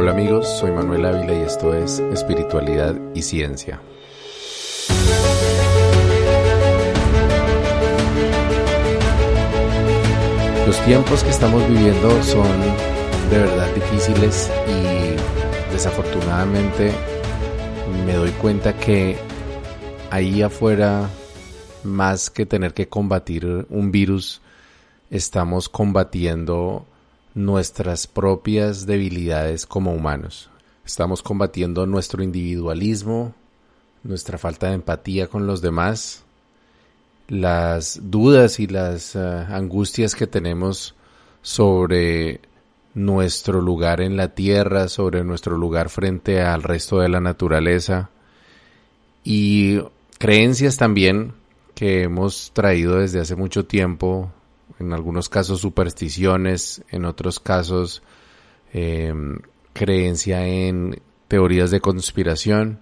Hola 0.00 0.12
amigos, 0.12 0.46
soy 0.60 0.70
Manuel 0.70 1.06
Ávila 1.06 1.32
y 1.32 1.40
esto 1.40 1.74
es 1.74 1.98
Espiritualidad 1.98 2.94
y 3.16 3.22
Ciencia. 3.22 3.80
Los 10.64 10.78
tiempos 10.84 11.24
que 11.24 11.30
estamos 11.30 11.68
viviendo 11.68 12.22
son 12.22 12.46
de 13.28 13.38
verdad 13.38 13.74
difíciles 13.74 14.48
y 14.68 15.72
desafortunadamente 15.72 16.92
me 18.06 18.12
doy 18.12 18.30
cuenta 18.40 18.74
que 18.74 19.16
ahí 20.10 20.42
afuera, 20.42 21.10
más 21.82 22.30
que 22.30 22.46
tener 22.46 22.72
que 22.72 22.88
combatir 22.88 23.66
un 23.68 23.90
virus, 23.90 24.42
estamos 25.10 25.68
combatiendo 25.68 26.86
nuestras 27.38 28.08
propias 28.08 28.84
debilidades 28.84 29.64
como 29.64 29.92
humanos. 29.92 30.50
Estamos 30.84 31.22
combatiendo 31.22 31.86
nuestro 31.86 32.24
individualismo, 32.24 33.32
nuestra 34.02 34.38
falta 34.38 34.68
de 34.68 34.74
empatía 34.74 35.28
con 35.28 35.46
los 35.46 35.62
demás, 35.62 36.24
las 37.28 38.00
dudas 38.02 38.58
y 38.58 38.66
las 38.66 39.14
eh, 39.14 39.20
angustias 39.20 40.16
que 40.16 40.26
tenemos 40.26 40.96
sobre 41.40 42.40
nuestro 42.94 43.60
lugar 43.60 44.00
en 44.00 44.16
la 44.16 44.34
tierra, 44.34 44.88
sobre 44.88 45.22
nuestro 45.22 45.56
lugar 45.56 45.90
frente 45.90 46.42
al 46.42 46.64
resto 46.64 46.98
de 46.98 47.08
la 47.08 47.20
naturaleza 47.20 48.10
y 49.22 49.78
creencias 50.18 50.76
también 50.76 51.34
que 51.76 52.02
hemos 52.02 52.50
traído 52.52 52.98
desde 52.98 53.20
hace 53.20 53.36
mucho 53.36 53.64
tiempo 53.64 54.32
en 54.78 54.92
algunos 54.92 55.28
casos 55.28 55.60
supersticiones, 55.60 56.82
en 56.90 57.04
otros 57.04 57.40
casos 57.40 58.02
em, 58.72 59.38
creencia 59.72 60.46
en 60.46 61.00
teorías 61.28 61.70
de 61.70 61.80
conspiración. 61.80 62.80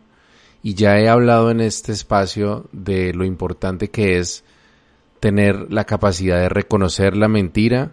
Y 0.63 0.75
ya 0.75 0.99
he 0.99 1.09
hablado 1.09 1.51
en 1.51 1.61
este 1.61 1.93
espacio 1.93 2.69
de 2.73 3.13
lo 3.13 3.25
importante 3.25 3.91
que 3.91 4.19
es 4.19 4.45
tener 5.21 5.73
la 5.73 5.85
capacidad 5.85 6.41
de 6.41 6.49
reconocer 6.49 7.17
la 7.17 7.29
mentira 7.29 7.93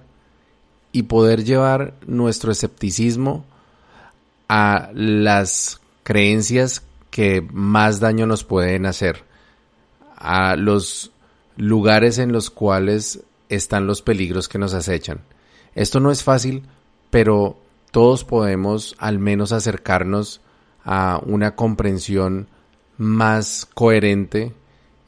y 0.92 1.04
poder 1.04 1.44
llevar 1.44 1.94
nuestro 2.06 2.52
escepticismo 2.52 3.46
a 4.48 4.90
las 4.94 5.82
creencias 6.04 6.84
que 7.10 7.46
más 7.52 8.00
daño 8.00 8.26
nos 8.26 8.44
pueden 8.44 8.86
hacer, 8.86 9.24
a 10.16 10.56
los 10.56 11.12
lugares 11.58 12.18
en 12.18 12.32
los 12.32 12.50
cuales 12.50 13.24
están 13.56 13.88
los 13.88 14.02
peligros 14.02 14.48
que 14.48 14.60
nos 14.60 14.74
acechan. 14.74 15.22
Esto 15.76 16.00
no 16.00 16.12
es 16.12 16.24
fácil, 16.24 16.64
pero 17.10 17.58
todos 17.92 18.24
podemos 18.24 18.96
al 18.98 19.20
menos 19.20 19.52
acercarnos 19.52 20.42
a 20.84 21.22
una 21.26 21.56
comprensión 21.56 22.48
más 22.98 23.68
coherente 23.74 24.54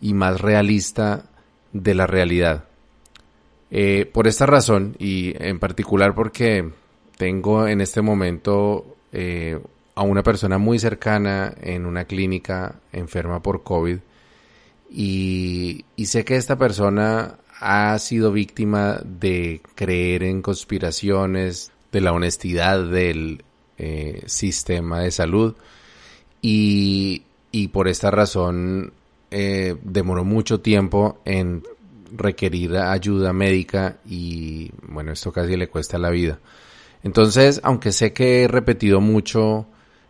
y 0.01 0.13
más 0.13 0.41
realista 0.41 1.25
de 1.73 1.95
la 1.95 2.07
realidad. 2.07 2.65
Eh, 3.71 4.09
por 4.11 4.27
esta 4.27 4.45
razón, 4.45 4.95
y 4.99 5.33
en 5.43 5.59
particular 5.59 6.13
porque 6.15 6.69
tengo 7.17 7.67
en 7.67 7.81
este 7.81 8.01
momento 8.01 8.97
eh, 9.11 9.59
a 9.95 10.03
una 10.03 10.23
persona 10.23 10.57
muy 10.57 10.79
cercana 10.79 11.53
en 11.61 11.85
una 11.85 12.05
clínica 12.05 12.75
enferma 12.91 13.41
por 13.41 13.63
COVID, 13.63 13.97
y, 14.91 15.85
y 15.95 16.05
sé 16.05 16.23
que 16.23 16.35
esta 16.35 16.57
persona 16.57 17.39
ha 17.59 17.97
sido 17.99 18.31
víctima 18.31 18.99
de 19.03 19.61
creer 19.75 20.23
en 20.23 20.41
conspiraciones, 20.41 21.71
de 21.91 22.01
la 22.01 22.11
honestidad 22.11 22.83
del 22.83 23.43
eh, 23.77 24.23
sistema 24.25 24.99
de 24.99 25.11
salud 25.11 25.55
y, 26.41 27.23
por 27.71 27.87
esta 27.87 28.11
razón 28.11 28.91
eh, 29.31 29.75
demoró 29.81 30.25
mucho 30.25 30.59
tiempo 30.59 31.19
en 31.25 31.63
requerir 32.11 32.75
ayuda 32.75 33.33
médica 33.33 33.97
y 34.05 34.71
bueno, 34.87 35.13
esto 35.13 35.31
casi 35.31 35.55
le 35.55 35.69
cuesta 35.69 35.97
la 35.97 36.09
vida. 36.09 36.39
Entonces, 37.03 37.61
aunque 37.63 37.91
sé 37.91 38.11
que 38.13 38.43
he 38.43 38.47
repetido 38.47 38.99
mucho 38.99 39.65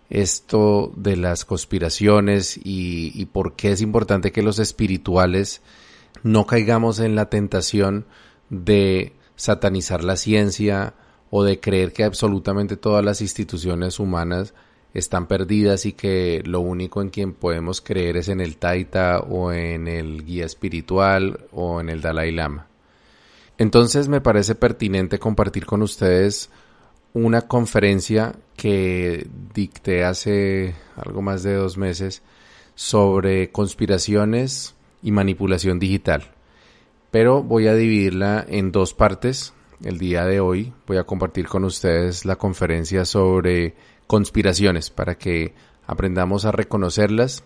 esto 0.09 0.91
de 0.95 1.17
las 1.17 1.45
conspiraciones 1.45 2.57
y, 2.57 3.11
y 3.13 3.25
por 3.25 3.55
qué 3.55 3.71
es 3.71 3.81
importante 3.81 4.31
que 4.31 4.41
los 4.41 4.59
espirituales 4.59 5.61
no 6.23 6.45
caigamos 6.45 6.99
en 6.99 7.15
la 7.15 7.29
tentación 7.29 8.05
de 8.49 9.13
satanizar 9.35 10.03
la 10.03 10.17
ciencia 10.17 10.93
o 11.29 11.43
de 11.43 11.59
creer 11.59 11.91
que 11.93 12.03
absolutamente 12.03 12.77
todas 12.77 13.03
las 13.03 13.21
instituciones 13.21 13.99
humanas 13.99 14.53
están 14.93 15.27
perdidas 15.27 15.85
y 15.85 15.91
que 15.91 16.41
lo 16.45 16.61
único 16.61 17.01
en 17.01 17.09
quien 17.09 17.33
podemos 17.33 17.81
creer 17.81 18.17
es 18.17 18.29
en 18.29 18.39
el 18.39 18.55
Taita 18.57 19.19
o 19.19 19.51
en 19.51 19.87
el 19.87 20.23
guía 20.25 20.45
espiritual 20.45 21.47
o 21.51 21.81
en 21.81 21.89
el 21.89 22.01
Dalai 22.01 22.31
Lama. 22.31 22.67
Entonces 23.57 24.07
me 24.07 24.21
parece 24.21 24.55
pertinente 24.55 25.19
compartir 25.19 25.65
con 25.65 25.81
ustedes 25.81 26.49
una 27.13 27.41
conferencia 27.43 28.35
que 28.55 29.27
dicté 29.53 30.03
hace 30.05 30.75
algo 30.95 31.21
más 31.21 31.43
de 31.43 31.53
dos 31.55 31.77
meses 31.77 32.21
sobre 32.75 33.51
conspiraciones 33.51 34.74
y 35.05 35.11
manipulación 35.11 35.79
digital. 35.79 36.23
Pero 37.11 37.43
voy 37.43 37.67
a 37.67 37.75
dividirla 37.75 38.43
en 38.49 38.71
dos 38.71 38.93
partes. 38.93 39.53
El 39.83 39.99
día 39.99 40.25
de 40.25 40.39
hoy 40.39 40.73
voy 40.87 40.97
a 40.97 41.03
compartir 41.03 41.47
con 41.47 41.63
ustedes 41.63 42.25
la 42.25 42.37
conferencia 42.37 43.05
sobre 43.05 43.75
conspiraciones 44.07 44.89
para 44.89 45.15
que 45.15 45.53
aprendamos 45.85 46.45
a 46.45 46.51
reconocerlas 46.51 47.43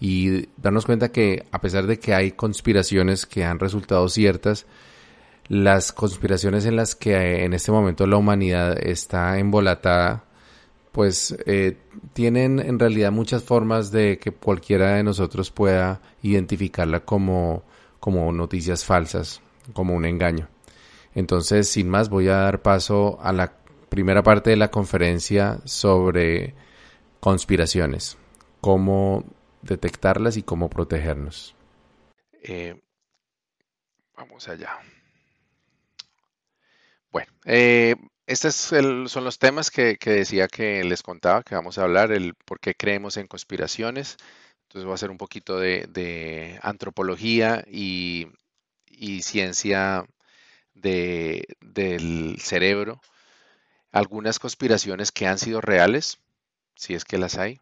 y 0.00 0.48
darnos 0.56 0.84
cuenta 0.84 1.12
que 1.12 1.46
a 1.52 1.60
pesar 1.60 1.86
de 1.86 2.00
que 2.00 2.14
hay 2.14 2.32
conspiraciones 2.32 3.26
que 3.26 3.44
han 3.44 3.60
resultado 3.60 4.08
ciertas, 4.08 4.66
las 5.46 5.92
conspiraciones 5.92 6.66
en 6.66 6.74
las 6.74 6.96
que 6.96 7.44
en 7.44 7.52
este 7.52 7.70
momento 7.70 8.08
la 8.08 8.16
humanidad 8.16 8.76
está 8.84 9.38
embolatada 9.38 10.24
pues 10.92 11.36
eh, 11.46 11.78
tienen 12.12 12.60
en 12.60 12.78
realidad 12.78 13.10
muchas 13.10 13.42
formas 13.42 13.90
de 13.90 14.18
que 14.18 14.30
cualquiera 14.30 14.94
de 14.96 15.02
nosotros 15.02 15.50
pueda 15.50 16.02
identificarla 16.22 17.00
como, 17.00 17.64
como 17.98 18.30
noticias 18.32 18.84
falsas, 18.84 19.40
como 19.72 19.94
un 19.94 20.04
engaño. 20.04 20.48
Entonces, 21.14 21.68
sin 21.68 21.88
más, 21.88 22.10
voy 22.10 22.28
a 22.28 22.36
dar 22.36 22.62
paso 22.62 23.18
a 23.22 23.32
la 23.32 23.54
primera 23.88 24.22
parte 24.22 24.50
de 24.50 24.56
la 24.56 24.70
conferencia 24.70 25.60
sobre 25.64 26.54
conspiraciones, 27.20 28.18
cómo 28.60 29.24
detectarlas 29.62 30.36
y 30.36 30.42
cómo 30.42 30.68
protegernos. 30.68 31.54
Eh, 32.42 32.82
vamos 34.16 34.48
allá. 34.48 34.78
Bueno, 37.10 37.32
eh, 37.44 37.94
estos 38.26 38.54
son 38.54 39.24
los 39.24 39.38
temas 39.38 39.70
que, 39.70 39.98
decía 40.04 40.48
que 40.48 40.84
les 40.84 41.02
contaba 41.02 41.42
que 41.42 41.54
vamos 41.54 41.78
a 41.78 41.82
hablar, 41.82 42.12
el 42.12 42.34
por 42.34 42.60
qué 42.60 42.74
creemos 42.74 43.16
en 43.16 43.26
conspiraciones. 43.26 44.16
Entonces 44.64 44.84
voy 44.84 44.92
a 44.92 44.94
hacer 44.94 45.10
un 45.10 45.18
poquito 45.18 45.58
de, 45.58 46.58
antropología 46.62 47.64
y, 47.68 48.28
ciencia 49.22 50.06
del 50.74 52.36
cerebro. 52.40 53.00
Algunas 53.92 54.38
conspiraciones 54.38 55.12
que 55.12 55.26
han 55.26 55.38
sido 55.38 55.60
reales, 55.60 56.18
si 56.76 56.94
es 56.94 57.04
que 57.04 57.18
las 57.18 57.38
hay. 57.38 57.60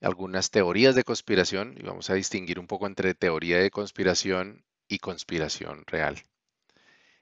Algunas 0.00 0.50
teorías 0.50 0.94
de 0.94 1.04
conspiración, 1.04 1.74
y 1.78 1.82
vamos 1.82 2.10
a 2.10 2.14
distinguir 2.14 2.58
un 2.58 2.66
poco 2.66 2.86
entre 2.86 3.14
teoría 3.14 3.58
de 3.58 3.70
conspiración 3.70 4.64
y 4.88 4.98
conspiración 4.98 5.84
real. 5.86 6.22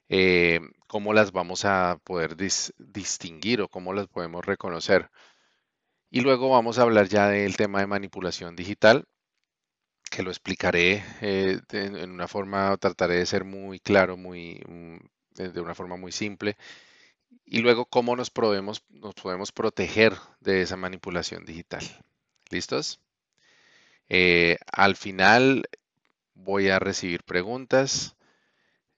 Eh, 0.09 0.61
cómo 0.87 1.13
las 1.13 1.33
vamos 1.33 1.65
a 1.65 2.01
poder 2.05 2.37
distinguir 2.37 3.61
o 3.61 3.69
cómo 3.69 3.93
las 3.93 4.09
podemos 4.09 4.45
reconocer. 4.45 5.11
Y 6.11 6.21
luego 6.23 6.51
vamos 6.51 6.79
a 6.79 6.83
hablar 6.83 7.09
ya 7.09 7.29
del 7.29 7.57
tema 7.57 7.81
de 7.81 7.87
manipulación 7.87 8.57
digital, 8.57 9.07
que 10.11 10.23
lo 10.23 10.31
explicaré 10.31 11.05
eh, 11.21 11.61
en 11.73 12.11
una 12.11 12.29
forma, 12.29 12.77
trataré 12.79 13.17
de 13.17 13.27
ser 13.27 13.45
muy 13.45 13.79
claro, 13.81 14.17
muy, 14.17 14.63
mm, 14.67 14.97
de 15.35 15.61
una 15.61 15.75
forma 15.75 15.97
muy 15.97 16.13
simple. 16.13 16.57
Y 17.45 17.61
luego 17.61 17.87
cómo 17.87 18.17
nos 18.17 18.31
podemos, 18.31 18.85
nos 18.91 19.15
podemos 19.15 19.53
proteger 19.53 20.15
de 20.41 20.63
esa 20.63 20.77
manipulación 20.77 21.45
digital. 21.45 21.83
¿Listos? 22.51 23.01
Eh, 24.09 24.59
al 24.73 24.97
final 24.97 25.69
voy 26.35 26.69
a 26.69 26.79
recibir 26.79 27.25
preguntas. 27.25 28.17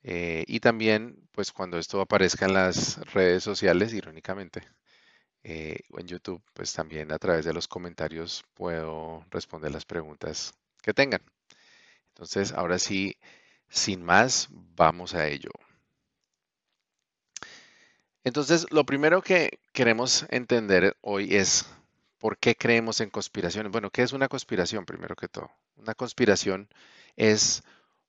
Eh, 0.03 0.45
y 0.47 0.61
también, 0.61 1.29
pues 1.33 1.53
cuando 1.53 1.79
esto 1.79 2.01
aparezca 2.01 2.47
en 2.47 2.55
las 2.55 2.99
redes 3.13 3.43
sociales, 3.45 3.93
irónicamente, 3.93 4.63
eh, 5.43 5.81
o 5.91 6.01
en 6.01 6.07
YouTube, 6.07 6.43
pues 6.55 6.73
también 6.73 7.13
a 7.13 7.19
través 7.19 7.45
de 7.45 7.55
los 7.55 7.69
comentarios 7.69 8.45
puedo 8.55 9.25
responder 9.31 9.73
las 9.73 9.85
preguntas 9.85 10.53
que 10.83 10.95
tengan. 10.95 11.23
Entonces, 12.09 12.53
ahora 12.53 12.79
sí, 12.79 13.17
sin 13.69 14.03
más, 14.05 14.49
vamos 14.51 15.15
a 15.15 15.29
ello. 15.29 15.51
Entonces, 18.25 18.67
lo 18.71 18.85
primero 18.85 19.23
que 19.23 19.61
queremos 19.73 20.27
entender 20.31 20.97
hoy 21.01 21.37
es 21.37 21.67
por 22.19 22.37
qué 22.39 22.55
creemos 22.55 23.01
en 23.01 23.11
conspiraciones. 23.11 23.73
Bueno, 23.73 23.91
¿qué 23.91 24.03
es 24.03 24.13
una 24.13 24.29
conspiración 24.29 24.85
primero 24.85 25.17
que 25.17 25.29
todo? 25.29 25.51
Una 25.77 25.95
conspiración 25.95 26.69
es 27.17 27.63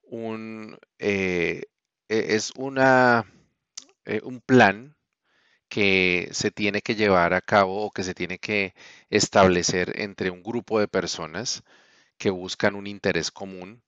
un, 0.04 0.78
eh, 1.00 1.64
es 2.12 2.52
una, 2.58 3.26
eh, 4.06 4.22
un 4.24 4.42
plan 4.42 4.96
que 5.70 6.30
se 6.34 6.52
tiene 6.52 6.82
que 6.82 6.96
llevar 6.96 7.34
a 7.34 7.42
cabo 7.42 7.86
o 7.86 7.92
que 7.92 8.04
se 8.04 8.14
tiene 8.16 8.40
que 8.40 8.74
establecer 9.10 10.00
entre 10.02 10.32
un 10.32 10.44
grupo 10.44 10.80
de 10.80 10.88
personas 10.88 11.64
que 12.18 12.32
buscan 12.32 12.76
un 12.76 12.88
interés 12.88 13.32
común. 13.32 13.84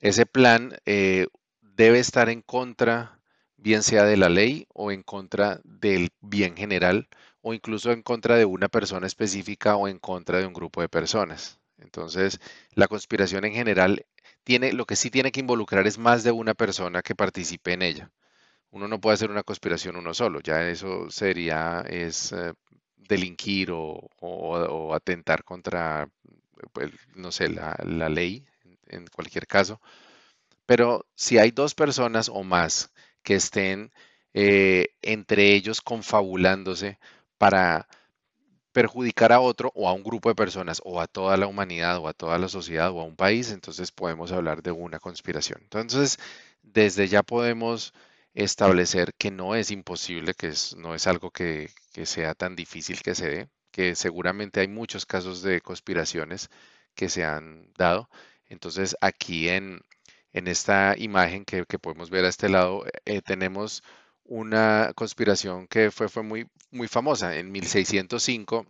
Ese 0.00 0.26
plan 0.26 0.78
eh, 0.86 1.28
debe 1.62 2.00
estar 2.00 2.28
en 2.30 2.42
contra, 2.42 3.20
bien 3.56 3.82
sea 3.82 4.04
de 4.04 4.16
la 4.16 4.28
ley 4.30 4.66
o 4.74 4.92
en 4.92 5.02
contra 5.02 5.60
del 5.64 6.10
bien 6.20 6.56
general 6.56 7.08
o 7.42 7.54
incluso 7.54 7.92
en 7.92 8.02
contra 8.02 8.36
de 8.36 8.44
una 8.46 8.68
persona 8.68 9.06
específica 9.06 9.76
o 9.76 9.88
en 9.88 9.98
contra 9.98 10.38
de 10.38 10.46
un 10.46 10.54
grupo 10.54 10.80
de 10.82 10.88
personas. 10.88 11.60
Entonces, 11.78 12.40
la 12.72 12.88
conspiración 12.88 13.44
en 13.44 13.52
general 13.52 14.06
tiene, 14.44 14.72
lo 14.72 14.86
que 14.86 14.96
sí 14.96 15.10
tiene 15.10 15.32
que 15.32 15.40
involucrar 15.40 15.86
es 15.86 15.98
más 15.98 16.24
de 16.24 16.32
una 16.32 16.54
persona 16.54 17.02
que 17.02 17.14
participe 17.14 17.72
en 17.72 17.82
ella 17.82 18.12
uno 18.76 18.88
no 18.88 19.00
puede 19.00 19.14
hacer 19.14 19.30
una 19.30 19.42
conspiración 19.42 19.96
uno 19.96 20.12
solo, 20.14 20.40
ya 20.40 20.68
eso 20.68 21.10
sería 21.10 21.84
es 21.88 22.32
eh, 22.32 22.52
delinquir 22.96 23.70
o, 23.72 24.94
atentar 24.94 25.44
contra, 25.44 26.08
pues, 26.72 26.90
no 27.14 27.32
sé, 27.32 27.48
la, 27.48 27.74
ley 28.08 28.44
en 28.88 29.06
cualquier 29.06 29.46
caso. 29.46 29.80
Pero 30.66 31.06
si 31.14 31.38
hay 31.38 31.50
dos 31.52 31.74
personas 31.74 32.28
o 32.28 32.42
más 32.42 32.92
que 33.22 33.36
estén 33.36 33.92
eh, 34.34 34.88
entre 35.02 35.54
ellos 35.54 35.80
confabulándose 35.80 36.98
para 37.38 37.88
perjudicar 38.76 39.32
a 39.32 39.40
otro 39.40 39.72
o 39.74 39.88
a 39.88 39.94
un 39.94 40.02
grupo 40.02 40.28
de 40.28 40.34
personas 40.34 40.82
o 40.84 41.00
a 41.00 41.06
toda 41.06 41.38
la 41.38 41.46
humanidad 41.46 41.96
o 41.96 42.08
a 42.08 42.12
toda 42.12 42.38
la 42.38 42.46
sociedad 42.46 42.90
o 42.90 43.00
a 43.00 43.04
un 43.04 43.16
país, 43.16 43.50
entonces 43.50 43.90
podemos 43.90 44.32
hablar 44.32 44.62
de 44.62 44.70
una 44.70 44.98
conspiración. 44.98 45.60
Entonces, 45.62 46.18
desde 46.62 47.08
ya 47.08 47.22
podemos 47.22 47.94
establecer 48.34 49.14
que 49.16 49.30
no 49.30 49.54
es 49.54 49.70
imposible, 49.70 50.34
que 50.34 50.52
no 50.76 50.94
es 50.94 51.06
algo 51.06 51.30
que, 51.30 51.70
sea 52.04 52.34
tan 52.34 52.54
difícil 52.54 53.00
que 53.00 53.14
se 53.14 53.28
dé, 53.30 53.48
que 53.70 53.94
seguramente 53.94 54.60
hay 54.60 54.68
muchos 54.68 55.06
casos 55.06 55.40
de 55.42 55.62
conspiraciones 55.62 56.50
que 56.94 57.08
se 57.08 57.24
han 57.24 57.72
dado. 57.78 58.10
Entonces 58.46 58.94
aquí 59.00 59.48
en, 59.48 59.80
esta 60.32 60.94
imagen 60.98 61.46
que, 61.46 61.64
podemos 61.78 62.10
ver 62.10 62.26
a 62.26 62.28
este 62.28 62.50
lado 62.50 62.84
eh, 63.06 63.22
tenemos 63.22 63.82
una 64.28 64.92
conspiración 64.94 65.66
que 65.68 65.90
fue, 65.90 66.08
fue 66.08 66.22
muy, 66.22 66.48
muy 66.70 66.88
famosa 66.88 67.36
en 67.36 67.52
1605 67.52 68.66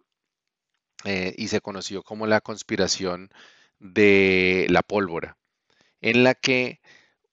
eh, 1.05 1.35
y 1.37 1.49
se 1.49 1.61
conoció 1.61 2.03
como 2.03 2.27
la 2.27 2.41
conspiración 2.41 3.31
de 3.79 4.67
la 4.71 4.83
pólvora, 4.83 5.37
en 6.01 6.25
la 6.25 6.35
que 6.35 6.81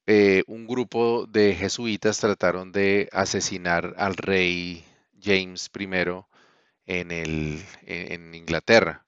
eh, 0.06 0.44
un 0.48 0.68
grupo 0.68 1.26
de 1.28 1.56
jesuitas 1.56 2.20
trataron 2.20 2.72
de 2.72 3.10
asesinar 3.14 3.94
al 3.98 4.16
rey 4.16 4.86
James 5.22 5.70
I 5.80 5.86
en, 6.86 7.12
el, 7.12 7.64
en 7.86 8.36
Inglaterra. 8.36 9.06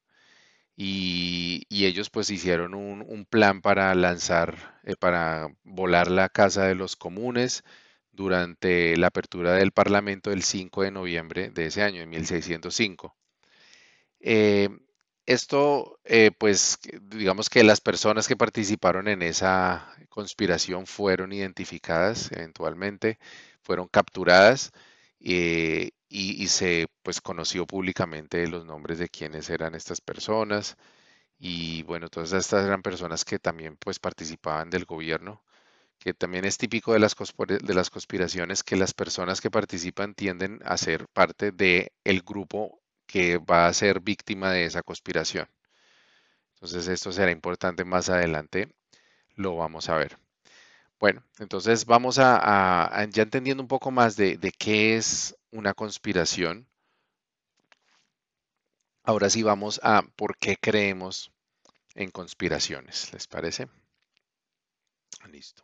Y, 0.77 1.67
ellos 1.69 2.09
pues 2.09 2.29
hicieron 2.29 2.73
un, 2.73 3.25
plan 3.25 3.61
para 3.61 3.93
lanzar, 3.95 4.79
eh, 4.83 4.95
para 4.99 5.49
volar 5.63 6.09
la 6.09 6.29
Casa 6.29 6.65
de 6.65 6.75
los 6.75 6.95
Comunes 6.95 7.63
durante 8.15 8.97
la 8.97 9.07
apertura 9.07 9.53
del 9.53 9.71
Parlamento 9.71 10.31
el 10.31 10.43
5 10.43 10.83
de 10.83 10.91
noviembre 10.91 11.49
de 11.51 11.67
ese 11.67 11.83
año, 11.83 12.01
en 12.01 12.09
1605. 12.09 13.15
Esto, 15.25 15.99
eh, 16.03 16.31
pues, 16.37 16.77
digamos 17.01 17.49
que 17.49 17.63
las 17.63 17.81
personas 17.81 18.27
que 18.27 18.37
participaron 18.37 19.07
en 19.07 19.23
esa 19.23 19.91
conspiración 20.09 20.85
fueron 20.85 21.33
identificadas 21.33 22.31
eventualmente, 22.31 23.17
fueron 23.61 23.87
capturadas 23.87 24.71
eh, 25.19 25.91
y, 26.09 26.47
se, 26.47 26.87
pues, 27.03 27.21
conoció 27.21 27.65
públicamente 27.65 28.47
los 28.47 28.65
nombres 28.65 28.99
de 28.99 29.09
quiénes 29.09 29.49
eran 29.49 29.73
estas 29.75 29.99
personas. 30.01 30.77
Y 31.39 31.83
bueno, 31.83 32.09
todas 32.09 32.33
estas 32.33 32.65
eran 32.65 32.83
personas 32.83 33.25
que 33.25 33.39
también, 33.39 33.77
pues, 33.77 33.99
participaban 33.99 34.69
del 34.69 34.85
gobierno 34.85 35.43
que 35.99 36.13
también 36.13 36.45
es 36.45 36.57
típico 36.57 36.93
de 36.93 36.99
las, 36.99 37.15
de 37.15 37.73
las 37.73 37.89
conspiraciones 37.89 38.63
que 38.63 38.75
las 38.75 38.93
personas 38.93 39.41
que 39.41 39.51
participan 39.51 40.13
tienden 40.15 40.59
a 40.65 40.77
ser 40.77 41.07
parte 41.09 41.51
del 41.51 41.91
el 42.03 42.21
grupo 42.21 42.81
que 43.07 43.37
va 43.37 43.67
a 43.67 43.73
ser 43.73 43.99
víctima 44.01 44.51
de 44.51 44.65
esa 44.65 44.83
conspiración. 44.83 45.47
Entonces 46.55 46.87
esto 46.87 47.11
será 47.11 47.31
importante 47.31 47.85
más 47.85 48.09
adelante, 48.09 48.73
lo 49.35 49.55
vamos 49.55 49.89
a 49.89 49.95
ver. 49.95 50.17
Bueno, 50.99 51.23
entonces 51.39 51.85
vamos 51.85 52.19
a, 52.19 53.05
ya 53.11 53.23
entendiendo 53.23 53.61
un 53.63 53.67
poco 53.67 53.91
más 53.91 54.15
de, 54.15 54.37
de 54.37 54.51
qué 54.51 54.97
es 54.97 55.35
una 55.51 55.73
conspiración. 55.73 56.67
Ahora 59.03 59.29
sí 59.29 59.43
vamos 59.43 59.79
a 59.83 60.01
por 60.15 60.37
qué 60.37 60.57
creemos 60.57 61.31
en 61.95 62.11
conspiraciones, 62.11 63.13
¿les 63.13 63.27
parece? 63.27 63.67
Listo. 65.29 65.63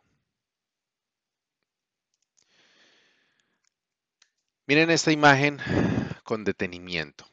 Miren 4.72 4.88
esta 4.88 5.12
imagen 5.12 5.58
con 6.24 6.44
detenimiento. 6.44 7.26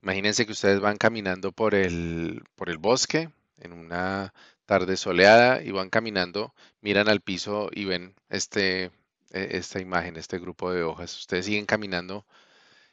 Imagínense 0.00 0.46
que 0.46 0.52
ustedes 0.52 0.78
van 0.78 0.96
caminando 0.96 1.50
por 1.50 1.74
el, 1.74 2.44
por 2.54 2.70
el 2.70 2.78
bosque 2.78 3.28
en 3.58 3.72
una 3.72 4.32
tarde 4.66 4.96
soleada 4.96 5.60
y 5.60 5.72
van 5.72 5.90
caminando, 5.90 6.54
miran 6.80 7.08
al 7.08 7.22
piso 7.22 7.70
y 7.72 7.86
ven 7.86 8.14
este, 8.28 8.84
e, 8.84 8.90
esta 9.32 9.80
imagen, 9.80 10.16
este 10.16 10.38
grupo 10.38 10.70
de 10.70 10.84
hojas. 10.84 11.18
Ustedes 11.18 11.46
siguen 11.46 11.66
caminando 11.66 12.24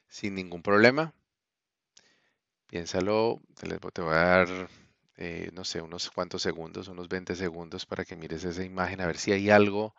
sin 0.08 0.34
ningún 0.34 0.64
problema. 0.64 1.14
Piénsalo, 2.66 3.44
te 3.94 4.02
voy 4.02 4.16
a 4.16 4.18
dar, 4.18 4.70
eh, 5.18 5.52
no 5.54 5.66
sé, 5.66 5.82
unos 5.82 6.10
cuantos 6.10 6.42
segundos, 6.42 6.88
unos 6.88 7.10
20 7.10 7.36
segundos 7.36 7.86
para 7.86 8.06
que 8.06 8.16
mires 8.16 8.44
esa 8.44 8.64
imagen, 8.64 9.02
a 9.02 9.06
ver 9.06 9.20
si 9.20 9.34
hay 9.34 9.52
algo 9.52 9.94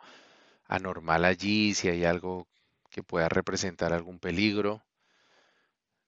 anormal 0.67 1.23
allí, 1.23 1.73
si 1.73 1.87
hay 1.87 2.03
algo 2.03 2.45
que 2.89 3.03
pueda 3.03 3.29
representar 3.29 3.93
algún 3.93 4.19
peligro 4.19 4.83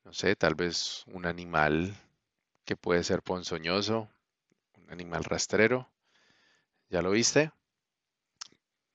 no 0.03 0.13
sé, 0.13 0.35
tal 0.35 0.55
vez 0.55 1.03
un 1.07 1.25
animal 1.25 1.95
que 2.65 2.75
puede 2.75 3.03
ser 3.03 3.23
ponzoñoso, 3.23 4.09
un 4.77 4.91
animal 4.91 5.23
rastrero. 5.23 5.89
¿Ya 6.89 7.01
lo 7.01 7.11
viste? 7.11 7.51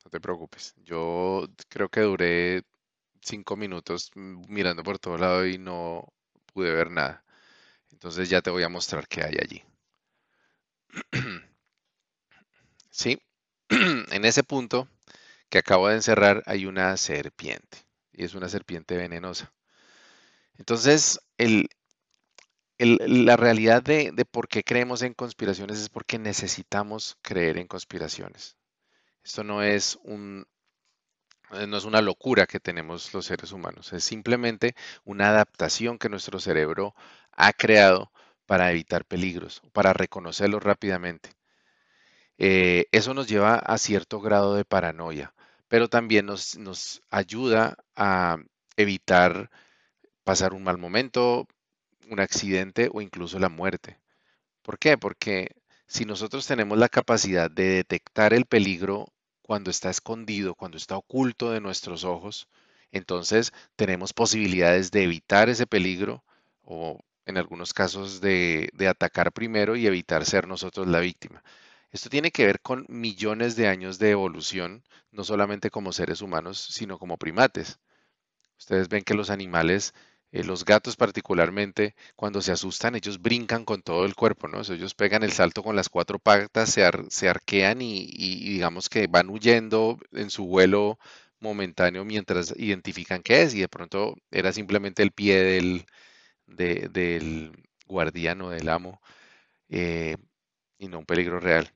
No 0.05 0.11
te 0.11 0.21
preocupes. 0.21 0.75
Yo 0.85 1.47
creo 1.69 1.89
que 1.89 2.01
duré 2.01 2.63
cinco 3.23 3.57
minutos 3.57 4.11
mirando 4.15 4.83
por 4.83 4.99
todo 4.99 5.19
lado 5.19 5.47
y 5.47 5.59
no 5.59 6.09
pude 6.53 6.73
ver 6.73 6.91
nada. 6.91 7.25
Entonces 7.93 8.31
ya 8.31 8.43
te 8.43 8.51
voy 8.51 8.65
a 8.65 8.69
mostrar 8.71 9.09
qué 9.09 9.23
hay 9.25 9.37
allí. 9.41 9.65
Sí, 12.91 13.19
en 13.71 14.25
ese 14.25 14.43
punto 14.43 14.89
que 15.49 15.59
acabo 15.59 15.89
de 15.89 15.97
encerrar 15.97 16.43
hay 16.47 16.67
una 16.67 16.97
serpiente 16.97 17.79
y 18.13 18.25
es 18.25 18.35
una 18.35 18.49
serpiente 18.49 18.97
venenosa. 18.97 19.53
Entonces, 20.59 21.21
la 22.79 23.37
realidad 23.37 23.83
de, 23.83 24.13
por 24.31 24.49
qué 24.49 24.63
creemos 24.63 25.03
en 25.03 25.15
conspiraciones 25.15 25.79
es 25.79 25.89
porque 25.89 26.19
necesitamos 26.19 27.19
creer 27.23 27.59
en 27.59 27.67
conspiraciones. 27.67 28.57
Esto 29.25 29.45
no 29.45 29.63
es 29.63 29.99
un, 30.05 30.47
eh, 31.53 31.67
una 31.85 32.01
locura 32.01 32.47
que 32.47 32.61
tenemos 32.61 33.13
los 33.13 33.27
seres 33.27 33.53
humanos, 33.53 33.93
es 33.93 34.05
simplemente 34.05 34.75
una 35.05 35.29
adaptación 35.29 35.99
que 35.99 36.09
nuestro 36.09 36.39
cerebro 36.39 36.95
ha 37.33 37.53
creado 37.53 38.13
para 38.47 38.71
evitar 38.71 39.05
peligros, 39.05 39.63
para 39.73 39.93
reconocerlos 39.93 40.63
rápidamente. 40.63 41.31
Eh, 42.39 42.87
eso 42.93 43.15
nos 43.15 43.29
lleva 43.29 43.57
a 43.57 43.79
cierto 43.79 44.21
grado 44.21 44.55
de 44.55 44.65
paranoia, 44.65 45.35
pero 45.69 45.89
también 45.89 46.27
nos, 46.27 47.03
ayuda 47.11 47.77
a 47.97 48.39
evitar 48.77 49.51
pasar 50.25 50.55
un 50.55 50.65
mal 50.65 50.79
momento, 50.79 51.47
un 52.11 52.21
accidente 52.21 52.91
o 52.93 53.01
incluso 53.01 53.39
la 53.39 53.49
muerte. 53.49 53.99
¿Por 54.63 54.79
qué? 54.79 54.99
Porque 54.99 55.51
si 55.87 56.05
nosotros 56.05 56.47
tenemos 56.47 56.79
la 56.79 56.89
capacidad 56.89 57.51
de 57.51 57.69
detectar 57.69 58.35
el 58.35 58.47
peligro 58.47 59.07
cuando 59.43 59.71
está 59.71 59.91
escondido, 59.91 60.55
cuando 60.55 60.77
está 60.77 60.97
oculto 60.97 61.51
de 61.53 61.61
nuestros 61.61 62.05
ojos, 62.05 62.49
entonces 62.93 63.53
tenemos 63.77 64.13
posibilidades 64.13 64.91
de 64.91 65.05
evitar 65.05 65.49
ese 65.49 65.67
peligro 65.67 66.25
o 66.63 67.01
en 67.27 67.37
algunos 67.37 67.75
casos 67.75 68.21
de, 68.21 68.71
atacar 68.89 69.33
primero 69.33 69.77
y 69.77 69.87
evitar 69.87 70.25
ser 70.25 70.47
nosotros 70.49 70.87
la 70.87 71.01
víctima. 71.01 71.43
Esto 71.97 72.11
tiene 72.11 72.31
que 72.31 72.45
ver 72.45 72.61
con 72.61 72.85
millones 72.91 73.57
de 73.57 73.69
años 73.69 73.99
de 73.99 74.11
evolución, 74.11 74.85
no 75.13 75.25
solamente 75.25 75.71
como 75.71 75.93
seres 75.93 76.21
humanos, 76.21 76.61
sino 76.61 76.99
como 76.99 77.17
primates. 77.17 77.79
Ustedes 78.59 78.91
ven 78.91 79.03
que 79.03 79.15
los 79.15 79.31
animales, 79.31 79.95
eh, 80.31 80.45
los 80.45 80.67
gatos 80.67 80.97
particularmente, 80.97 81.95
cuando 82.15 82.43
se 82.43 82.53
asustan, 82.53 82.97
ellos 82.97 83.23
brincan 83.23 83.65
con 83.65 83.81
todo 83.81 84.05
el 84.05 84.15
cuerpo, 84.15 84.47
¿no? 84.47 84.61
ellos 84.61 84.95
pegan 84.95 85.23
el 85.23 85.33
salto 85.33 85.63
con 85.63 85.75
las 85.75 85.89
cuatro 85.89 86.19
patas, 86.19 86.69
se, 86.71 87.29
arquean 87.29 87.81
y, 87.81 88.07
digamos 88.53 88.91
que 88.91 89.07
van 89.07 89.31
huyendo 89.31 89.99
en 90.13 90.29
su 90.29 90.45
vuelo 90.47 90.99
momentáneo 91.41 92.05
mientras 92.05 92.53
identifican 92.59 93.23
qué 93.23 93.43
es 93.43 93.55
y 93.55 93.61
de 93.61 93.69
pronto 93.69 94.17
era 94.31 94.53
simplemente 94.53 95.03
el 95.03 95.13
pie 95.13 95.43
del, 95.43 95.87
del 96.47 97.53
guardián 97.87 98.41
del 98.51 98.69
amo 98.69 99.01
eh, 99.71 100.17
y 100.79 100.89
no 100.89 100.99
un 101.01 101.07
peligro 101.07 101.41
real. 101.41 101.73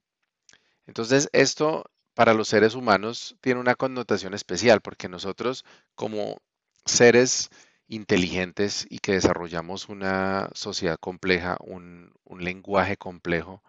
Entonces, 0.91 1.31
esto 1.33 1.89
para 2.15 2.35
los 2.35 2.49
seres 2.49 2.75
humanos 2.75 3.37
tiene 3.41 3.61
una 3.61 3.77
connotación 3.77 4.35
especial 4.35 4.81
porque 4.81 5.09
nosotros 5.09 5.65
como 5.95 6.39
seres 6.85 7.49
inteligentes 7.87 8.89
y 8.91 8.99
que 8.99 9.13
desarrollamos 9.13 9.89
una 9.89 10.51
sociedad 10.53 10.99
compleja, 10.99 11.57
un, 11.61 12.13
lenguaje 12.41 12.97
complejo, 12.97 13.63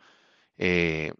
eh, 0.57 1.13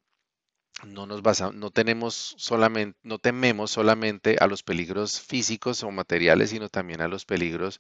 no 0.88 1.06
nos 1.06 1.22
basamos, 1.22 1.54
no 1.54 1.70
tenemos 1.70 2.34
solamente, 2.40 2.98
no 3.04 3.20
tememos 3.20 3.70
solamente 3.70 4.38
a 4.40 4.48
los 4.48 4.64
peligros 4.64 5.22
físicos 5.22 5.84
o 5.84 5.92
materiales, 5.92 6.50
sino 6.50 6.68
también 6.68 7.02
a 7.02 7.08
los 7.08 7.26
peligros 7.26 7.80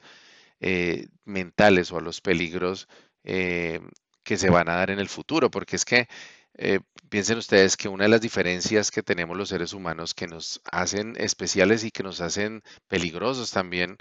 eh, 0.59 1.07
mentales 1.25 1.91
o 1.91 1.97
a 1.97 2.01
los 2.01 2.21
peligros 2.21 2.87
eh, 3.23 3.79
que 4.23 4.37
se 4.37 4.51
van 4.51 4.69
a 4.69 4.75
dar 4.75 4.91
en 4.91 4.99
el 4.99 5.09
futuro, 5.09 5.49
porque 5.49 5.75
es 5.75 5.85
que 5.85 6.07
eh, 6.55 6.79
piensen 7.09 7.37
ustedes 7.37 7.77
que 7.77 7.89
una 7.89 8.05
de 8.05 8.09
las 8.09 8.21
diferencias 8.21 8.91
que 8.91 9.03
tenemos 9.03 9.37
los 9.37 9.49
seres 9.49 9.73
humanos 9.73 10.13
que 10.13 10.27
nos 10.27 10.61
hacen 10.71 11.15
especiales 11.17 11.83
y 11.83 11.91
que 11.91 12.03
nos 12.03 12.21
hacen 12.21 12.63
peligrosos 12.87 13.51
también 13.51 13.97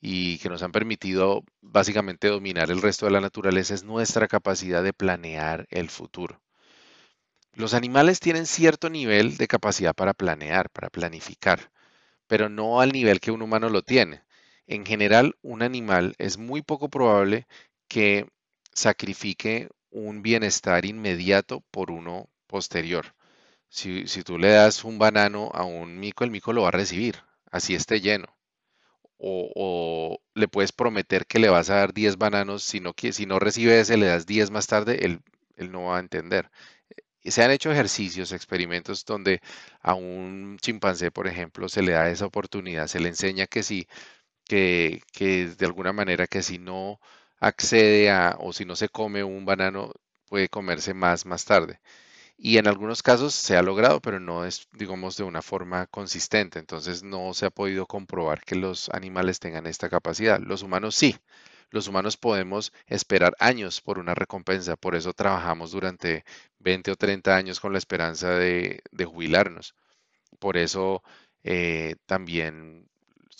y 0.00 0.38
que 0.38 0.48
nos 0.48 0.62
han 0.62 0.72
permitido 0.72 1.44
básicamente 1.60 2.28
dominar 2.28 2.70
el 2.70 2.82
resto 2.82 3.06
de 3.06 3.12
la 3.12 3.20
naturaleza 3.20 3.74
es 3.74 3.84
nuestra 3.84 4.28
capacidad 4.28 4.82
de 4.82 4.92
planear 4.92 5.66
el 5.70 5.90
futuro. 5.90 6.40
Los 7.54 7.74
animales 7.74 8.18
tienen 8.18 8.46
cierto 8.46 8.90
nivel 8.90 9.36
de 9.36 9.46
capacidad 9.46 9.94
para 9.94 10.14
planear, 10.14 10.70
para 10.70 10.90
planificar, 10.90 11.70
pero 12.26 12.48
no 12.48 12.80
al 12.80 12.92
nivel 12.92 13.20
que 13.20 13.30
un 13.30 13.42
humano 13.42 13.68
lo 13.68 13.82
tiene. 13.82 14.22
En 14.66 14.86
general, 14.86 15.36
un 15.42 15.62
animal 15.62 16.14
es 16.18 16.38
muy 16.38 16.62
poco 16.62 16.88
probable 16.88 17.46
que 17.88 18.26
sacrifique 18.72 19.68
un 19.92 20.22
bienestar 20.22 20.84
inmediato 20.86 21.62
por 21.70 21.90
uno 21.90 22.28
posterior. 22.46 23.14
Si, 23.68 24.04
tú 24.24 24.38
le 24.38 24.50
das 24.50 24.84
un 24.84 24.98
banano 24.98 25.50
a 25.54 25.64
un 25.64 25.98
mico, 25.98 26.24
el 26.24 26.30
mico 26.30 26.52
lo 26.52 26.62
va 26.62 26.68
a 26.68 26.72
recibir, 26.72 27.16
así 27.50 27.74
esté 27.74 28.00
lleno. 28.00 28.26
O, 29.18 30.20
le 30.34 30.48
puedes 30.48 30.72
prometer 30.72 31.26
que 31.26 31.38
le 31.38 31.48
vas 31.48 31.70
a 31.70 31.76
dar 31.76 31.94
10 31.94 32.16
bananos, 32.18 32.64
si 32.64 32.80
no, 32.80 32.92
si 33.12 33.26
no 33.26 33.38
recibe 33.38 33.80
ese, 33.80 33.96
le 33.96 34.06
das 34.06 34.26
10 34.26 34.50
más 34.50 34.66
tarde, 34.66 35.04
él, 35.06 35.20
él 35.56 35.70
no 35.72 35.84
va 35.84 35.98
a 35.98 36.00
entender. 36.00 36.50
Se 37.24 37.42
han 37.44 37.52
hecho 37.52 37.70
ejercicios, 37.72 38.32
experimentos 38.32 39.04
donde 39.04 39.40
a 39.80 39.94
un 39.94 40.58
chimpancé, 40.60 41.10
por 41.12 41.28
ejemplo, 41.28 41.68
se 41.68 41.82
le 41.82 41.92
da 41.92 42.10
esa 42.10 42.26
oportunidad, 42.26 42.88
se 42.88 43.00
le 43.00 43.08
enseña 43.08 43.46
que 43.46 43.62
si, 43.62 43.86
que, 44.44 45.02
que 45.12 45.46
de 45.48 45.66
alguna 45.66 45.92
manera 45.92 46.26
que 46.26 46.42
si 46.42 46.58
no 46.58 47.00
accede 47.42 48.10
a, 48.10 48.36
o 48.40 48.52
si 48.52 48.64
no 48.64 48.76
se 48.76 48.88
come 48.88 49.24
un 49.24 49.44
banano, 49.44 49.92
puede 50.28 50.48
comerse 50.48 50.94
más 50.94 51.26
más 51.26 51.44
tarde. 51.44 51.80
Y 52.36 52.58
en 52.58 52.66
algunos 52.68 53.02
casos 53.02 53.34
se 53.34 53.56
ha 53.56 53.62
logrado, 53.62 54.00
pero 54.00 54.20
no 54.20 54.44
es, 54.44 54.68
digamos, 54.72 55.16
de 55.16 55.24
una 55.24 55.42
forma 55.42 55.86
consistente. 55.86 56.58
Entonces 56.58 57.02
no 57.04 57.34
se 57.34 57.46
ha 57.46 57.50
podido 57.50 57.86
comprobar 57.86 58.42
que 58.44 58.56
los 58.56 58.88
animales 58.90 59.40
tengan 59.40 59.66
esta 59.66 59.88
capacidad. 59.90 60.40
Los 60.40 60.62
humanos 60.62 60.94
sí. 60.96 61.16
Los 61.70 61.88
humanos 61.88 62.16
podemos 62.16 62.72
esperar 62.86 63.34
años 63.38 63.80
por 63.80 63.98
una 63.98 64.14
recompensa. 64.14 64.76
Por 64.76 64.94
eso 64.96 65.12
trabajamos 65.14 65.72
durante 65.72 66.24
20 66.60 66.92
o 66.92 66.96
30 66.96 67.36
años 67.36 67.60
con 67.60 67.72
la 67.72 67.78
esperanza 67.78 68.30
de, 68.30 68.82
jubilarnos. 69.04 69.74
Por 70.38 70.56
eso 70.56 71.02
eh, 71.44 71.96
también 72.06 72.88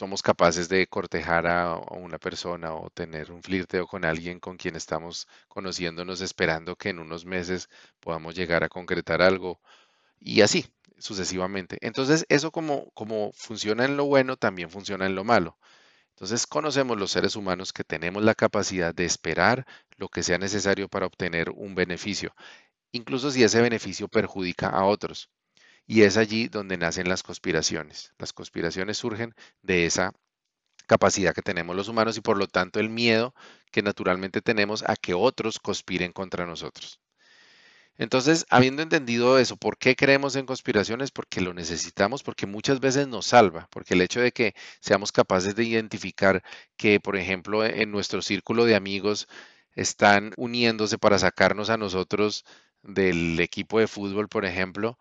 somos 0.02 0.20
capaces 0.20 0.68
de 0.68 0.88
cortejar 0.88 1.46
a, 1.46 1.76
una 1.76 2.18
persona 2.18 2.74
o 2.74 2.90
tener 2.90 3.30
un 3.30 3.40
flirteo 3.40 3.86
con 3.86 4.04
alguien 4.04 4.40
con 4.40 4.56
quien 4.56 4.74
estamos 4.74 5.28
conociéndonos 5.46 6.20
esperando 6.22 6.74
que 6.74 6.88
en 6.88 6.98
unos 6.98 7.24
meses 7.24 7.68
podamos 8.00 8.34
llegar 8.34 8.64
a 8.64 8.68
concretar 8.68 9.22
algo 9.22 9.60
y 10.18 10.40
así 10.42 10.66
sucesivamente. 10.98 11.78
Entonces, 11.82 12.26
eso 12.28 12.50
como, 12.50 12.90
como 12.94 13.30
funciona 13.34 13.84
en 13.84 13.96
lo 13.96 14.06
bueno, 14.06 14.36
también 14.36 14.70
funciona 14.70 15.06
en 15.06 15.14
lo 15.14 15.22
malo. 15.22 15.56
Entonces, 16.16 16.48
conocemos 16.48 16.98
los 16.98 17.12
seres 17.12 17.36
humanos 17.36 17.72
que 17.72 17.84
tenemos 17.84 18.24
la 18.24 18.34
capacidad 18.34 18.92
de 18.94 19.04
esperar 19.04 19.66
lo 19.98 20.08
que 20.08 20.24
sea 20.24 20.38
necesario 20.38 20.88
para 20.88 21.06
obtener 21.06 21.50
un 21.50 21.76
beneficio, 21.76 22.34
incluso 22.92 23.30
si 23.30 23.44
ese 23.44 23.62
beneficio 23.62 24.08
perjudica 24.08 24.68
a 24.68 24.84
otros. 24.84 25.30
Y 25.86 26.02
es 26.02 26.16
allí 26.16 26.48
donde 26.48 26.76
nacen 26.76 27.08
las 27.08 27.22
conspiraciones. 27.22 28.12
Las 28.18 28.32
conspiraciones 28.32 28.98
surgen 28.98 29.34
de 29.62 29.86
esa 29.86 30.12
capacidad 30.86 31.34
que 31.34 31.42
tenemos 31.42 31.76
los 31.76 31.88
humanos 31.88 32.16
y 32.16 32.20
por 32.20 32.36
lo 32.36 32.46
tanto 32.48 32.80
el 32.80 32.88
miedo 32.90 33.34
que 33.70 33.82
naturalmente 33.82 34.42
tenemos 34.42 34.84
a 34.86 34.96
que 34.96 35.14
otros 35.14 35.58
conspiren 35.58 36.12
contra 36.12 36.46
nosotros. 36.46 37.00
Entonces, 37.98 38.46
habiendo 38.50 38.82
entendido 38.82 39.38
eso, 39.38 39.56
¿por 39.56 39.76
qué 39.78 39.94
creemos 39.96 40.34
en 40.36 40.46
conspiraciones? 40.46 41.10
Porque 41.10 41.40
lo 41.40 41.54
necesitamos, 41.54 42.22
porque 42.22 42.46
muchas 42.46 42.80
veces 42.80 43.06
nos 43.06 43.26
salva, 43.26 43.68
porque 43.70 43.94
el 43.94 44.00
hecho 44.00 44.20
de 44.20 44.32
que 44.32 44.54
seamos 44.80 45.12
capaces 45.12 45.54
de 45.54 45.64
identificar 45.64 46.42
que, 46.76 47.00
por 47.00 47.16
ejemplo, 47.16 47.64
en 47.64 47.90
nuestro 47.90 48.22
círculo 48.22 48.64
de 48.64 48.76
amigos 48.76 49.28
están 49.74 50.32
uniéndose 50.36 50.98
para 50.98 51.18
sacarnos 51.18 51.70
a 51.70 51.76
nosotros 51.76 52.44
del 52.82 53.38
equipo 53.40 53.78
de 53.78 53.86
fútbol, 53.86 54.28
por 54.28 54.44
ejemplo, 54.44 54.98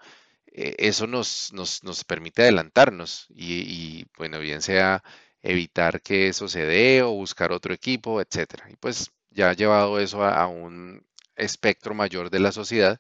eh, 0.52 0.76
eso 0.80 1.08
nos, 1.08 1.52
nos, 1.54 2.04
permite 2.06 2.44
adelantarnos 2.44 3.28
y, 3.30 4.06
bueno, 4.18 4.40
bien 4.40 4.62
sea 4.62 5.04
evitar 5.42 6.02
que 6.02 6.28
eso 6.28 6.48
se 6.48 6.66
dé 6.66 7.02
o 7.04 7.12
buscar 7.12 7.52
otro 7.52 7.74
equipo, 7.74 8.22
etcétera. 8.22 8.70
Y 8.70 8.76
pues 8.78 9.12
ya 9.32 9.54
llevado 9.54 10.00
eso 10.00 10.24
a, 10.24 10.48
un 10.48 11.06
espectro 11.36 11.94
mayor 11.96 12.30
de 12.30 12.40
la 12.40 12.52
sociedad, 12.52 13.00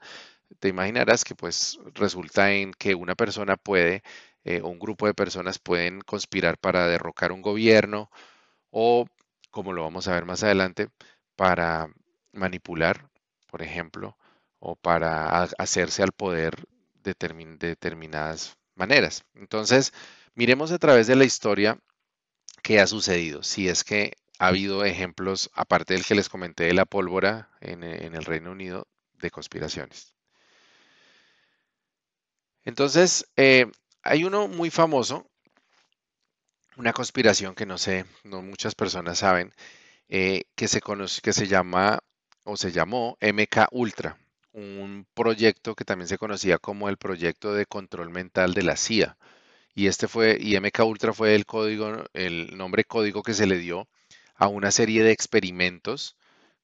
te 0.60 0.70
imaginarás 0.70 1.24
que 1.25 1.36
pues 1.36 1.79
resulta 1.93 2.51
en 2.53 2.74
que 2.74 2.96
una 2.96 3.15
persona 3.15 3.58
puede 3.58 4.03
eh, 4.43 4.62
un 4.62 4.79
grupo 4.79 5.08
de 5.08 5.13
personas 5.13 5.60
pueden 5.60 6.01
conspirar 6.01 6.58
para 6.58 6.88
derrocar 6.88 7.31
un 7.31 7.41
gobierno 7.41 8.10
o, 8.72 9.08
como 9.51 9.74
lo 9.74 9.84
vamos 9.84 10.08
a 10.08 10.13
ver 10.13 10.25
más 10.25 10.43
adelante, 10.43 10.89
para 11.36 11.89
manipular, 12.34 13.10
por 13.50 13.62
ejemplo, 13.63 14.17
o 14.60 14.75
para 14.75 15.43
hacerse 15.58 16.03
al 16.03 16.12
poder 16.13 16.65
de 17.03 17.15
determinadas 17.60 18.58
maneras. 18.75 19.24
Entonces, 19.36 19.93
miremos 20.36 20.72
a 20.72 20.79
través 20.79 21.08
de 21.08 21.15
la 21.15 21.25
historia 21.25 21.79
qué 22.63 22.79
ha 22.79 22.88
sucedido. 22.88 23.43
Si 23.43 23.67
es 23.67 23.84
que 23.84 24.13
ha 24.39 24.48
habido 24.48 24.84
ejemplos, 24.86 25.51
aparte 25.53 25.93
del 25.93 26.05
que 26.05 26.15
les 26.15 26.29
comenté 26.29 26.65
de 26.65 26.74
la 26.74 26.86
pólvora 26.86 27.50
en, 27.62 27.84
el 27.84 28.25
Reino 28.25 28.51
Unido, 28.51 28.88
de 29.13 29.31
conspiraciones. 29.31 30.15
Entonces, 32.63 33.27
eh, 33.36 33.72
hay 34.03 34.24
uno 34.24 34.48
muy 34.48 34.70
famoso, 34.70 35.29
una 36.75 36.93
conspiración 36.93 37.55
que 37.55 37.65
no 37.65 37.77
sé, 37.77 38.05
no 38.24 38.41
muchas 38.41 38.75
personas 38.75 39.20
saben, 39.20 39.53
eh, 40.10 40.46
que, 40.55 40.67
se 40.67 40.81
conoce, 40.81 41.22
que 41.22 41.34
se 41.34 41.48
llama 41.48 42.00
o 42.43 42.58
se 42.58 42.72
llamó 42.72 43.17
MK 43.22 43.67
Ultra 43.72 44.17
un 44.53 45.05
proyecto 45.13 45.75
que 45.75 45.86
también 45.86 46.08
se 46.08 46.17
conocía 46.17 46.58
como 46.58 46.89
el 46.89 46.98
proyecto 46.98 47.53
de 47.53 47.65
control 47.65 48.10
mental 48.10 48.53
de 48.53 48.63
la 48.63 48.75
CIA. 48.77 49.17
Y 49.74 49.88
este 49.88 50.08
fue, 50.08 50.38
y 50.39 50.58
Ultra 50.81 51.13
fue 51.13 51.36
el 51.36 51.46
código, 51.46 52.03
el 52.13 52.58
nombre 52.58 52.84
código 52.84 53.24
que 53.24 53.34
se 53.34 53.48
le 53.48 53.58
dio 53.58 53.88
a 54.36 54.48
una 54.48 54.72
serie 54.72 55.03
de 55.03 55.12
experimentos 55.12 56.17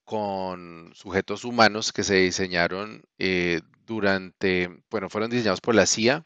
con 0.03 0.91
sujetos 0.95 1.45
humanos 1.45 1.93
que 1.93 2.03
se 2.03 2.15
diseñaron 2.15 3.03
eh, 3.19 3.61
durante, 3.85 4.69
bueno, 4.89 5.09
fueron 5.09 5.29
diseñados 5.29 5.61
por 5.61 5.75
la 5.75 5.85
CIA 5.85 6.23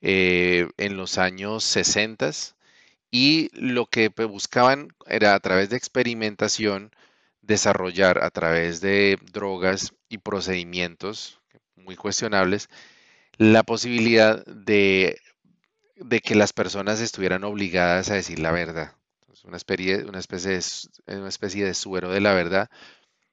eh, 0.00 0.68
en 0.78 0.96
los 0.96 1.18
años 1.18 1.64
60 1.64 2.30
y 3.10 3.50
lo 3.52 3.86
que 3.86 4.08
buscaban 4.08 4.88
era 5.06 5.34
a 5.34 5.40
través 5.40 5.70
de 5.70 5.76
experimentación 5.76 6.92
desarrollar 7.42 8.22
a 8.22 8.30
través 8.30 8.80
de 8.80 9.18
drogas 9.32 9.92
y 10.10 10.18
procedimientos 10.18 11.40
muy 11.76 11.96
cuestionables 11.96 12.68
la 13.38 13.62
posibilidad 13.62 14.44
de, 14.44 15.18
de 15.96 16.20
que 16.20 16.34
las 16.34 16.52
personas 16.52 17.00
estuvieran 17.00 17.44
obligadas 17.44 18.10
a 18.10 18.14
decir 18.14 18.38
la 18.38 18.52
verdad. 18.52 18.92
una, 19.44 19.56
especie, 19.56 20.04
una, 20.04 20.18
especie 20.18 20.50
de, 21.06 21.18
una 21.18 21.28
especie 21.28 21.64
de 21.64 21.72
suero 21.72 22.10
de 22.10 22.20
la 22.20 22.34
verdad. 22.34 22.68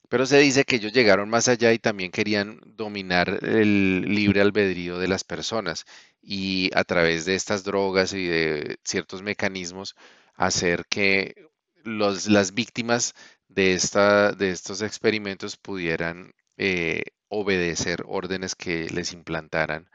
Pero 0.07 0.25
se 0.25 0.37
dice 0.39 0.63
que 0.63 0.77
ellos 0.77 0.93
llegaron 0.93 1.29
más 1.29 1.49
allá 1.49 1.73
y 1.73 1.79
también 1.79 2.11
querían 2.11 2.61
dominar 2.65 3.39
el 3.43 4.01
libre 4.03 4.39
albedrío 4.39 4.97
de 4.97 5.09
las 5.09 5.25
personas 5.25 5.83
y 6.21 6.69
a 6.73 6.85
través 6.85 7.25
de 7.25 7.35
estas 7.35 7.65
drogas 7.65 8.13
y 8.13 8.25
de 8.25 8.77
ciertos 8.85 9.21
mecanismos 9.21 9.95
hacer 10.35 10.85
que 10.89 11.35
las 11.83 12.53
víctimas 12.53 13.13
de, 13.49 13.73
esta, 13.73 14.31
de 14.31 14.51
estos 14.51 14.81
experimentos 14.81 15.57
pudieran 15.57 16.31
eh, 16.57 17.03
obedecer 17.29 18.03
órdenes 18.07 18.55
que 18.55 18.89
les 18.89 19.13
implantaran, 19.13 19.89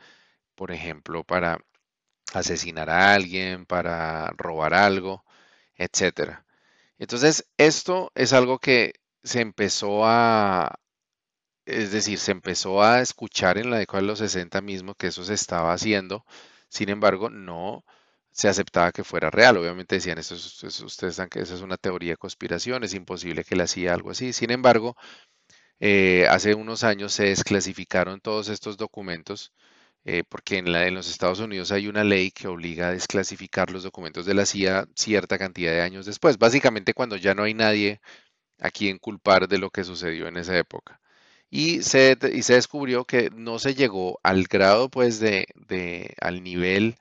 por 0.57 0.73
ejemplo, 0.73 1.25
para 1.25 1.59
asesinar 2.35 2.90
a 2.90 3.14
alguien, 3.14 3.66
para 3.66 4.28
robar 4.38 4.75
algo, 4.75 5.25
etcétera. 5.76 6.47
Entonces, 6.99 7.47
esto 7.59 8.12
es 8.14 8.33
algo 8.33 8.59
que 8.61 8.95
se 9.25 9.40
empezó 9.40 10.07
a, 10.07 10.81
es 11.66 11.92
decir, 11.92 12.19
se 12.19 12.33
empezó 12.33 12.83
a 12.83 13.00
escuchar 13.00 13.59
en 13.59 13.71
la 13.71 13.78
década 13.78 14.00
de 14.02 14.07
los 14.09 14.19
60 14.21 14.61
mismo 14.62 14.95
que 14.95 15.09
eso 15.09 15.25
se 15.25 15.35
estaba 15.35 15.73
haciendo, 15.73 16.25
sin 16.69 16.88
embargo, 16.88 17.31
no 17.31 17.85
se 18.33 18.49
aceptaba 18.49 18.92
que 18.92 19.04
fuera 19.04 19.31
real. 19.31 19.59
Obviamente 19.59 19.97
decían, 19.97 20.19
eso, 20.19 20.35
ustedes 20.87 21.16
saben 21.16 21.31
que 21.31 21.40
esa 21.40 21.54
es 21.54 21.61
una 21.62 21.76
teoría 21.76 22.12
de 22.12 22.16
conspiración, 22.16 22.85
es 22.85 22.95
imposible 22.95 23.45
que 23.45 23.57
le 23.57 23.64
hacía 23.64 23.95
algo 23.95 24.11
así. 24.11 24.33
Sin 24.33 24.50
embargo, 24.50 24.97
eh, 25.81 26.26
hace 26.31 26.55
unos 26.55 26.85
años 26.85 27.12
se 27.12 27.25
desclasificaron 27.25 28.21
todos 28.21 28.49
estos 28.49 28.76
documentos, 28.76 29.52
eh, 30.05 30.25
porque 30.29 30.59
en, 30.59 30.69
en 30.69 30.95
los 30.95 31.09
Estados 31.11 31.41
Unidos 31.41 31.73
hay 31.73 31.88
una 31.88 32.05
ley 32.05 32.31
que 32.31 32.49
obliga 32.49 32.88
a 32.88 32.93
desclasificar 32.93 33.71
los 33.71 33.83
documentos 33.85 34.26
de 34.26 34.35
la 34.35 34.47
CIA 34.47 34.88
cierta 34.97 35.38
cantidad 35.38 35.73
de 35.73 35.83
años 35.83 36.07
después, 36.07 36.38
básicamente 36.38 36.95
cuando 36.95 37.17
ya 37.17 37.35
no 37.35 37.45
hay 37.45 37.55
nadie 37.55 38.00
a 38.61 38.71
quien 38.71 38.99
culpar 38.99 39.49
de 39.49 39.59
lo 39.59 39.71
que 39.71 39.85
sucedió 39.85 40.29
en 40.29 40.37
esa 40.38 40.57
época. 40.59 41.00
Y 41.50 41.83
se, 41.83 42.17
y 42.33 42.43
se 42.43 42.55
descubrió 42.55 43.05
que 43.05 43.31
no 43.31 43.59
se 43.59 43.75
llegó 43.75 44.19
al 44.23 44.45
grado, 44.45 44.91
pues, 44.91 45.21
de, 45.21 45.47
de 45.55 46.14
al 46.21 46.43
nivel 46.43 46.97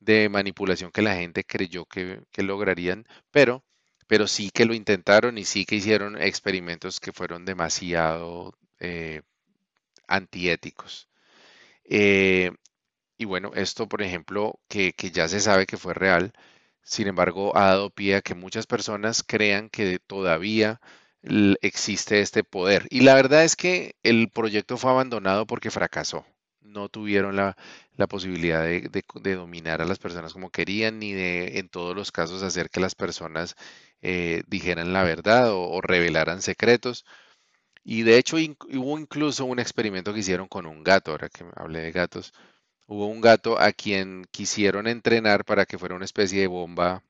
de 0.00 0.28
manipulación 0.28 0.90
que 0.92 1.02
la 1.02 1.16
gente 1.16 1.44
creyó 1.44 1.86
que, 1.86 2.22
lograrían, 2.36 3.04
pero, 3.30 3.64
pero 4.08 4.26
sí 4.26 4.50
que 4.50 4.66
lo 4.66 4.74
intentaron 4.74 5.38
y 5.38 5.44
sí 5.44 5.64
que 5.66 5.76
hicieron 5.76 6.20
experimentos 6.20 7.00
que 7.00 7.12
fueron 7.12 7.44
demasiado 7.44 8.54
eh, 8.80 9.22
antiéticos. 10.08 11.08
Eh, 11.84 12.52
y 13.18 13.24
bueno, 13.26 13.52
esto, 13.54 13.88
por 13.88 14.02
ejemplo, 14.02 14.60
que, 14.68 14.92
que, 14.94 15.10
ya 15.12 15.28
se 15.28 15.40
sabe 15.40 15.66
que 15.66 15.76
fue 15.78 15.94
real, 15.94 16.32
sin 16.82 17.08
embargo, 17.08 17.56
ha 17.56 17.66
dado 17.66 17.90
pie 17.90 18.16
a 18.16 18.22
que 18.22 18.34
muchas 18.34 18.66
personas 18.66 19.22
crean 19.24 19.70
que 19.70 19.98
todavía 20.00 20.80
existe 21.62 22.20
este 22.20 22.44
poder. 22.44 22.86
Y 22.90 23.02
la 23.02 23.14
verdad 23.14 23.44
es 23.44 23.56
que 23.56 23.96
el 24.02 24.30
proyecto 24.30 24.78
fue 24.78 24.90
abandonado 24.92 25.46
porque 25.46 25.70
fracasó 25.70 26.26
no 26.68 26.88
tuvieron 26.88 27.36
la, 27.36 27.56
posibilidad 28.08 28.62
de, 28.62 29.34
dominar 29.34 29.82
a 29.82 29.86
las 29.86 29.98
personas 29.98 30.32
como 30.32 30.50
querían, 30.50 30.98
ni 30.98 31.12
de 31.12 31.58
en 31.58 31.68
todos 31.68 31.96
los 31.96 32.12
casos 32.12 32.42
hacer 32.42 32.70
que 32.70 32.80
las 32.80 32.94
personas 32.94 33.56
eh, 34.02 34.42
dijeran 34.48 34.92
la 34.92 35.02
verdad 35.04 35.52
o, 35.52 35.80
revelaran 35.80 36.42
secretos. 36.42 37.04
Y 37.84 38.02
de 38.02 38.18
hecho 38.18 38.36
hubo 38.36 38.98
incluso 38.98 39.44
un 39.46 39.58
experimento 39.60 40.12
que 40.12 40.20
hicieron 40.20 40.48
con 40.48 40.66
un 40.66 40.82
gato, 40.84 41.12
ahora 41.12 41.28
que 41.30 41.44
hablé 41.56 41.80
de 41.80 41.92
gatos, 41.92 42.32
hubo 42.86 43.06
un 43.06 43.20
gato 43.20 43.58
a 43.58 43.72
quien 43.72 44.26
quisieron 44.30 44.86
entrenar 44.86 45.44
para 45.44 45.66
que 45.66 45.78
fuera 45.78 45.94
una 45.96 46.04
especie 46.04 46.40
de 46.40 46.46
bomba 46.48 47.02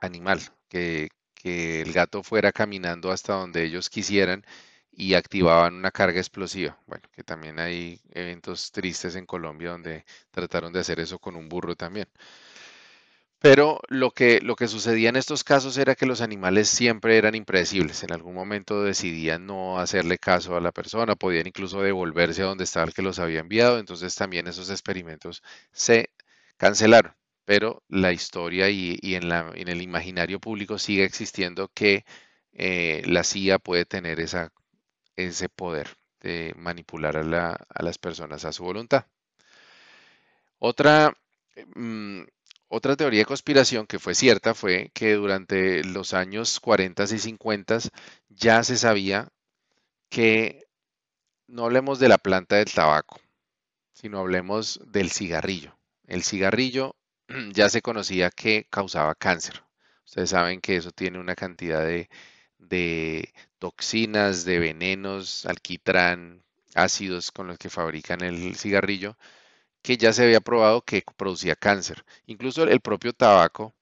animal, 0.00 0.40
que, 0.68 1.10
que 1.34 1.82
el 1.82 1.92
gato 1.92 2.22
fuera 2.22 2.52
caminando 2.52 3.10
hasta 3.12 3.34
donde 3.34 3.64
ellos 3.64 3.90
quisieran 3.90 4.44
y 4.92 5.14
activaban 5.14 5.74
una 5.74 5.90
carga 5.90 6.20
explosiva. 6.20 6.78
Bueno, 6.86 7.04
que 7.12 7.24
también 7.24 7.58
hay 7.58 8.00
eventos 8.10 8.70
tristes 8.72 9.16
en 9.16 9.26
Colombia 9.26 9.70
donde 9.70 10.04
trataron 10.30 10.72
de 10.72 10.80
hacer 10.80 11.00
eso 11.00 11.18
con 11.18 11.36
un 11.36 11.48
burro 11.48 11.74
también. 11.76 12.08
Pero 13.42 13.80
lo 13.88 14.12
que, 14.12 14.40
lo 14.40 14.56
que 14.56 14.68
sucedía 14.68 15.08
en 15.08 15.16
estos 15.16 15.44
casos 15.44 15.76
era 15.76 15.94
que 15.96 16.06
los 16.06 16.20
animales 16.20 16.68
siempre 16.68 17.18
eran 17.18 17.34
impredecibles. 17.34 18.02
En 18.04 18.12
algún 18.12 18.34
momento 18.34 18.82
decidían 18.84 19.46
no 19.46 19.78
hacerle 19.80 20.18
caso 20.18 20.56
a 20.56 20.60
la 20.60 20.72
persona, 20.72 21.16
podían 21.16 21.46
incluso 21.48 21.82
devolverse 21.82 22.42
a 22.42 22.46
donde 22.46 22.64
estaba 22.64 22.86
el 22.86 22.94
que 22.94 23.02
los 23.02 23.18
había 23.18 23.40
enviado. 23.40 23.78
Entonces 23.78 24.14
también 24.14 24.46
esos 24.46 24.70
experimentos 24.70 25.42
se 25.72 26.10
cancelaron. 26.56 27.14
Pero 27.44 27.82
la 27.88 28.12
historia 28.12 28.70
y, 28.70 28.98
en, 29.02 29.28
la, 29.28 29.50
en, 29.54 29.68
el 29.68 29.82
imaginario 29.82 30.40
público 30.40 30.78
sigue 30.78 31.04
existiendo 31.04 31.68
que 31.74 32.04
eh, 32.52 33.02
la 33.06 33.24
CIA 33.24 33.58
puede 33.58 33.84
tener 33.84 34.20
esa 34.20 34.52
ese 35.16 35.48
poder 35.48 35.96
de 36.20 36.54
manipular 36.56 37.16
a, 37.16 37.82
las 37.82 37.98
personas 37.98 38.44
a 38.44 38.52
su 38.52 38.64
voluntad. 38.64 39.06
Otra, 40.58 41.14
mm, 41.74 42.22
otra 42.74 42.96
teoría 42.96 43.20
de 43.20 43.26
conspiración 43.26 43.86
que 43.86 43.98
fue 43.98 44.14
cierta 44.14 44.54
fue 44.54 44.90
que 44.94 45.12
durante 45.12 45.84
los 45.84 46.14
años 46.14 46.58
40 46.58 47.04
y 47.04 47.18
50 47.18 47.78
ya 48.30 48.64
se 48.64 48.78
sabía 48.78 49.28
que 50.08 50.66
no 51.46 51.64
hablemos 51.66 51.98
de 51.98 52.08
la 52.08 52.16
planta 52.16 52.56
del 52.56 52.72
tabaco, 52.72 53.20
sino 53.92 54.20
hablemos 54.20 54.80
del 54.86 55.10
cigarrillo. 55.10 55.78
El 56.06 56.22
cigarrillo 56.24 56.96
ya 57.52 57.68
se 57.68 57.82
conocía 57.82 58.30
que 58.30 58.66
causaba 58.70 59.14
cáncer. 59.14 59.62
Ustedes 60.06 60.30
saben 60.30 60.62
que 60.62 60.76
eso 60.76 60.92
tiene 60.92 61.18
una 61.18 61.34
cantidad 61.34 61.84
de 61.84 62.08
de 62.58 63.34
toxinas, 63.58 64.44
de 64.44 64.58
venenos, 64.58 65.46
alquitrán, 65.46 66.42
ácidos 66.74 67.32
con 67.32 67.48
los 67.48 67.58
que 67.58 67.70
fabrican 67.70 68.22
el 68.22 68.56
cigarrillo, 68.56 69.16
que 69.82 69.96
ya 69.96 70.12
se 70.12 70.24
había 70.24 70.40
probado 70.40 70.82
que 70.82 71.04
producía 71.16 71.56
cáncer. 71.56 72.04
Incluso 72.26 72.64
el 72.64 72.80
propio 72.80 73.12
tabaco, 73.12 73.74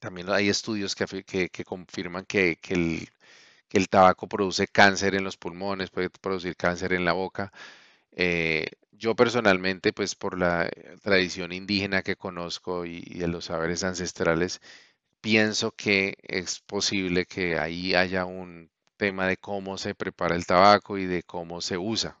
también 0.00 0.28
hay 0.30 0.48
estudios 0.48 0.94
que, 0.94 1.64
confirman 1.64 2.24
que, 2.26 2.58
el, 3.70 3.88
tabaco 3.88 4.28
produce 4.28 4.68
cáncer 4.68 5.14
en 5.14 5.24
los 5.24 5.36
pulmones, 5.36 5.90
puede 5.90 6.10
producir 6.10 6.56
cáncer 6.56 6.92
en 6.92 7.04
la 7.04 7.12
boca. 7.12 7.52
Eh, 8.12 8.66
yo 8.92 9.14
personalmente, 9.16 9.92
pues 9.92 10.14
por 10.14 10.38
la 10.38 10.70
tradición 11.02 11.52
indígena 11.52 12.02
que 12.02 12.16
conozco 12.16 12.84
y 12.86 13.00
de 13.02 13.28
los 13.28 13.46
saberes 13.46 13.84
ancestrales, 13.84 14.60
pienso 15.20 15.72
que 15.72 16.16
es 16.22 16.60
posible 16.60 17.26
que 17.26 17.58
ahí 17.58 17.94
haya 17.94 18.26
un 18.26 18.70
tema 18.96 19.26
de 19.28 19.38
cómo 19.38 19.78
se 19.78 19.94
prepara 19.94 20.36
el 20.36 20.46
tabaco 20.46 20.98
y 20.98 21.06
de 21.06 21.22
cómo 21.22 21.60
se 21.60 21.78
usa. 21.78 22.18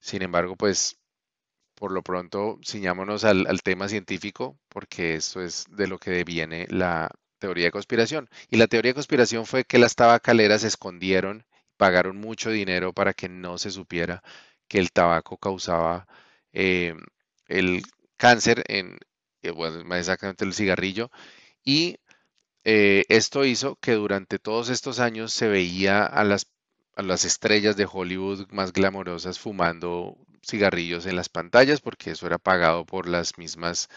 Sin 0.00 0.22
embargo, 0.22 0.56
pues 0.56 0.98
por 1.82 1.90
lo 1.90 2.02
pronto 2.04 2.60
ciñámonos 2.64 3.24
al, 3.24 3.60
tema 3.64 3.88
científico 3.88 4.56
porque 4.68 5.16
eso 5.16 5.42
es 5.42 5.64
de 5.68 5.88
lo 5.88 5.98
que 5.98 6.22
viene 6.22 6.68
la 6.70 7.10
teoría 7.40 7.64
de 7.64 7.72
conspiración. 7.72 8.30
Y 8.48 8.56
la 8.56 8.68
teoría 8.68 8.90
de 8.90 8.94
conspiración 8.94 9.46
fue 9.46 9.64
que 9.64 9.80
las 9.80 9.96
tabacaleras 9.96 10.62
escondieron, 10.62 11.44
pagaron 11.76 12.18
mucho 12.18 12.50
dinero 12.50 12.92
para 12.92 13.14
que 13.14 13.28
no 13.28 13.58
se 13.58 13.72
supiera 13.72 14.22
que 14.68 14.78
el 14.78 14.92
tabaco 14.92 15.38
causaba 15.38 16.06
eh, 16.52 16.94
el 17.48 17.82
cáncer 18.16 18.62
en, 18.68 19.00
eh, 19.42 19.52
más 19.84 19.98
exactamente 19.98 20.44
el 20.44 20.54
cigarrillo, 20.54 21.10
y 21.64 21.96
eh, 22.62 23.04
esto 23.08 23.44
hizo 23.44 23.74
que 23.80 23.94
durante 23.94 24.38
todos 24.38 24.68
estos 24.68 25.00
años 25.00 25.32
se 25.32 25.48
veía 25.48 26.06
a 26.06 26.22
las, 26.22 26.46
a 26.94 27.02
las 27.02 27.24
estrellas 27.24 27.76
de 27.76 27.88
Hollywood 27.90 28.46
más 28.52 28.72
glamorosas 28.72 29.40
fumando 29.40 30.16
cigarrillos 30.46 31.06
en 31.06 31.16
las 31.16 31.28
pantallas, 31.28 31.80
porque 31.80 32.12
eso 32.12 32.26
era 32.26 32.38
pagado 32.38 32.84
por 32.86 33.08
las 33.08 33.38
mismas 33.38 33.88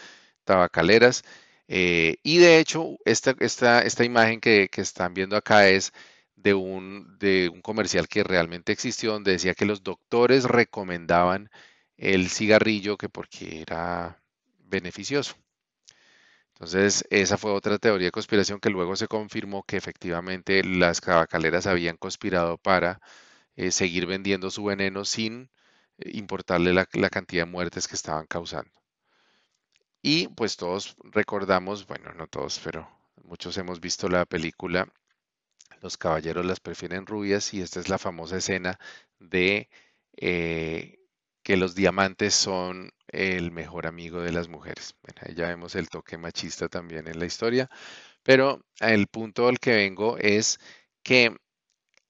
tabacaleras. 0.44 1.24
Eh, 1.68 2.16
y 2.22 2.38
de 2.38 2.58
hecho, 2.60 2.98
esta, 3.04 3.34
esta, 3.40 3.82
esta 3.82 4.04
imagen 4.04 4.40
que, 4.40 4.68
que, 4.70 4.80
están 4.82 5.14
viendo 5.14 5.36
acá 5.36 5.68
es 5.68 5.92
de 6.36 6.54
un, 6.54 7.18
de 7.18 7.50
un 7.52 7.62
comercial 7.62 8.08
que 8.08 8.24
realmente 8.24 8.72
existió, 8.72 9.12
donde 9.12 9.32
decía 9.32 9.54
que 9.54 9.66
los 9.66 9.82
doctores 9.82 10.44
recomendaban 10.44 11.50
el 11.96 12.30
cigarrillo 12.30 12.96
que 12.98 13.08
porque 13.08 13.62
era 13.62 14.22
beneficioso. 14.60 15.36
Entonces, 16.54 17.04
esa 17.10 17.36
fue 17.36 17.52
otra 17.52 17.78
teoría 17.78 18.06
de 18.06 18.10
conspiración 18.12 18.60
que 18.60 18.70
luego 18.70 18.96
se 18.96 19.08
confirmó 19.08 19.62
que 19.64 19.76
efectivamente 19.76 20.64
las 20.64 21.00
tabacaleras 21.00 21.66
habían 21.66 21.96
conspirado 21.98 22.56
para 22.58 23.00
eh, 23.56 23.70
seguir 23.72 24.06
vendiendo 24.06 24.50
su 24.50 24.64
veneno 24.64 25.04
sin 25.04 25.50
importarle 25.98 26.72
la, 26.72 26.86
cantidad 27.10 27.44
de 27.44 27.50
muertes 27.50 27.88
que 27.88 27.96
estaban 27.96 28.26
causando. 28.26 28.70
Y 30.02 30.28
pues 30.28 30.56
todos 30.56 30.96
recordamos, 31.04 31.86
bueno, 31.86 32.12
no 32.14 32.26
todos, 32.28 32.60
pero 32.62 32.88
muchos 33.24 33.56
hemos 33.58 33.80
visto 33.80 34.08
la 34.08 34.24
película 34.24 34.88
Los 35.82 35.96
caballeros 35.96 36.46
las 36.46 36.60
prefieren 36.60 37.06
rubias 37.06 37.52
y 37.54 37.60
esta 37.60 37.80
es 37.80 37.88
la 37.88 37.98
famosa 37.98 38.38
escena 38.38 38.78
de 39.18 39.68
eh, 40.16 40.98
que 41.42 41.56
los 41.56 41.74
diamantes 41.74 42.34
son 42.34 42.92
el 43.08 43.52
mejor 43.52 43.86
amigo 43.86 44.20
de 44.20 44.32
las 44.32 44.48
mujeres. 44.48 44.94
ahí 45.20 45.34
ya 45.34 45.48
vemos 45.48 45.74
el 45.76 45.88
toque 45.88 46.18
machista 46.18 46.68
también 46.68 47.08
en 47.08 47.18
la 47.18 47.26
historia, 47.26 47.70
pero 48.22 48.64
el 48.80 49.06
punto 49.08 49.48
al 49.48 49.58
que 49.60 49.74
vengo 49.74 50.18
es 50.18 50.58
que 51.02 51.36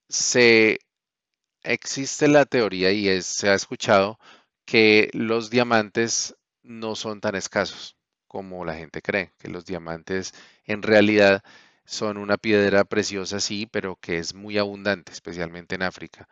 se 0.09 0.79
existe 1.67 2.29
la 2.29 2.45
teoría 2.47 2.93
y 2.93 3.21
se 3.23 3.49
ha 3.51 3.55
escuchado 3.55 4.19
que 4.65 5.11
los 5.13 5.51
diamantes 5.51 6.37
no 6.63 6.97
son 6.97 7.21
tan 7.21 7.35
escasos. 7.37 7.97
como 8.29 8.65
la 8.65 8.75
gente 8.75 9.03
cree, 9.03 9.33
que 9.39 9.49
los 9.49 9.65
diamantes 9.67 10.35
en 10.67 10.83
realidad 10.83 11.43
son 11.85 12.19
una 12.19 12.37
piedra 12.39 12.85
preciosa, 12.85 13.41
sí, 13.41 13.67
pero 13.67 13.97
que 13.97 14.19
es 14.19 14.35
muy 14.35 14.59
abundante, 14.59 15.13
especialmente 15.13 15.77
en 15.77 15.83
África, 15.83 16.29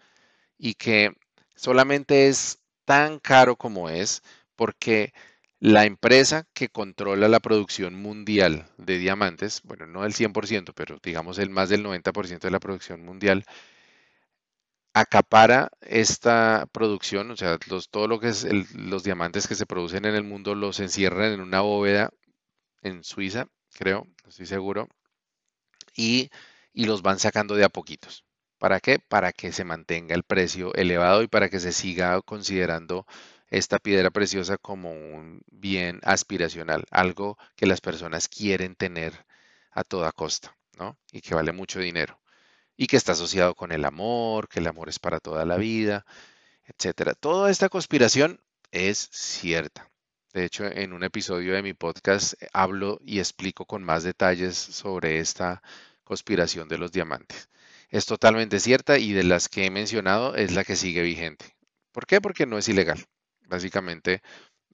y 0.59 0.75
que 0.75 1.12
solamente 1.57 2.29
es 2.29 2.61
tan 2.85 3.18
caro 3.20 3.57
como 3.57 3.88
es 3.90 4.23
porque 4.57 5.12
la 5.61 5.85
empresa 5.87 6.47
que 6.53 6.68
controla 6.68 7.29
la 7.29 7.40
producción 7.40 7.94
mundial 7.94 8.66
de 8.79 8.99
diamantes, 8.99 9.62
bueno, 9.64 9.87
no 9.87 10.05
el 10.05 10.12
100%, 10.14 10.75
pero 10.75 10.99
digamos 11.03 11.38
el 11.38 11.51
más 11.51 11.68
del 11.70 11.83
90% 11.85 12.49
de 12.49 12.51
la 12.51 12.61
producción 12.61 13.05
mundial, 13.05 13.44
acapara 14.94 15.70
esta 15.83 16.66
producción, 16.72 17.30
o 17.33 17.37
sea, 17.37 17.59
los, 17.68 17.90
todo 17.90 18.09
lo 18.09 18.20
que 18.20 18.28
es 18.28 18.44
los 18.74 19.04
diamantes 19.04 19.48
que 19.48 19.54
se 19.57 19.66
producen 19.66 20.04
en 20.07 20.14
el 20.14 20.24
mundo 20.24 20.54
los 20.54 20.80
encierran 20.80 21.33
en 21.33 21.40
una 21.40 21.61
bóveda 21.62 22.11
en 22.83 23.04
Suiza, 23.04 23.48
creo, 23.74 24.07
estoy 24.28 24.46
seguro, 24.46 24.88
y, 25.96 26.30
y 26.72 26.87
los 26.87 27.02
van 27.02 27.18
sacando 27.18 27.54
de 27.54 27.64
a 27.64 27.68
poquitos. 27.68 28.24
¿Para 28.59 28.80
qué? 28.80 28.98
Para 28.98 29.33
que 29.33 29.52
se 29.52 29.64
mantenga 29.64 30.14
el 30.14 30.22
precio 30.22 30.74
elevado 30.74 31.22
y 31.22 31.28
para 31.28 31.48
que 31.50 31.61
se 31.61 31.72
siga 31.72 32.20
considerando 32.22 33.07
esta 33.48 33.78
piedra 33.78 34.11
preciosa 34.11 34.57
como 34.59 34.92
un 34.92 35.42
bien 35.50 36.00
aspiracional, 36.04 36.85
algo 36.90 37.37
que 37.57 37.66
las 37.66 37.80
personas 37.80 38.28
quieren 38.28 38.74
tener 38.74 39.26
a 39.72 39.85
toda 39.85 40.12
costa, 40.12 40.57
¿no? 40.78 40.96
Y 41.12 41.20
que 41.20 41.35
vale 41.35 41.52
mucho 41.52 41.80
dinero 41.80 42.18
y 42.77 42.87
que 42.87 42.97
está 42.97 43.13
asociado 43.13 43.55
con 43.55 43.73
el 43.73 43.85
amor, 43.85 44.49
que 44.49 44.61
el 44.61 44.67
amor 44.67 44.89
es 44.89 44.99
para 44.99 45.21
toda 45.21 45.45
la 45.45 45.57
vida, 45.57 46.05
etcétera. 46.65 47.15
Toda 47.15 47.51
esta 47.51 47.69
conspiración 47.69 48.41
es 48.73 49.09
cierta. 49.13 49.91
De 50.33 50.45
hecho, 50.45 50.67
en 50.67 50.93
un 50.93 51.05
episodio 51.05 51.55
de 51.55 51.63
mi 51.63 51.75
podcast 51.75 52.35
eh, 52.43 52.49
hablo 52.53 52.99
y 53.05 53.21
explico 53.21 53.67
con 53.67 53.85
más 53.85 54.03
detalles 54.03 54.57
sobre 54.57 55.19
esta 55.21 55.63
conspiración 56.03 56.69
de 56.69 56.79
los 56.79 56.91
diamantes. 56.93 57.49
Es 57.89 58.07
totalmente 58.07 58.59
cierta 58.59 58.99
y 58.99 59.13
de 59.13 59.23
las 59.25 59.49
que 59.49 59.67
he 59.67 59.71
mencionado 59.71 60.35
es 60.35 60.53
la 60.53 60.65
que 60.65 60.75
sigue 60.75 61.03
vigente. 61.03 61.57
¿Por 61.93 62.07
qué? 62.07 62.21
Porque 62.21 62.47
no 62.47 62.59
es 62.59 62.69
ilegal. 62.69 63.05
Básicamente, 63.47 64.23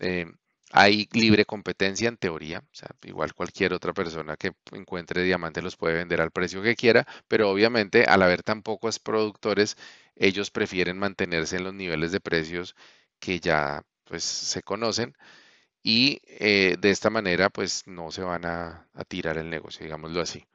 eh, 0.00 0.26
hay 0.72 1.08
libre 1.12 1.44
competencia 1.44 2.08
en 2.08 2.16
teoría, 2.16 2.60
o 2.60 2.74
sea, 2.74 2.88
igual 3.04 3.34
cualquier 3.34 3.72
otra 3.74 3.92
persona 3.92 4.36
que 4.36 4.52
encuentre 4.72 5.22
diamantes 5.24 5.64
los 5.64 5.76
puede 5.76 5.94
vender 5.94 6.20
al 6.20 6.30
precio 6.30 6.62
que 6.62 6.76
quiera, 6.76 7.06
pero 7.28 7.50
obviamente 7.50 8.04
al 8.04 8.22
haber 8.22 8.42
tan 8.42 8.62
pocos 8.62 8.98
productores, 8.98 9.76
ellos 10.16 10.50
prefieren 10.50 10.98
mantenerse 10.98 11.56
en 11.56 11.64
los 11.64 11.74
niveles 11.74 12.12
de 12.12 12.20
precios 12.20 12.76
que 13.18 13.40
ya 13.40 13.82
pues 14.04 14.24
se 14.24 14.62
conocen 14.62 15.14
y 15.82 16.20
eh, 16.26 16.76
de 16.80 16.90
esta 16.90 17.10
manera 17.10 17.50
pues 17.50 17.86
no 17.86 18.10
se 18.10 18.22
van 18.22 18.44
a, 18.46 18.88
a 18.94 19.04
tirar 19.04 19.38
el 19.38 19.50
negocio, 19.50 19.84
digámoslo 19.84 20.20
así. 20.20 20.46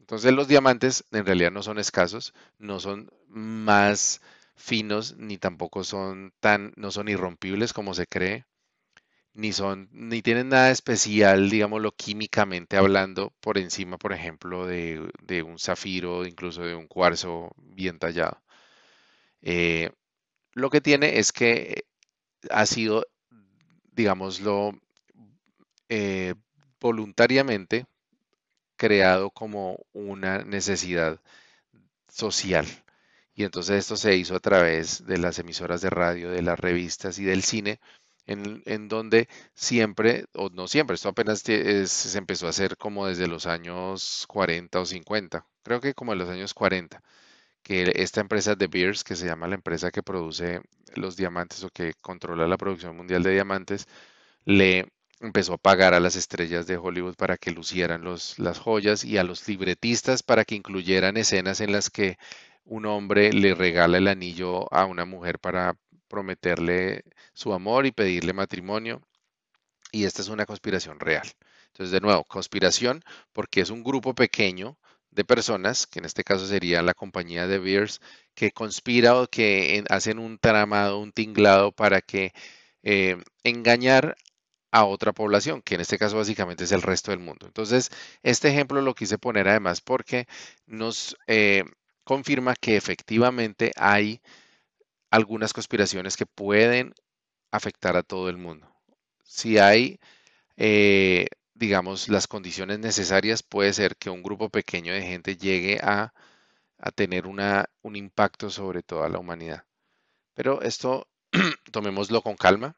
Entonces 0.00 0.32
los 0.32 0.48
diamantes 0.48 1.04
en 1.12 1.26
realidad 1.26 1.50
no 1.52 1.62
son 1.62 1.78
escasos, 1.78 2.34
no 2.58 2.80
son 2.80 3.10
más 3.28 4.20
finos 4.56 5.16
ni 5.16 5.38
tampoco 5.38 5.84
son 5.84 6.32
tan, 6.40 6.72
no 6.76 6.90
son 6.90 7.08
irrompibles 7.08 7.72
como 7.72 7.94
se 7.94 8.06
cree 8.06 8.44
ni 9.34 9.52
son, 9.52 9.88
ni 9.92 10.22
tienen 10.22 10.48
nada 10.50 10.70
especial, 10.70 11.50
digámoslo, 11.50 11.92
químicamente 11.92 12.76
hablando, 12.76 13.32
por 13.40 13.58
encima, 13.58 13.98
por 13.98 14.12
ejemplo, 14.12 14.66
de, 14.66 15.42
un 15.44 15.58
zafiro, 15.58 16.26
incluso 16.26 16.62
de 16.62 16.74
un 16.74 16.86
cuarzo 16.86 17.52
bien 17.56 17.98
tallado. 17.98 18.42
Eh, 19.42 19.90
lo 20.54 20.70
que 20.70 20.80
tiene 20.80 21.18
es 21.18 21.32
que 21.32 21.84
ha 22.50 22.66
sido, 22.66 23.06
digámoslo, 23.92 24.72
eh, 25.88 26.34
voluntariamente 26.80 27.86
creado 28.76 29.30
como 29.30 29.78
una 29.92 30.44
necesidad 30.44 31.20
social. 32.08 32.66
Y 33.34 33.44
entonces 33.44 33.78
esto 33.78 33.96
se 33.96 34.16
hizo 34.16 34.36
a 34.36 34.40
través 34.40 35.06
de 35.06 35.18
las 35.18 35.38
emisoras 35.38 35.80
de 35.80 35.90
radio, 35.90 36.30
de 36.30 36.42
las 36.42 36.58
revistas 36.60 37.18
y 37.18 37.24
del 37.24 37.42
cine, 37.42 37.80
en, 38.26 38.88
donde 38.88 39.28
siempre, 39.54 40.26
o 40.34 40.48
no 40.50 40.68
siempre, 40.68 40.94
esto 40.94 41.08
apenas 41.08 41.40
se 41.40 42.18
empezó 42.18 42.46
a 42.46 42.50
hacer 42.50 42.76
como 42.76 43.06
desde 43.06 43.26
los 43.26 43.46
años 43.46 44.24
40 44.28 44.80
o 44.80 44.86
50, 44.86 45.46
creo 45.62 45.80
que 45.80 45.94
como 45.94 46.12
en 46.12 46.18
los 46.18 46.28
años 46.28 46.54
40, 46.54 47.02
que 47.62 47.92
esta 47.96 48.20
empresa 48.20 48.54
de 48.54 48.66
Beers, 48.68 49.04
que 49.04 49.16
se 49.16 49.26
llama 49.26 49.48
la 49.48 49.56
empresa 49.56 49.90
que 49.90 50.02
produce 50.02 50.60
los 50.94 51.16
diamantes 51.16 51.64
o 51.64 51.70
que 51.70 51.94
controla 52.00 52.46
la 52.48 52.56
producción 52.58 52.96
mundial 52.96 53.22
de 53.22 53.32
diamantes, 53.32 53.86
le 54.44 54.88
empezó 55.20 55.54
a 55.54 55.58
pagar 55.58 55.94
a 55.94 56.00
las 56.00 56.16
estrellas 56.16 56.66
de 56.66 56.76
Hollywood 56.76 57.14
para 57.16 57.36
que 57.38 57.52
lucieran 57.52 58.02
los, 58.04 58.38
las 58.38 58.58
joyas 58.58 59.04
y 59.04 59.18
a 59.18 59.24
los 59.24 59.46
libretistas 59.48 60.22
para 60.22 60.44
que 60.44 60.56
incluyeran 60.56 61.16
escenas 61.16 61.60
en 61.60 61.72
las 61.72 61.90
que 61.90 62.18
un 62.64 62.86
hombre 62.86 63.32
le 63.32 63.54
regala 63.54 63.98
el 63.98 64.08
anillo 64.08 64.72
a 64.72 64.84
una 64.86 65.04
mujer 65.04 65.38
para 65.38 65.76
prometerle 66.12 67.04
su 67.32 67.54
amor 67.54 67.86
y 67.86 67.92
pedirle 67.92 68.34
matrimonio. 68.34 69.00
Y 69.92 70.04
esta 70.04 70.20
es 70.20 70.28
una 70.28 70.44
conspiración 70.46 71.00
real. 71.00 71.26
Entonces, 71.68 71.90
de 71.90 72.00
nuevo, 72.00 72.22
conspiración 72.24 73.02
porque 73.32 73.62
es 73.62 73.70
un 73.70 73.82
grupo 73.82 74.14
pequeño 74.14 74.78
de 75.10 75.24
personas, 75.24 75.86
que 75.86 76.00
en 76.00 76.04
este 76.04 76.22
caso 76.22 76.46
sería 76.46 76.82
la 76.82 76.94
compañía 76.94 77.46
de 77.46 77.58
Beers, 77.58 78.00
que 78.34 78.52
conspira 78.52 79.18
o 79.18 79.26
que 79.26 79.84
hacen 79.88 80.18
un 80.18 80.38
tramado, 80.38 80.98
un 80.98 81.12
tinglado 81.12 81.72
para 81.72 82.02
que 82.02 82.32
eh, 82.82 83.16
engañar 83.42 84.16
a 84.70 84.84
otra 84.84 85.12
población, 85.12 85.62
que 85.62 85.76
en 85.76 85.82
este 85.82 85.98
caso 85.98 86.18
básicamente 86.18 86.64
es 86.64 86.72
el 86.72 86.82
resto 86.82 87.10
del 87.10 87.20
mundo. 87.20 87.46
Entonces, 87.46 87.90
este 88.22 88.48
ejemplo 88.48 88.82
lo 88.82 88.94
quise 88.94 89.18
poner 89.18 89.48
además 89.48 89.80
porque 89.80 90.26
nos 90.66 91.16
eh, 91.26 91.64
confirma 92.04 92.54
que 92.54 92.76
efectivamente 92.76 93.72
hay 93.76 94.20
algunas 95.12 95.52
conspiraciones 95.52 96.16
que 96.16 96.26
pueden 96.26 96.94
afectar 97.52 97.96
a 97.96 98.02
todo 98.02 98.30
el 98.30 98.38
mundo. 98.38 98.66
Si 99.24 99.58
hay, 99.58 100.00
eh, 100.56 101.26
digamos, 101.54 102.08
las 102.08 102.26
condiciones 102.26 102.78
necesarias, 102.78 103.42
puede 103.42 103.74
ser 103.74 103.96
que 103.96 104.10
un 104.10 104.22
grupo 104.22 104.48
pequeño 104.50 104.94
de 104.94 105.02
gente 105.02 105.36
llegue 105.36 105.78
a, 105.82 106.12
tener 106.96 107.26
un 107.26 107.96
impacto 107.96 108.50
sobre 108.50 108.82
toda 108.82 109.08
la 109.08 109.18
humanidad. 109.18 109.64
Pero 110.34 110.62
esto 110.62 111.08
tomémoslo 111.72 112.22
con 112.22 112.36
calma, 112.36 112.76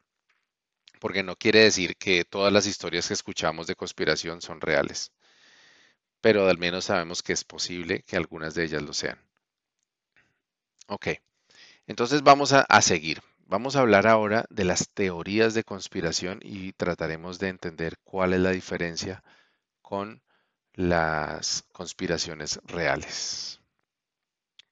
porque 1.01 1.23
no 1.23 1.37
quiere 1.37 1.61
decir 1.61 1.97
que 1.97 2.25
todas 2.25 2.53
las 2.53 2.66
historias 2.66 3.09
que 3.09 3.14
escuchamos 3.14 3.66
de 3.66 3.77
conspiración 3.77 4.42
son 4.42 4.61
reales. 4.61 5.12
Pero 6.20 6.49
al 6.49 6.59
menos 6.59 6.87
sabemos 6.87 7.23
que 7.23 7.33
es 7.33 7.44
posible 7.44 8.03
que 8.03 8.16
algunas 8.16 8.55
de 8.55 8.64
ellas 8.64 8.83
lo 8.83 8.92
sean. 8.92 9.18
Ok. 10.88 11.09
Entonces 11.87 12.23
vamos 12.23 12.53
a, 12.53 12.83
seguir. 12.83 13.23
Vamos 13.47 13.77
a 13.77 13.81
hablar 13.81 14.07
ahora 14.07 14.47
de 14.49 14.64
las 14.64 14.88
teorías 14.90 15.55
de 15.55 15.64
conspiración 15.64 16.40
y 16.42 16.73
trataremos 16.73 17.38
de 17.38 17.49
entender 17.49 17.99
cuál 18.05 18.33
es 18.33 18.40
la 18.40 18.51
diferencia 18.51 19.23
con 19.83 20.23
las 20.73 21.64
conspiraciones 21.73 22.59
reales. 22.64 23.61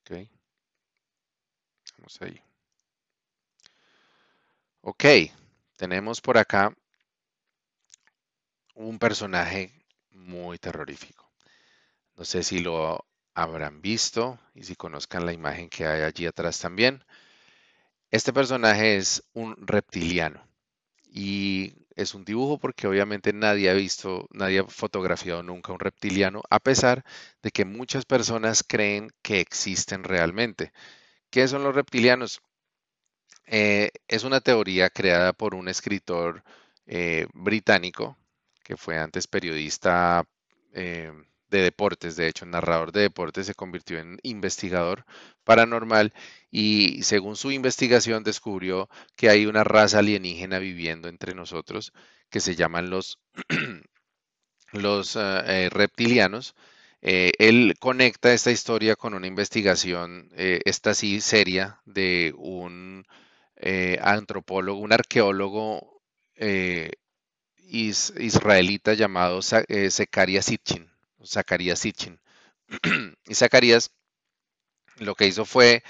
Ok. 0.00 0.28
Vamos 1.98 2.18
ahí. 2.22 2.42
Ok, 4.80 5.04
tenemos 5.76 6.20
por 6.20 6.38
acá 6.38 6.74
un 8.74 8.98
personaje 8.98 9.70
muy 10.10 10.58
terrorífico. 10.58 11.30
No 12.16 12.24
sé 12.24 12.42
si 12.42 12.58
lo 12.58 13.04
habrán 13.34 13.80
visto 13.82 14.38
y 14.54 14.64
si 14.64 14.76
conozcan 14.76 15.26
la 15.26 15.32
imagen 15.32 15.68
que 15.68 15.86
hay 15.86 16.02
allí 16.02 16.26
atrás 16.26 16.58
también. 16.60 17.04
Este 18.10 18.32
personaje 18.32 18.96
es 18.96 19.24
un 19.32 19.56
reptiliano 19.66 20.46
y 21.04 21.74
es 21.96 22.14
un 22.14 22.24
dibujo 22.24 22.58
porque 22.58 22.86
obviamente 22.86 23.32
nadie 23.32 23.70
ha 23.70 23.74
visto, 23.74 24.28
nadie 24.32 24.60
ha 24.60 24.64
fotografiado 24.64 25.42
nunca 25.42 25.72
un 25.72 25.80
reptiliano, 25.80 26.42
a 26.50 26.60
pesar 26.60 27.04
de 27.42 27.50
que 27.50 27.64
muchas 27.64 28.04
personas 28.04 28.64
creen 28.66 29.10
que 29.22 29.40
existen 29.40 30.04
realmente. 30.04 30.72
¿Qué 31.30 31.48
son 31.48 31.64
los 31.64 31.74
reptilianos? 31.74 32.42
Eh, 33.46 33.90
es 34.08 34.24
una 34.24 34.40
teoría 34.40 34.90
creada 34.90 35.32
por 35.32 35.54
un 35.54 35.68
escritor 35.68 36.42
eh, 36.86 37.26
británico 37.34 38.16
que 38.62 38.76
fue 38.76 38.98
antes 38.98 39.26
periodista 39.26 40.24
eh, 40.72 41.12
de 41.52 41.62
deportes, 41.62 42.16
de 42.16 42.26
hecho, 42.28 42.46
narrador 42.46 42.92
de 42.92 43.02
deportes, 43.02 43.46
se 43.46 43.54
convirtió 43.54 43.98
en 44.00 44.18
investigador 44.24 45.04
paranormal 45.44 46.12
y 46.50 47.02
según 47.04 47.36
su 47.36 47.52
investigación 47.52 48.24
descubrió 48.24 48.88
que 49.16 49.28
hay 49.28 49.46
una 49.46 49.64
raza 49.64 50.00
alienígena 50.00 50.58
viviendo 50.58 51.08
entre 51.08 51.34
nosotros 51.34 51.92
que 52.30 52.40
se 52.40 52.56
llaman 52.56 52.90
los, 52.90 53.20
los 54.72 55.16
ah, 55.16 55.44
eh, 55.46 55.68
reptilianos. 55.70 56.54
Eh, 57.02 57.32
él 57.38 57.74
conecta 57.80 58.32
esta 58.32 58.50
historia 58.50 58.96
con 58.96 59.14
una 59.14 59.26
investigación, 59.26 60.30
eh, 60.36 60.60
esta 60.64 60.94
sí 60.94 61.20
seria, 61.20 61.80
de 61.84 62.34
un 62.36 63.06
antropólogo, 64.00 64.80
un 64.80 64.92
arqueólogo 64.92 66.02
israelita 68.18 68.94
llamado 68.94 69.40
Zacarías 69.42 70.46
Sitchin. 70.46 70.91
Zacarías 71.24 71.80
Sitchin. 71.80 72.20
y 73.26 73.34
Zacarías 73.34 73.90
lo 74.96 75.14
que 75.14 75.26
hizo 75.26 75.44
fue 75.44 75.82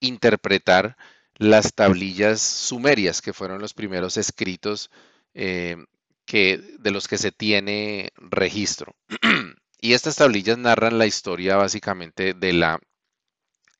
interpretar 0.00 0.96
las 1.34 1.74
tablillas 1.74 2.40
sumerias, 2.40 3.22
que 3.22 3.32
fueron 3.32 3.60
los 3.60 3.74
primeros 3.74 4.16
escritos 4.16 4.90
eh, 5.34 5.76
que, 6.24 6.58
de 6.78 6.90
los 6.90 7.08
que 7.08 7.18
se 7.18 7.32
tiene 7.32 8.12
registro. 8.16 8.96
y 9.80 9.92
estas 9.92 10.16
tablillas 10.16 10.58
narran 10.58 10.98
la 10.98 11.06
historia 11.06 11.56
básicamente 11.56 12.34
de 12.34 12.52
la 12.52 12.80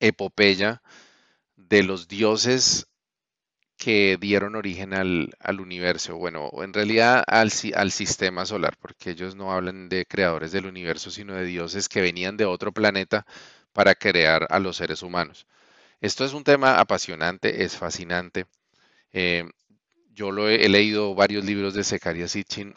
epopeya 0.00 0.82
de 1.56 1.82
los 1.82 2.08
dioses 2.08 2.86
que 3.76 4.16
dieron 4.20 4.56
origen 4.56 4.94
al, 4.94 5.60
universo, 5.60 6.16
bueno, 6.16 6.50
en 6.62 6.72
realidad 6.72 7.22
al, 7.26 7.50
al, 7.74 7.90
sistema 7.92 8.46
solar, 8.46 8.76
porque 8.78 9.10
ellos 9.10 9.36
no 9.36 9.52
hablan 9.52 9.88
de 9.88 10.06
creadores 10.06 10.52
del 10.52 10.66
universo, 10.66 11.10
sino 11.10 11.34
de 11.34 11.44
dioses 11.44 11.88
que 11.88 12.00
venían 12.00 12.36
de 12.36 12.46
otro 12.46 12.72
planeta 12.72 13.26
para 13.72 13.94
crear 13.94 14.46
a 14.50 14.58
los 14.58 14.76
seres 14.78 15.02
humanos. 15.02 15.46
Esto 16.00 16.24
es 16.24 16.32
un 16.34 16.44
tema 16.44 16.78
apasionante, 16.80 17.64
es 17.64 17.76
fascinante. 17.76 18.46
Eh, 19.12 19.44
yo 20.14 20.30
lo 20.32 20.48
he, 20.48 20.68
leído 20.68 21.14
varios 21.14 21.44
libros 21.44 21.74
de 21.74 21.84
Zecaria 21.84 22.28
Sitchin 22.28 22.74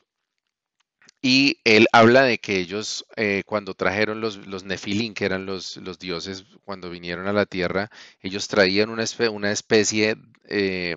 y 1.22 1.60
él 1.66 1.88
habla 1.92 2.24
de 2.24 2.40
que 2.40 2.58
ellos, 2.60 3.06
eh, 3.18 3.44
cuando 3.46 3.74
trajeron 3.74 4.22
los, 4.22 4.48
los 4.48 4.64
Nefilín, 4.64 5.14
que 5.14 5.26
eran 5.26 5.46
los, 5.46 5.78
los, 5.78 6.00
dioses, 6.00 6.46
cuando 6.64 6.90
vinieron 6.90 7.28
a 7.28 7.34
la 7.34 7.46
tierra, 7.46 7.90
ellos 8.22 8.48
traían 8.48 8.90
una, 8.90 9.04
una 9.32 9.52
especie 9.52 10.16
eh, 10.48 10.96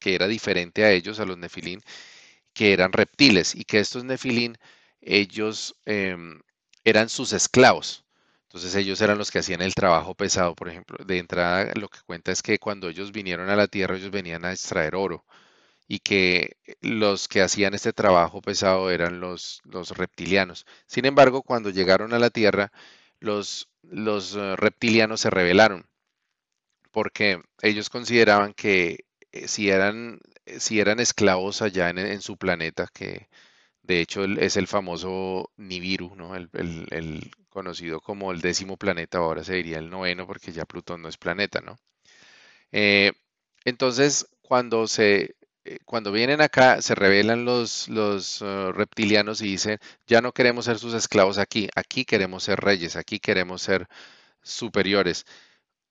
que 0.00 0.14
era 0.14 0.26
diferente 0.26 0.84
a 0.84 0.90
ellos, 0.92 1.20
a 1.20 1.24
los 1.26 1.38
Nefilín, 1.38 1.82
que 2.54 2.72
eran 2.72 2.92
reptiles, 2.92 3.54
y 3.54 3.64
que 3.64 3.80
estos 3.80 4.04
Nefilín, 4.04 4.58
ellos 5.00 5.76
em, 5.86 6.40
eran 6.84 7.08
sus 7.08 7.32
esclavos. 7.32 8.04
Entonces 8.44 8.74
ellos 8.74 9.00
eran 9.00 9.18
los 9.18 9.30
que 9.30 9.38
hacían 9.40 9.62
el 9.62 9.74
trabajo 9.74 10.14
pesado, 10.14 10.54
por 10.56 10.68
ejemplo. 10.68 11.04
De 11.04 11.18
entrada, 11.18 11.72
lo 11.76 11.88
que 11.88 12.00
cuenta 12.06 12.32
es 12.32 12.42
que 12.42 12.58
cuando 12.58 12.88
ellos 12.88 13.12
vinieron 13.12 13.48
a 13.50 13.56
la 13.56 13.68
tierra, 13.68 13.96
ellos 13.96 14.10
venían 14.10 14.44
a 14.44 14.52
extraer 14.52 14.96
oro 14.96 15.24
y 15.92 15.98
que 15.98 16.56
los 16.82 17.26
que 17.26 17.42
hacían 17.42 17.74
este 17.74 17.92
trabajo 17.92 18.40
pesado 18.40 18.92
eran 18.92 19.18
los, 19.18 19.60
los 19.64 19.90
reptilianos. 19.90 20.64
Sin 20.86 21.04
embargo, 21.04 21.42
cuando 21.42 21.70
llegaron 21.70 22.14
a 22.14 22.20
la 22.20 22.30
Tierra, 22.30 22.70
los, 23.18 23.68
los 23.82 24.36
eh, 24.36 24.54
reptilianos 24.54 25.22
se 25.22 25.30
rebelaron 25.30 25.88
porque 26.92 27.42
ellos 27.60 27.90
consideraban 27.90 28.54
que 28.54 29.06
eh, 29.32 29.48
si 29.48 29.68
eran, 29.68 30.20
eh, 30.46 30.60
si 30.60 30.78
eran 30.78 31.00
esclavos 31.00 31.60
allá 31.60 31.90
en, 31.90 32.22
su 32.22 32.36
planeta, 32.36 32.86
que 32.94 33.28
de 33.82 34.00
hecho 34.00 34.22
es 34.24 34.56
el 34.56 34.68
famoso 34.68 35.50
Nibiru, 35.56 36.14
¿no? 36.14 36.36
el, 36.36 37.32
conocido 37.48 38.00
como 38.00 38.30
el 38.30 38.40
décimo 38.40 38.76
planeta, 38.76 39.18
ahora 39.18 39.42
se 39.42 39.54
diría 39.54 39.78
el 39.78 39.90
noveno 39.90 40.24
porque 40.24 40.52
ya 40.52 40.66
Plutón 40.66 41.02
no 41.02 41.08
es 41.08 41.18
planeta, 41.18 41.60
¿no? 41.60 41.76
entonces, 43.64 44.28
cuando 44.42 44.86
se 44.86 45.34
cuando 45.84 46.12
vienen 46.12 46.40
acá, 46.40 46.80
se 46.82 46.94
revelan 46.94 47.44
los, 47.44 47.88
uh, 47.88 48.72
reptilianos 48.72 49.40
y 49.42 49.46
dicen, 49.46 49.78
ya 50.06 50.20
no 50.20 50.32
queremos 50.32 50.64
ser 50.66 50.78
sus 50.78 50.94
esclavos 50.94 51.38
aquí, 51.38 51.68
aquí 51.76 52.04
queremos 52.04 52.44
ser 52.44 52.60
reyes, 52.60 52.96
aquí 52.96 53.20
queremos 53.20 53.62
ser 53.62 53.88
superiores. 54.42 55.26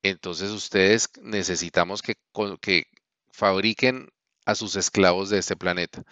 Entonces 0.04 0.52
ustedes 0.52 1.10
necesitamos 1.22 2.02
que, 2.02 2.16
que 2.62 2.88
fabriquen 3.32 4.10
a 4.46 4.56
sus 4.56 4.76
esclavos 4.76 5.30
de 5.30 5.40
este 5.40 5.56
planeta. 5.56 6.04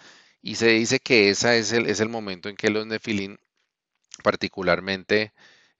Y 0.42 0.56
se 0.56 0.68
dice 0.68 1.00
que 1.00 1.30
ese 1.30 1.58
es 1.58 1.72
el, 1.72 1.86
es 1.86 2.00
el 2.00 2.08
momento 2.08 2.48
en 2.48 2.56
que 2.56 2.70
los 2.70 2.86
nefilín, 2.86 3.38
particularmente 4.22 5.32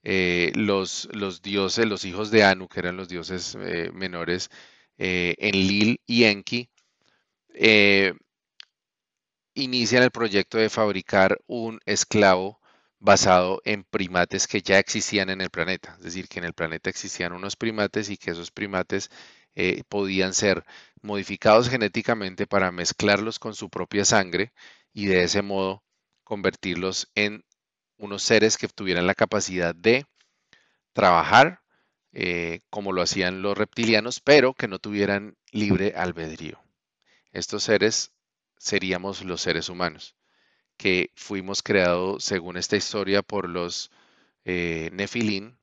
eh, 0.03 0.53
los, 0.55 1.09
dioses, 1.43 1.87
los 1.87 2.05
hijos 2.05 2.31
de 2.31 2.45
Anu, 2.45 2.69
que 2.69 2.81
eran 2.81 2.97
los 2.97 3.09
dioses 3.09 3.57
eh, 3.61 3.91
menores, 3.93 4.51
en 4.99 5.53
Lil 5.53 6.01
y 6.07 6.25
Enki, 6.25 6.71
eh, 7.61 8.15
inician 9.55 10.05
el 10.05 10.11
proyecto 10.13 10.59
de 10.59 10.71
fabricar 10.71 11.41
un 11.47 11.81
esclavo 11.87 12.61
basado 13.01 13.61
en 13.65 13.85
primates 13.85 14.47
que 14.47 14.63
ya 14.63 14.79
existían 14.79 15.31
en 15.31 15.41
el 15.41 15.51
planeta. 15.51 15.95
Es 15.99 16.05
decir, 16.05 16.29
que 16.29 16.39
en 16.39 16.45
el 16.45 16.55
planeta 16.55 16.91
existían 16.91 17.33
unos 17.33 17.57
primates 17.57 18.11
y 18.11 18.17
que 18.17 18.31
esos 18.31 18.51
primates 18.53 19.11
eh, 19.55 19.83
podían 19.89 20.35
ser 20.35 20.65
modificados 21.03 21.69
genéticamente 21.69 22.47
para 22.47 22.71
mezclarlos 22.71 23.39
con 23.39 23.55
su 23.55 23.71
propia 23.71 24.05
sangre 24.05 24.53
y 24.93 25.07
de 25.07 25.25
ese 25.25 25.43
modo 25.43 25.83
convertirlos 26.25 27.11
en 27.17 27.45
unos 27.97 28.23
seres 28.23 28.57
que 28.57 28.69
tuvieran 28.69 29.07
la 29.07 29.15
capacidad 29.15 29.75
de 29.75 30.07
trabajar 30.93 31.63
eh, 32.13 32.61
como 32.71 32.93
lo 32.93 33.03
hacían 33.03 33.43
los 33.43 33.59
reptilianos, 33.59 34.21
pero 34.21 34.55
que 34.55 34.69
no 34.69 34.79
tuvieran 34.79 35.37
libre 35.53 35.95
albedrío. 35.97 36.68
Estos 37.39 37.63
seres 37.63 38.13
seríamos 38.59 39.25
los 39.25 39.41
seres 39.43 39.69
humanos, 39.69 40.17
que 40.77 41.13
fuimos 41.15 41.63
creados, 41.63 42.25
según 42.25 42.57
esta 42.57 42.77
historia, 42.77 43.23
por 43.23 43.49
los 43.49 43.93
eh, 44.45 44.91
nefilín, 44.93 45.57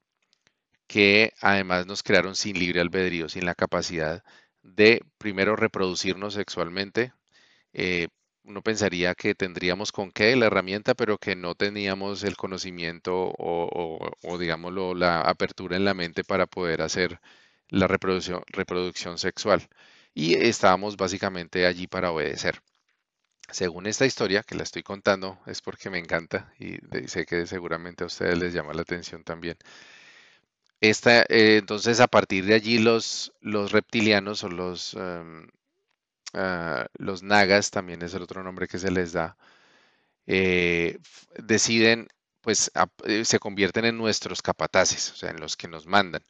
que 0.87 1.33
además 1.41 1.85
nos 1.85 2.01
crearon 2.01 2.35
sin 2.37 2.57
libre 2.59 2.79
albedrío, 2.79 3.27
sin 3.27 3.45
la 3.45 3.55
capacidad 3.55 4.23
de 4.63 5.03
primero 5.17 5.57
reproducirnos 5.57 6.35
sexualmente. 6.35 7.13
Eh, 7.73 8.07
uno 8.43 8.61
pensaría 8.61 9.13
que 9.15 9.35
tendríamos 9.35 9.91
con 9.91 10.11
qué 10.11 10.35
la 10.37 10.45
herramienta, 10.45 10.93
pero 10.95 11.17
que 11.17 11.35
no 11.35 11.55
teníamos 11.55 12.23
el 12.23 12.37
conocimiento 12.37 13.13
o, 13.37 13.99
o, 14.23 14.37
digámoslo, 14.37 14.95
la 14.95 15.21
apertura 15.21 15.75
en 15.75 15.83
la 15.85 15.93
mente 15.93 16.23
para 16.23 16.45
poder 16.47 16.81
hacer 16.81 17.19
la 17.69 17.87
reproducción, 17.87 18.43
reproducción 18.47 19.17
sexual 19.17 19.67
y 20.15 20.35
estábamos 20.35 20.97
básicamente 20.97 21.67
allí 21.67 21.87
para 21.87 22.11
obedecer. 22.11 22.61
Según 23.51 23.87
esta 23.87 24.05
historia 24.05 24.43
que 24.43 24.55
la 24.55 24.63
estoy 24.63 24.83
contando, 24.83 25.39
es 25.47 25.61
porque 25.61 25.89
me 25.89 25.99
encanta 25.99 26.53
y 26.59 26.77
sé 27.07 27.25
que 27.25 27.47
seguramente 27.47 28.03
a 28.03 28.07
ustedes 28.07 28.37
les 28.39 28.53
llama 28.53 28.73
la 28.73 28.83
atención 28.83 29.23
también. 29.23 29.57
Esta, 30.79 31.23
eh, 31.23 31.57
entonces, 31.57 31.99
a 31.99 32.07
partir 32.07 32.45
de 32.45 32.53
allí, 32.53 32.77
los, 32.79 33.33
los 33.41 33.71
reptilianos 33.73 34.43
o 34.45 34.49
los, 34.49 34.95
ah, 36.33 36.87
los 36.97 37.23
nagas, 37.23 37.71
también 37.71 38.01
es 38.01 38.13
el 38.13 38.23
otro 38.23 38.43
nombre 38.43 38.67
que 38.67 38.79
se 38.79 38.91
les 38.91 39.13
da, 39.13 39.37
eh, 40.27 40.99
deciden, 41.37 42.07
pues 42.41 42.71
eh, 43.05 43.25
se 43.25 43.39
convierten 43.39 43.85
en 43.85 43.97
nuestros 43.97 44.41
capataces, 44.41 45.11
o 45.13 45.15
sea, 45.15 45.31
en 45.31 45.39
los 45.41 45.57
que 45.57 45.67
nos 45.67 45.87
mandan. 45.87 46.23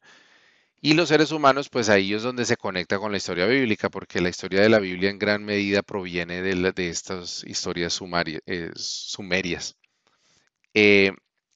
Y 0.81 0.93
los 0.93 1.09
seres 1.09 1.31
humanos, 1.31 1.69
pues 1.69 1.89
ahí 1.89 2.13
es 2.13 2.23
donde 2.23 2.45
se 2.45 2.57
conecta 2.57 2.99
con 2.99 3.11
la 3.11 3.17
historia 3.17 3.45
bíblica, 3.47 3.89
porque 3.89 4.21
la 4.21 4.29
historia 4.29 4.61
de 4.61 4.69
la 4.69 4.79
Biblia 4.79 5.09
en 5.09 5.19
gran 5.19 5.43
medida 5.43 5.81
proviene 5.81 6.41
de, 6.41 6.89
estas 6.89 7.43
historias 7.45 7.99
eh, 8.45 8.71
sumerias. 8.75 9.77
Eh, 10.73 11.11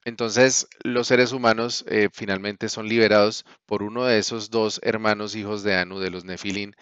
entonces, 0.06 0.68
los 0.84 1.08
seres 1.08 1.34
humanos 1.34 1.86
eh, 1.88 2.10
finalmente 2.14 2.70
son 2.70 2.88
liberados 2.88 3.46
por 3.66 3.84
uno 3.84 4.06
de 4.06 4.18
esos 4.18 4.50
dos 4.50 4.80
hermanos 4.84 5.36
hijos 5.36 5.62
de 5.64 5.76
Anu, 5.76 6.00
de 6.00 6.10
los 6.10 6.26
Nefilín, 6.26 6.74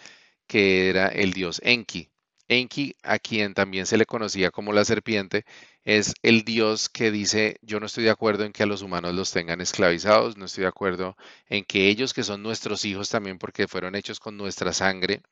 que 0.46 0.88
era 0.88 1.08
el 1.08 1.32
dios 1.32 1.60
Enki. 1.64 2.10
Enki, 2.48 2.96
a 3.02 3.18
quien 3.18 3.54
también 3.54 3.86
se 3.86 3.98
le 3.98 4.06
conocía 4.06 4.50
como 4.50 4.72
la 4.72 4.84
serpiente, 4.84 5.44
es 5.84 6.14
el 6.22 6.44
Dios 6.44 6.88
que 6.88 7.10
dice, 7.10 7.58
yo 7.62 7.80
no 7.80 7.86
estoy 7.86 8.04
de 8.04 8.10
acuerdo 8.10 8.44
en 8.44 8.52
que 8.52 8.62
a 8.62 8.66
los 8.66 8.82
humanos 8.82 9.14
los 9.14 9.30
tengan 9.32 9.60
esclavizados, 9.60 10.36
no 10.36 10.46
estoy 10.46 10.62
de 10.62 10.68
acuerdo 10.68 11.16
en 11.48 11.64
que 11.64 11.88
ellos 11.88 12.14
que 12.14 12.24
son 12.24 12.42
nuestros 12.42 12.84
hijos 12.84 13.10
también 13.10 13.38
porque 13.38 13.68
fueron 13.68 13.94
hechos 13.94 14.20
con 14.20 14.36
nuestra 14.36 14.72
sangre, 14.72 15.22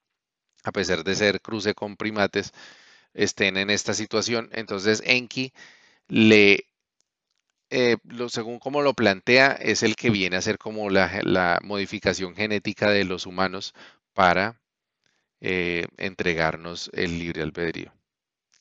a 0.65 0.73
pesar 0.73 1.05
de 1.05 1.15
ser 1.15 1.41
cruce 1.41 1.75
con 1.75 1.97
primates, 1.97 2.53
estén 3.15 3.57
en 3.57 3.71
esta 3.71 3.95
situación. 3.95 4.51
Entonces 4.53 5.03
Enki 5.07 5.53
le, 6.09 6.67
eh, 7.71 7.97
según 8.29 8.59
como 8.59 8.83
lo 8.83 8.95
plantea, 8.95 9.53
es 9.53 9.83
el 9.83 9.97
que 9.97 10.11
viene 10.11 10.37
a 10.37 10.43
ser 10.43 10.59
como 10.59 10.91
la, 10.91 11.59
modificación 11.63 12.35
genética 12.37 12.91
de 12.91 13.05
los 13.05 13.27
humanos 13.27 13.75
para 14.15 14.61
eh, 15.41 15.87
entregarnos 15.99 16.91
el 16.95 17.19
libre 17.19 17.43
albedrío 17.43 17.93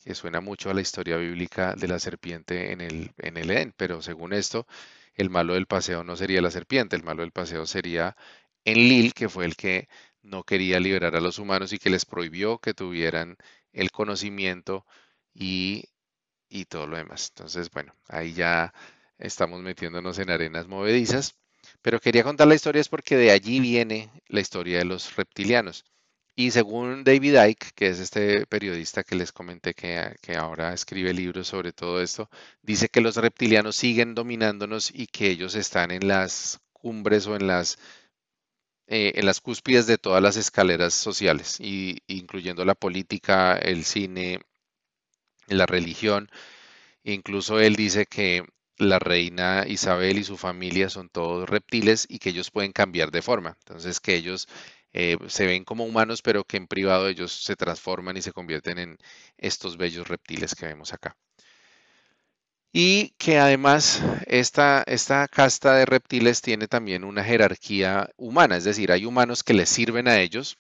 que 0.04 0.16
suena 0.16 0.40
mucho 0.42 0.70
a 0.70 0.74
la 0.74 0.82
historia 0.82 1.18
bíblica 1.18 1.74
de 1.76 1.88
la 1.88 2.00
serpiente 2.00 2.72
en 2.72 2.82
el, 2.82 3.12
en 3.18 3.38
el 3.38 3.50
Edén, 3.50 3.74
pero 3.76 4.02
según 4.02 4.34
esto, 4.34 4.68
el 5.16 5.30
malo 5.30 5.56
del 5.56 5.66
paseo 5.68 6.04
no 6.04 6.16
sería 6.16 6.42
la 6.42 6.52
serpiente, 6.52 6.96
el 6.96 7.04
malo 7.04 7.22
del 7.24 7.32
paseo 7.32 7.66
sería 7.66 8.16
Enlil, 8.66 9.14
que 9.14 9.30
fue 9.30 9.46
el 9.46 9.56
que 9.56 9.88
no 10.22 10.44
quería 10.44 10.80
liberar 10.80 11.16
a 11.16 11.22
los 11.22 11.40
humanos 11.40 11.74
y 11.74 11.80
que 11.80 11.90
les 11.90 12.06
prohibió 12.06 12.60
que 12.60 12.74
tuvieran 12.74 13.38
el 13.74 13.92
conocimiento 13.92 14.86
y, 15.34 15.86
y 16.50 16.66
todo 16.66 16.88
lo 16.88 16.98
demás. 16.98 17.30
Entonces, 17.36 17.70
bueno, 17.72 17.96
ahí 18.10 18.34
ya 18.34 18.74
estamos 19.20 19.62
metiéndonos 19.62 20.20
en 20.20 20.30
arenas 20.32 20.68
movedizas, 20.68 21.36
pero 21.82 22.00
quería 22.00 22.24
contar 22.24 22.48
la 22.48 22.56
historia 22.56 22.82
es 22.82 22.90
porque 22.90 23.18
de 23.18 23.32
allí 23.32 23.60
viene 23.60 24.10
la 24.28 24.42
historia 24.42 24.80
de 24.80 24.86
los 24.86 25.16
reptilianos. 25.16 25.86
Y 26.38 26.52
según 26.52 27.04
David 27.06 27.36
Icke, 27.48 27.72
que 27.76 27.88
es 27.88 28.00
este 28.00 28.46
periodista 28.48 29.04
que 29.04 29.16
les 29.16 29.32
comenté 29.32 29.74
que, 29.74 30.16
que, 30.22 30.36
ahora 30.36 30.74
escribe 30.74 31.14
libros 31.14 31.48
sobre 31.48 31.72
todo 31.72 32.02
esto, 32.02 32.30
dice 32.62 32.90
que 32.90 33.00
los 33.02 33.16
reptilianos 33.16 33.78
siguen 33.78 34.16
dominándonos 34.16 34.92
y 34.94 35.08
que 35.08 35.30
ellos 35.30 35.56
están 35.56 35.92
en 35.92 36.08
las 36.08 36.60
cumbres 36.74 37.26
o 37.28 37.36
en 37.36 37.48
las, 37.48 37.78
eh, 38.88 39.14
en 39.16 39.26
las 39.26 39.42
cúspides 39.42 39.88
de 39.88 39.98
todas 39.98 40.22
las 40.22 40.38
escaleras 40.38 40.94
sociales, 40.94 41.60
y, 41.60 42.00
incluyendo 42.08 42.66
la 42.66 42.76
política, 42.76 43.58
el 43.58 43.86
cine, 43.86 44.42
la 45.48 45.66
religión. 45.66 46.30
Incluso 47.04 47.60
él 47.60 47.76
dice 47.76 48.06
que 48.08 48.46
la 48.78 49.00
reina 49.00 49.66
Isabel 49.68 50.18
y 50.20 50.24
su 50.24 50.38
familia 50.38 50.90
son 50.90 51.10
todos 51.10 51.50
reptiles 51.50 52.06
y 52.10 52.20
que 52.20 52.30
ellos 52.30 52.52
pueden 52.52 52.74
cambiar 52.74 53.12
de 53.12 53.22
forma. 53.22 53.58
Entonces, 53.60 54.00
que 54.00 54.16
ellos 54.16 54.48
eh, 54.98 55.18
se 55.28 55.46
ven 55.46 55.66
como 55.66 55.84
humanos, 55.84 56.22
pero 56.22 56.46
que 56.46 56.56
en 56.56 56.68
privado 56.68 57.10
ellos 57.10 57.44
se 57.44 57.58
transforman 57.58 58.16
y 58.16 58.22
se 58.22 58.32
convierten 58.32 58.80
en 58.80 58.98
estos 59.38 59.76
bellos 59.76 60.08
reptiles 60.08 60.56
que 60.56 60.68
vemos 60.68 60.94
acá. 60.94 61.18
Y 62.72 63.10
que 63.18 63.38
además 63.38 64.02
esta, 64.26 64.84
esta 64.88 65.28
casta 65.28 65.76
de 65.76 65.86
reptiles 65.86 66.42
tiene 66.42 66.70
también 66.70 67.04
una 67.04 67.26
jerarquía 67.26 68.10
humana, 68.16 68.56
es 68.56 68.64
decir, 68.64 68.90
hay 68.94 69.06
humanos 69.06 69.44
que 69.44 69.54
les 69.54 69.68
sirven 69.68 70.08
a 70.08 70.22
ellos 70.22 70.58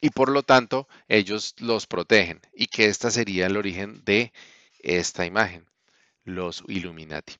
y 0.00 0.10
por 0.10 0.30
lo 0.30 0.42
tanto 0.42 0.88
ellos 1.06 1.54
los 1.58 1.86
protegen 1.86 2.40
y 2.54 2.66
que 2.66 2.86
esta 2.86 3.12
sería 3.12 3.46
el 3.46 3.56
origen 3.56 4.02
de 4.04 4.32
esta 4.80 5.26
imagen, 5.26 5.64
los 6.24 6.64
Illuminati. 6.66 7.34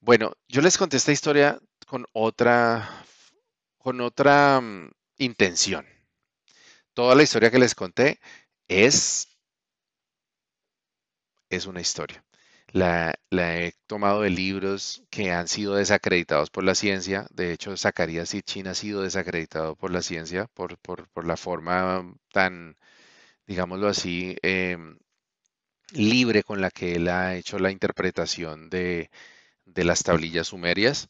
Bueno, 0.00 0.32
yo 0.48 0.62
les 0.62 0.78
conté 0.78 0.96
esta 0.96 1.12
historia 1.12 1.60
con 1.86 2.06
otra, 2.14 3.04
con 3.78 4.00
otra 4.00 4.60
mm, 4.62 4.90
intención. 5.18 5.86
Toda 6.94 7.14
la 7.14 7.22
historia 7.22 7.50
que 7.50 7.58
les 7.58 7.74
conté 7.74 8.20
es, 8.68 9.28
es 11.50 11.66
una 11.66 11.80
historia. 11.80 12.24
La, 12.72 13.14
he 13.32 13.72
tomado 13.86 14.22
de 14.22 14.30
libros 14.30 15.04
que 15.10 15.30
han 15.32 15.48
sido 15.48 15.74
desacreditados 15.76 16.50
por 16.50 16.64
la 16.64 16.74
ciencia. 16.74 17.26
De 17.30 17.52
hecho, 17.52 17.76
Zacarías 17.76 18.30
Sitchin 18.30 18.66
ha 18.68 18.74
sido 18.74 19.02
desacreditado 19.02 19.76
por 19.76 19.90
la 19.90 20.02
ciencia 20.02 20.46
por, 20.54 20.78
la 21.24 21.36
forma 21.36 22.14
tan, 22.32 22.76
digámoslo 23.46 23.88
así, 23.88 24.36
em, 24.42 24.98
libre 25.92 26.42
con 26.42 26.60
la 26.60 26.70
que 26.70 26.96
él 26.96 27.08
ha 27.08 27.36
hecho 27.36 27.58
la 27.58 27.70
interpretación 27.70 28.70
de, 28.70 29.10
de 29.66 29.84
las 29.84 30.02
tablillas 30.04 30.48
sumerias. 30.48 31.08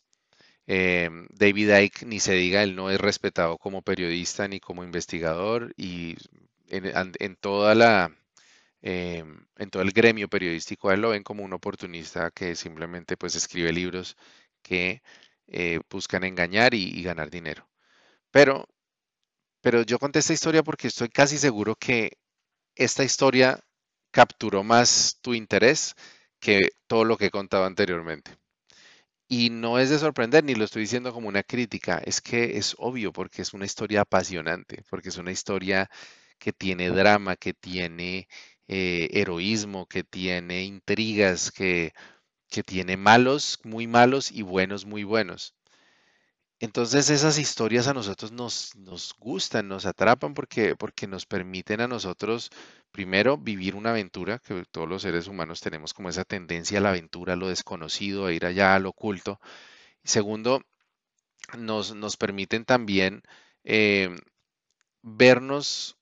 Em, 0.67 1.27
David 1.31 1.71
Icke, 1.79 2.07
ni 2.07 2.21
se 2.21 2.35
diga, 2.35 2.63
él 2.63 2.75
no 2.77 2.91
es 2.91 3.01
respetado 3.01 3.57
como 3.59 3.83
periodista 3.83 4.49
ni 4.49 4.61
como 4.61 4.83
investigador 4.85 5.73
y 5.77 6.17
en, 6.69 7.37
toda 7.37 7.75
la, 7.75 8.13
em, 8.83 9.47
en 9.57 9.71
todo 9.71 9.83
el 9.83 9.93
gremio 9.93 10.29
periodístico 10.29 10.93
él 10.93 11.01
lo 11.03 11.11
ven 11.11 11.23
como 11.23 11.45
un 11.45 11.53
oportunista 11.53 12.31
que 12.33 12.55
simplemente 12.57 13.17
pues 13.17 13.37
escribe 13.37 13.73
libros 13.73 14.17
que 14.63 15.03
eh, 15.49 15.81
buscan 15.91 16.25
engañar 16.25 16.75
y, 16.75 17.03
ganar 17.03 17.31
dinero. 17.31 17.69
Pero, 18.33 18.69
pero 19.63 19.83
yo 19.83 19.99
conté 19.99 20.21
esta 20.21 20.33
historia 20.35 20.63
porque 20.63 20.89
estoy 20.89 21.09
casi 21.11 21.39
seguro 21.39 21.77
que 21.77 22.19
esta 22.77 23.05
historia 23.05 23.61
capturó 24.13 24.65
más 24.65 25.19
tu 25.23 25.35
interés 25.35 25.95
que 26.41 26.71
todo 26.89 27.05
lo 27.05 27.17
que 27.19 27.27
he 27.27 27.31
contado 27.31 27.65
anteriormente. 27.67 28.37
Y 29.29 29.51
no 29.51 29.79
es 29.79 29.91
de 29.91 29.99
sorprender, 29.99 30.43
ni 30.45 30.55
lo 30.55 30.65
estoy 30.65 30.83
diciendo 30.83 31.13
como 31.13 31.29
una 31.29 31.43
crítica, 31.45 31.99
es 32.05 32.21
que 32.21 32.59
es 32.59 32.75
obvio 32.79 33.13
porque 33.13 33.43
es 33.43 33.55
una 33.55 33.65
historia 33.65 34.03
apasionante, 34.03 34.83
porque 34.91 35.09
es 35.11 35.17
una 35.19 35.33
historia 35.33 35.89
que 36.39 36.53
tiene 36.53 36.91
drama, 36.91 37.37
que 37.37 37.53
tiene 37.55 38.29
eh, 38.69 39.09
heroísmo, 39.13 39.87
que 39.87 40.05
tiene 40.05 40.65
intrigas, 40.65 41.51
que, 41.53 41.93
que 42.51 42.65
tiene 42.65 42.97
malos 42.99 43.61
muy 43.65 43.89
malos 43.89 44.33
y 44.33 44.43
buenos 44.43 44.87
muy 44.87 45.05
buenos. 45.05 45.56
Entonces 46.59 47.11
esas 47.11 47.39
historias 47.39 47.87
a 47.87 47.95
nosotros 47.95 48.33
nos, 48.33 48.75
nos 48.77 49.15
gustan, 49.19 49.69
nos 49.69 49.85
atrapan 49.85 50.33
porque, 50.33 50.75
porque 50.75 51.07
nos 51.07 51.27
permiten 51.27 51.83
a 51.83 51.89
nosotros, 51.89 52.51
primero, 52.93 53.37
vivir 53.37 53.75
una 53.75 53.91
aventura, 53.91 54.39
que 54.39 54.65
todos 54.71 54.89
los 54.89 55.03
seres 55.03 55.27
humanos 55.29 55.61
tenemos 55.61 55.93
como 55.93 56.09
esa 56.09 56.25
tendencia 56.25 56.79
a 56.79 56.81
la 56.81 56.91
aventura, 56.91 57.35
a 57.35 57.37
lo 57.37 57.49
desconocido, 57.49 58.27
a 58.27 58.33
ir 58.33 58.47
allá, 58.47 58.75
a 58.75 58.79
lo 58.79 58.91
oculto. 58.91 59.39
Y 60.03 60.09
segundo, 60.09 60.63
nos, 61.59 61.95
nos 61.95 62.17
permiten 62.17 62.65
también 62.65 63.23
eh, 63.65 64.17
vernos 65.03 65.97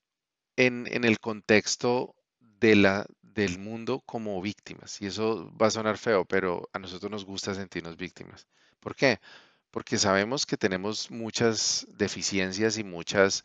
en, 0.55 0.87
en 0.91 1.03
el 1.03 1.19
contexto 1.19 2.15
de 2.39 2.75
la, 2.75 3.05
del 3.21 3.59
mundo 3.59 4.01
como 4.05 4.41
víctimas. 4.41 5.01
Y 5.01 5.07
eso 5.07 5.51
va 5.61 5.67
a 5.67 5.71
sonar 5.71 5.97
feo, 5.97 6.25
pero 6.25 6.69
a 6.73 6.79
nosotros 6.79 7.11
nos 7.11 7.25
gusta 7.25 7.53
sentirnos 7.53 7.97
víctimas. 7.97 8.47
¿Por 8.79 8.95
qué? 8.95 9.19
Porque 9.75 9.97
sabemos 9.97 10.45
que 10.45 10.55
tenemos 10.55 11.11
muchas 11.11 11.85
deficiencias 11.89 12.77
y 12.77 12.85
muchas 12.85 13.43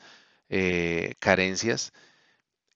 eh, 0.49 1.15
carencias 1.19 1.93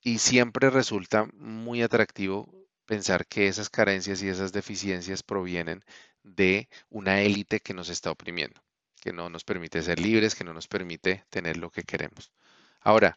y 0.03 0.19
siempre 0.19 0.71
resulta 0.71 1.29
muy 1.35 1.81
atractivo 1.81 2.53
pensar 2.85 3.29
que 3.29 3.47
esas 3.47 3.71
carencias 3.71 4.25
y 4.25 4.29
esas 4.29 4.51
deficiencias 4.51 5.23
provienen 5.23 5.85
de 6.25 6.69
una 6.91 7.21
élite 7.21 7.61
que 7.61 7.75
nos 7.75 7.91
está 7.91 8.11
oprimiendo, 8.11 8.61
que 9.01 9.13
no 9.13 9.31
nos 9.31 9.45
permite 9.45 9.83
ser 9.83 10.01
libres, 10.01 10.35
que 10.35 10.43
no 10.43 10.53
nos 10.53 10.67
permite 10.67 11.25
tener 11.31 11.57
lo 11.57 11.71
que 11.71 11.85
queremos. 11.85 12.33
Ahora, 12.81 13.17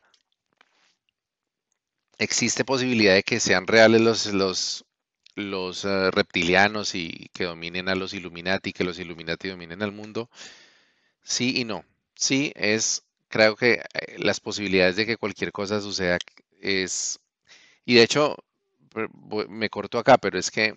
existe 2.20 2.64
posibilidad 2.64 3.16
de 3.16 3.24
que 3.24 3.40
sean 3.40 3.66
reales 3.66 4.02
los, 4.02 4.28
los, 4.28 4.86
los 5.38 5.86
eh, 5.86 6.12
reptilianos 6.12 6.96
y 6.96 7.30
que 7.34 7.46
dominen 7.46 7.90
a 7.90 7.96
los 7.96 8.14
Illuminati, 8.14 8.74
que 8.74 8.84
los 8.84 9.00
Illuminati 9.00 9.50
dominen 9.50 9.84
al 9.84 9.92
mundo? 9.94 10.30
Sí 11.24 11.60
y 11.60 11.66
no. 11.66 11.86
Sí, 12.16 12.52
es, 12.56 13.04
creo 13.30 13.56
que 13.56 13.74
eh, 13.94 14.18
las 14.20 14.40
posibilidades 14.40 14.96
de 14.98 15.06
que 15.06 15.18
cualquier 15.18 15.52
cosa 15.52 15.82
suceda 15.82 16.18
es, 16.62 17.20
y 17.86 17.96
de 17.96 18.04
hecho, 18.04 18.38
me 19.50 19.70
corto 19.70 20.00
acá, 20.00 20.18
pero 20.18 20.40
es 20.40 20.52
que 20.52 20.76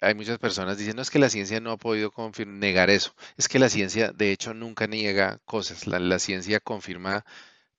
hay 0.00 0.14
muchas 0.14 0.38
personas 0.38 0.78
diciendo 0.78 1.02
es 1.02 1.10
que 1.10 1.18
la 1.18 1.28
ciencia 1.30 1.60
no 1.60 1.72
ha 1.72 1.76
podido 1.76 2.12
negar 2.46 2.90
eso. 2.90 3.14
Es 3.36 3.48
que 3.48 3.58
la 3.58 3.68
ciencia, 3.68 4.12
de 4.12 4.32
hecho, 4.32 4.54
nunca 4.54 4.86
niega 4.86 5.40
cosas. 5.44 5.86
la 5.86 6.18
ciencia 6.18 6.60
confirma 6.60 7.24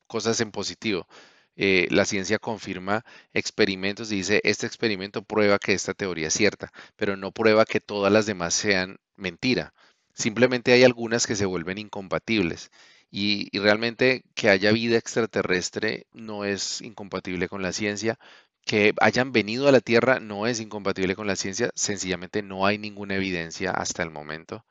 cosas 0.08 0.42
en 0.42 0.52
positivo. 0.52 1.08
Eh, 1.56 1.88
la 1.92 2.06
ciencia 2.06 2.40
confirma 2.40 3.04
experimentos 3.34 4.12
y 4.12 4.18
dice, 4.18 4.42
este 4.44 4.66
experimento 4.68 5.22
prueba 5.24 5.60
que 5.60 5.74
esta 5.74 5.94
teoría 5.94 6.28
es 6.28 6.34
cierta, 6.34 6.72
pero 6.96 7.18
no 7.18 7.32
prueba 7.32 7.66
que 7.66 7.82
todas 7.82 8.12
las 8.12 8.26
demás 8.26 8.54
sean 8.54 8.98
mentira. 9.16 9.74
Simplemente 10.14 10.72
hay 10.74 10.84
algunas 10.84 11.28
que 11.28 11.36
se 11.36 11.46
vuelven 11.46 11.78
incompatibles. 11.78 12.72
Y, 13.12 13.50
y, 13.52 13.60
realmente 13.60 14.24
que 14.36 14.50
haya 14.50 14.72
vida 14.72 14.98
extraterrestre 14.98 16.08
no 16.14 16.46
es 16.46 16.82
incompatible 16.82 17.48
con 17.50 17.62
la 17.62 17.74
ciencia. 17.74 18.18
Que 18.66 18.94
hayan 19.02 19.32
venido 19.32 19.68
a 19.68 19.72
la 19.72 19.82
Tierra 19.82 20.20
no 20.20 20.48
es 20.48 20.60
incompatible 20.60 21.16
con 21.16 21.28
la 21.28 21.36
ciencia. 21.36 21.72
Sencillamente 21.76 22.44
no 22.44 22.66
hay 22.66 22.78
ninguna 22.78 23.16
evidencia 23.16 23.72
hasta 23.72 24.04
el 24.04 24.12
momento. 24.12 24.66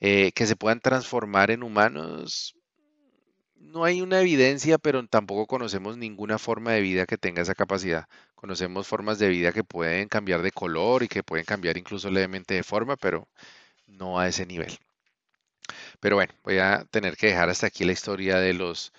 Eh, 0.00 0.32
que 0.32 0.46
se 0.46 0.56
puedan 0.56 0.80
transformar 0.80 1.50
en 1.50 1.62
humanos, 1.62 2.56
no 3.72 3.84
hay 3.84 4.00
una 4.00 4.20
evidencia, 4.20 4.78
pero 4.78 5.06
tampoco 5.06 5.46
conocemos 5.46 5.96
ninguna 5.98 6.38
forma 6.38 6.72
de 6.72 6.80
vida 6.80 7.06
que 7.06 7.18
tenga 7.18 7.42
esa 7.42 7.54
capacidad. 7.54 8.08
Conocemos 8.34 8.86
formas 8.86 9.18
de 9.18 9.28
vida 9.28 9.52
que 9.52 9.64
pueden 9.64 10.08
cambiar 10.08 10.42
de 10.42 10.52
color 10.52 11.02
y 11.02 11.08
que 11.08 11.22
pueden 11.22 11.44
cambiar 11.44 11.76
incluso 11.76 12.10
levemente 12.10 12.54
de 12.54 12.62
forma, 12.62 12.96
pero 12.96 13.28
no 13.86 14.18
a 14.18 14.28
ese 14.28 14.46
nivel. 14.46 14.78
Pero 16.00 16.16
bueno, 16.16 16.32
voy 16.44 16.58
a 16.58 16.84
tener 16.90 17.16
que 17.16 17.28
dejar 17.28 17.48
hasta 17.50 17.66
aquí 17.66 17.84
la 17.84 17.92
historia 17.92 18.38
de 18.38 18.54
los 18.54 18.92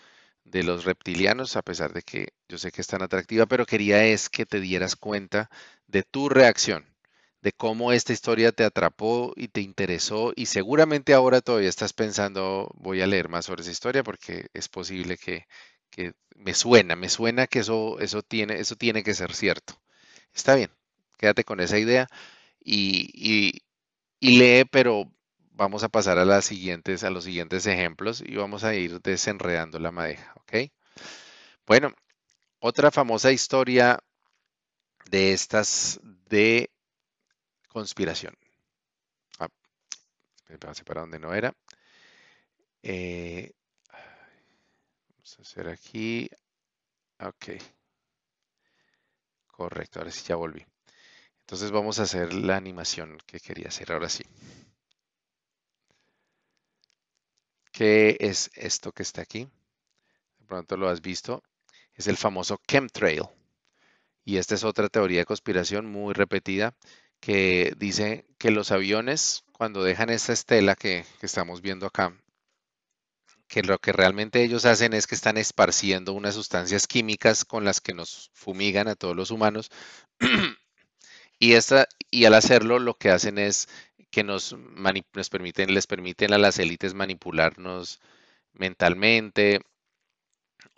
de 0.46 0.64
los 0.64 0.86
reptilianos, 0.86 1.58
a 1.58 1.62
pesar 1.62 1.94
de 1.94 2.02
que 2.04 2.30
yo 2.50 2.58
sé 2.58 2.72
que 2.72 2.82
es 2.82 2.88
tan 2.88 3.02
atractiva, 3.04 3.46
pero 3.48 3.66
quería 3.66 4.06
es 4.06 4.30
que 4.30 4.46
te 4.46 4.62
dieras 4.62 4.96
cuenta 4.96 5.50
de 5.88 6.04
tu 6.04 6.30
reacción 6.30 6.86
de 7.42 7.52
cómo 7.54 7.92
esta 7.92 8.14
historia 8.14 8.52
te 8.52 8.64
atrapó 8.64 9.34
y 9.36 9.50
te 9.50 9.62
interesó 9.62 10.34
y 10.36 10.48
seguramente 10.48 11.14
ahora 11.14 11.42
todavía 11.42 11.70
estás 11.70 11.94
pensando, 11.94 12.72
voy 12.76 13.02
a 13.02 13.08
leer 13.08 13.30
más 13.30 13.46
sobre 13.46 13.62
esa 13.62 13.72
historia 13.72 14.04
porque 14.04 14.48
es 14.54 14.70
posible 14.70 15.18
que, 15.18 15.46
me 16.36 16.54
suena, 16.54 16.96
me 16.96 17.10
suena 17.10 17.48
que 17.48 17.60
eso, 17.60 18.00
eso, 18.00 18.22
tiene, 18.22 18.60
eso 18.60 18.76
tiene 18.76 19.04
que 19.04 19.16
ser 19.16 19.34
cierto. 19.34 19.82
Está 20.34 20.56
bien, 20.56 20.70
quédate 21.18 21.44
con 21.44 21.60
esa 21.60 21.80
idea 21.80 22.08
y, 22.64 23.62
lee, 24.22 24.66
pero 24.72 25.12
vamos 25.52 25.84
a 25.84 25.90
pasar 25.90 26.20
a, 26.20 26.26
las 26.26 26.46
siguientes, 26.46 27.04
a 27.04 27.10
los 27.10 27.24
siguientes 27.24 27.66
ejemplos 27.66 28.24
y 28.26 28.36
vamos 28.36 28.64
a 28.64 28.76
ir 28.76 29.02
desenredando 29.02 29.80
la 29.80 29.92
madeja. 29.92 30.34
Bueno, 31.66 31.94
otra 32.60 32.92
famosa 32.92 33.32
historia 33.32 34.00
de 35.10 35.34
estas 35.34 36.00
de 36.30 36.70
conspiración. 37.68 38.36
Ah, 39.40 39.50
me 40.50 40.58
pasé 40.58 40.84
para 40.84 41.02
donde 41.02 41.20
no 41.20 41.34
era. 41.34 41.54
Eh, 42.84 43.52
vamos 45.10 45.40
a 45.40 45.42
hacer 45.42 45.68
aquí. 45.70 46.30
Ok. 47.20 47.46
Correcto, 49.48 50.00
ahora 50.00 50.12
sí 50.12 50.24
ya 50.28 50.36
volví. 50.36 50.66
Entonces 51.42 51.72
vamos 51.72 52.00
a 52.00 52.04
hacer 52.04 52.34
la 52.34 52.58
animación 52.58 53.18
que 53.26 53.40
quería 53.40 53.70
hacer 53.70 53.92
ahora 53.92 54.10
sí. 54.10 54.24
¿Qué 57.72 58.18
es 58.20 58.50
esto 58.56 58.92
que 58.92 59.04
está 59.04 59.22
aquí? 59.22 59.50
De 60.40 60.46
pronto 60.46 60.78
lo 60.78 60.90
has 60.90 61.02
visto. 61.02 61.44
Es 61.94 62.08
el 62.08 62.18
famoso 62.18 62.60
chemtrail. 62.68 63.24
Y 64.26 64.38
esta 64.38 64.56
es 64.56 64.64
otra 64.64 64.90
teoría 64.90 65.20
de 65.20 65.26
conspiración 65.26 65.86
muy 65.90 66.14
repetida 66.14 66.76
que 67.28 67.74
dice 67.76 68.26
que 68.38 68.52
los 68.52 68.72
aviones, 68.72 69.44
cuando 69.52 69.84
dejan 69.84 70.10
esta 70.10 70.32
estela 70.32 70.76
que, 70.76 71.04
que 71.20 71.26
estamos 71.26 71.62
viendo 71.62 71.86
acá, 71.86 72.18
que 73.50 73.64
lo 73.64 73.80
que 73.80 73.92
realmente 73.92 74.42
ellos 74.42 74.64
hacen 74.64 74.94
es 74.94 75.08
que 75.08 75.16
están 75.16 75.36
esparciendo 75.36 76.14
unas 76.14 76.36
sustancias 76.36 76.88
químicas 76.88 77.44
con 77.44 77.66
las 77.66 77.82
que 77.82 77.94
nos 77.94 78.32
fumigan 78.34 78.88
a 78.88 78.96
todos 78.96 79.14
los 79.14 79.30
humanos. 79.30 79.70
y, 81.38 81.56
esta, 81.56 81.90
y 82.12 82.24
al 82.24 82.34
hacerlo 82.34 82.80
lo 82.80 82.94
que 82.94 83.10
hacen 83.10 83.40
es 83.40 83.68
que 84.10 84.24
nos, 84.24 84.56
nos 85.14 85.30
permiten, 85.30 85.74
les 85.74 85.86
permiten 85.86 86.32
a 86.32 86.38
las 86.38 86.60
élites 86.60 86.94
manipularnos 86.94 88.00
mentalmente 88.54 89.60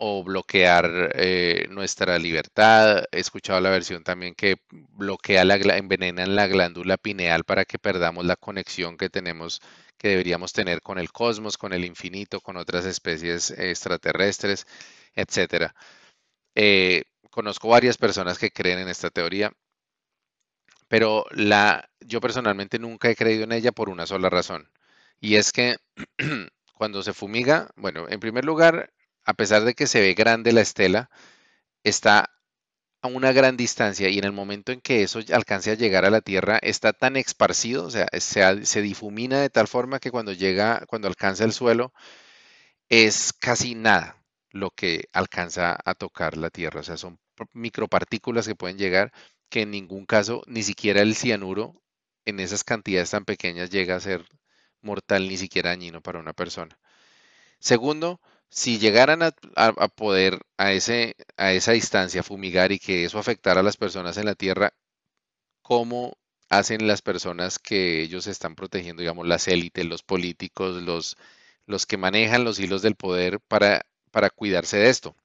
o 0.02 0.24
bloquear 0.24 1.12
eh, 1.16 1.68
nuestra 1.70 2.18
libertad. 2.20 3.04
He 3.12 3.20
escuchado 3.20 3.60
la 3.62 3.70
versión 3.70 4.04
también 4.04 4.34
que 4.36 4.56
bloquea 4.72 5.44
la, 5.46 5.56
envenenan 5.78 6.36
la 6.36 6.48
glándula 6.48 6.98
pineal 6.98 7.44
para 7.44 7.66
que 7.66 7.80
perdamos 7.80 8.26
la 8.26 8.38
conexión 8.38 8.98
que 8.98 9.10
tenemos 9.10 9.62
que 9.98 10.10
deberíamos 10.10 10.54
tener 10.54 10.82
con 10.82 10.98
el 11.00 11.12
cosmos, 11.12 11.58
con 11.58 11.74
el 11.74 11.84
infinito, 11.86 12.40
con 12.42 12.58
otras 12.58 12.86
especies 12.86 13.52
extraterrestres, 13.52 14.66
etcétera. 15.14 15.76
Eh, 16.56 17.04
conozco 17.32 17.70
varias 17.70 17.98
personas 17.98 18.40
que 18.40 18.52
creen 18.52 18.80
en 18.80 18.90
esta 18.90 19.10
teoría, 19.10 19.52
pero 20.88 21.26
la, 21.32 21.90
yo 22.00 22.22
personalmente 22.22 22.80
nunca 22.80 23.10
he 23.10 23.16
creído 23.16 23.44
en 23.44 23.52
ella 23.52 23.72
por 23.74 23.90
una 23.90 24.08
sola 24.08 24.30
razón, 24.30 24.70
y 25.20 25.36
es 25.36 25.52
que 25.52 25.78
cuando 26.74 27.04
se 27.04 27.14
fumiga, 27.14 27.70
bueno, 27.76 28.08
en 28.10 28.20
primer 28.22 28.46
lugar, 28.46 28.92
a 29.26 29.34
pesar 29.34 29.64
de 29.64 29.74
que 29.76 29.88
se 29.88 30.02
ve 30.02 30.14
grande 30.14 30.54
la 30.54 30.62
estela, 30.62 31.10
está 31.84 32.30
a 33.02 33.08
una 33.08 33.32
gran 33.32 33.58
distancia 33.58 34.10
y 34.10 34.18
en 34.20 34.26
el 34.26 34.32
momento 34.34 34.72
en 34.72 34.82
que 34.82 35.04
eso 35.04 35.20
alcance 35.34 35.72
a 35.72 35.76
llegar 35.76 36.06
a 36.06 36.10
la 36.10 36.22
Tierra 36.22 36.60
está 36.62 36.94
tan 36.94 37.16
esparcido, 37.16 37.86
o 37.86 37.92
sea, 37.92 38.08
se, 38.20 38.82
difumina 38.82 39.40
de 39.42 39.50
tal 39.50 39.68
forma 39.68 40.00
que 40.00 40.12
cuando 40.12 40.34
llega, 40.34 40.86
cuando 40.88 41.08
alcanza 41.08 41.46
el 41.46 41.54
suelo, 41.54 41.94
es 42.90 43.34
casi 43.34 43.76
nada 43.76 44.18
lo 44.52 44.72
que 44.72 45.10
alcanza 45.14 45.78
a 45.86 45.94
tocar 45.96 46.38
la 46.38 46.50
Tierra. 46.50 46.82
O 46.82 46.84
sea, 46.84 46.98
son 46.98 47.20
micropartículas 47.54 48.48
que 48.48 48.56
pueden 48.56 48.78
llegar 48.78 49.12
que 49.50 49.62
en 49.62 49.72
ningún 49.72 50.06
caso, 50.06 50.44
ni 50.48 50.64
siquiera 50.64 51.02
el 51.02 51.16
cianuro 51.16 51.82
en 52.26 52.40
esas 52.40 52.64
cantidades 52.64 53.12
tan 53.12 53.26
pequeñas 53.26 53.70
llega 53.70 53.96
a 53.96 54.00
ser 54.00 54.26
mortal, 54.82 55.28
ni 55.28 55.38
siquiera 55.38 55.70
dañino 55.72 56.02
para 56.02 56.20
una 56.20 56.34
persona. 56.34 56.78
Segundo, 57.60 58.22
si 58.50 58.80
llegaran 58.80 59.22
a, 59.24 59.32
poder 59.90 60.40
a, 60.58 60.72
ese, 60.74 61.16
a 61.38 61.54
esa 61.54 61.72
distancia 61.74 62.24
fumigar 62.24 62.72
y 62.72 62.80
que 62.80 63.06
eso 63.06 63.20
afectara 63.20 63.62
a 63.62 63.64
las 63.64 63.78
personas 63.78 64.18
en 64.18 64.26
la 64.26 64.36
Tierra, 64.36 64.74
¿cómo 65.62 66.18
hacen 66.50 66.88
las 66.88 67.02
personas 67.02 67.60
que 67.60 68.02
ellos 68.04 68.28
están 68.28 68.56
protegiendo, 68.56 69.02
digamos, 69.02 69.28
las 69.28 69.48
élites, 69.48 69.86
los 69.86 70.04
políticos, 70.04 70.82
los, 70.84 71.18
los 71.68 71.86
que 71.86 71.98
manejan 71.98 72.44
los 72.46 72.60
hilos 72.60 72.82
del 72.82 72.96
poder 72.96 73.40
para, 73.42 73.84
para 74.12 74.30
cuidarse 74.32 74.78
de 74.78 74.90
esto? 74.90 75.16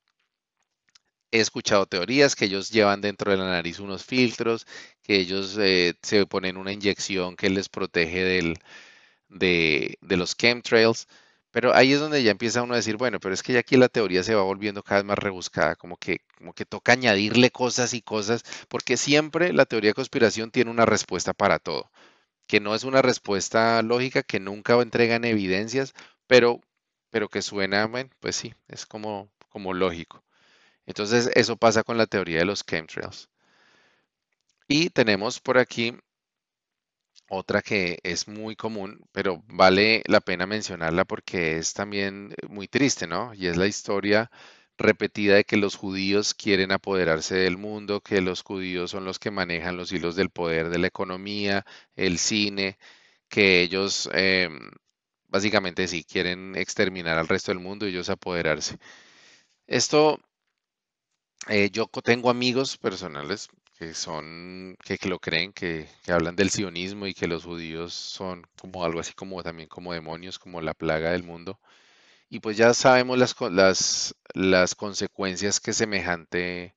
He 1.31 1.41
escuchado 1.41 1.87
teorías 1.87 2.35
que 2.37 2.45
ellos 2.47 2.71
llevan 2.71 3.01
dentro 3.01 3.31
de 3.31 3.37
la 3.39 3.51
nariz 3.51 3.79
unos 3.81 4.05
filtros, 4.05 4.67
que 5.03 5.17
ellos 5.17 5.57
eh, 5.59 5.95
se 6.03 6.27
ponen 6.27 6.57
una 6.57 6.73
inyección 6.73 7.37
que 7.37 7.51
les 7.51 7.69
protege 7.69 8.23
del, 8.25 8.57
de, 9.29 9.99
de 10.03 10.17
los 10.19 10.37
chemtrails. 10.37 11.09
Pero 11.55 11.73
ahí 11.73 11.93
es 11.93 12.01
donde 12.01 12.21
ya 12.25 12.33
empieza 12.33 12.65
uno 12.65 12.75
a 12.75 12.79
decir, 12.79 12.97
bueno, 12.97 13.21
pero 13.21 13.33
es 13.33 13.45
que 13.45 13.53
ya 13.53 13.61
aquí 13.61 13.77
la 13.77 13.89
teoría 13.89 14.25
se 14.25 14.35
va 14.35 14.43
volviendo 14.43 14.83
cada 14.83 15.01
vez 15.03 15.07
más 15.07 15.19
rebuscada, 15.19 15.77
como 15.77 15.97
que, 15.97 16.19
como 16.37 16.53
que 16.53 16.65
toca 16.67 16.95
añadirle 16.95 17.53
cosas 17.53 17.95
y 17.95 18.03
cosas, 18.03 18.43
porque 18.69 18.97
siempre 18.97 19.53
la 19.53 19.65
teoría 19.65 19.91
de 19.91 19.95
conspiración 19.95 20.51
tiene 20.51 20.73
una 20.73 20.85
respuesta 20.85 21.33
para 21.33 21.61
todo, 21.61 21.93
que 22.49 22.59
no 22.59 22.75
es 22.75 22.83
una 22.83 23.03
respuesta 23.03 23.81
lógica, 23.83 24.25
que 24.25 24.41
nunca 24.41 24.75
entregan 24.83 25.25
evidencias, 25.25 25.95
pero, 26.27 26.61
pero 27.11 27.29
que 27.29 27.41
suena, 27.41 27.87
bueno, 27.87 28.11
pues 28.19 28.35
sí, 28.35 28.53
es 28.67 28.85
como, 28.85 29.31
como 29.49 29.75
lógico. 29.75 30.25
Entonces, 30.87 31.31
eso 31.37 31.57
pasa 31.57 31.85
con 31.85 31.99
la 31.99 32.07
teoría 32.07 32.41
de 32.41 32.47
los 32.47 32.67
chemtrails. 32.67 33.29
Y 34.67 34.91
tenemos 34.91 35.39
por 35.39 35.59
aquí 35.59 35.97
otra 37.29 37.63
que 37.63 37.99
es 38.03 38.29
muy 38.29 38.57
común, 38.57 39.01
pero 39.13 39.43
vale 39.49 40.03
la 40.07 40.21
pena 40.21 40.47
mencionarla 40.47 41.05
porque 41.05 41.59
es 41.59 41.73
también 41.75 42.35
eh, 42.43 42.47
muy 42.49 42.69
triste, 42.69 43.07
¿no? 43.07 43.35
Y 43.35 43.47
es 43.47 43.57
la 43.57 43.67
historia 43.67 44.31
repetida 44.79 45.37
de 45.37 45.45
que 45.45 45.57
los 45.57 45.77
judíos 45.77 46.35
quieren 46.35 46.73
apoderarse 46.73 47.37
del 47.37 47.57
mundo, 47.59 48.01
que 48.03 48.21
los 48.21 48.43
judíos 48.43 48.91
son 48.91 49.05
los 49.05 49.19
que 49.19 49.31
manejan 49.31 49.77
los 49.77 49.93
hilos 49.93 50.17
del 50.17 50.31
poder 50.31 50.71
de 50.71 50.79
la 50.79 50.89
economía, 50.89 51.65
el 51.97 52.19
cine, 52.19 52.79
que 53.29 53.63
ellos 53.63 54.09
em, 54.15 54.71
básicamente 55.29 55.89
sí 55.89 56.05
quieren 56.05 56.57
exterminar 56.57 57.19
al 57.19 57.29
resto 57.29 57.53
del 57.53 57.61
mundo 57.61 57.87
y 57.87 57.91
ellos 57.91 58.11
apoderarse. 58.11 58.79
Esto, 59.67 60.21
eh, 61.49 61.71
yo 61.73 61.87
tengo 62.03 62.31
amigos 62.31 62.77
personales 62.79 63.49
que 63.79 63.95
son, 63.95 64.77
que, 64.85 64.99
lo 65.09 65.19
creen, 65.19 65.53
que, 65.53 65.89
hablan 66.09 66.37
del 66.37 66.51
sionismo 66.51 67.07
y 67.07 67.15
que 67.15 67.27
los 67.27 67.45
judíos 67.45 67.95
son 67.95 68.47
como 68.61 68.85
algo 68.85 69.01
así 69.01 69.13
como 69.15 69.43
también 69.43 69.69
como 69.69 69.93
demonios, 69.93 70.39
como 70.39 70.61
la 70.61 70.75
plaga 70.75 71.13
del 71.13 71.25
mundo. 71.25 71.61
Y 72.31 72.41
pues 72.41 72.57
ya 72.57 72.75
sabemos 72.75 73.19
las, 73.19 73.37
las, 73.53 74.15
las 74.35 74.75
consecuencias 74.75 75.61
que 75.61 75.73
semejante 75.73 76.75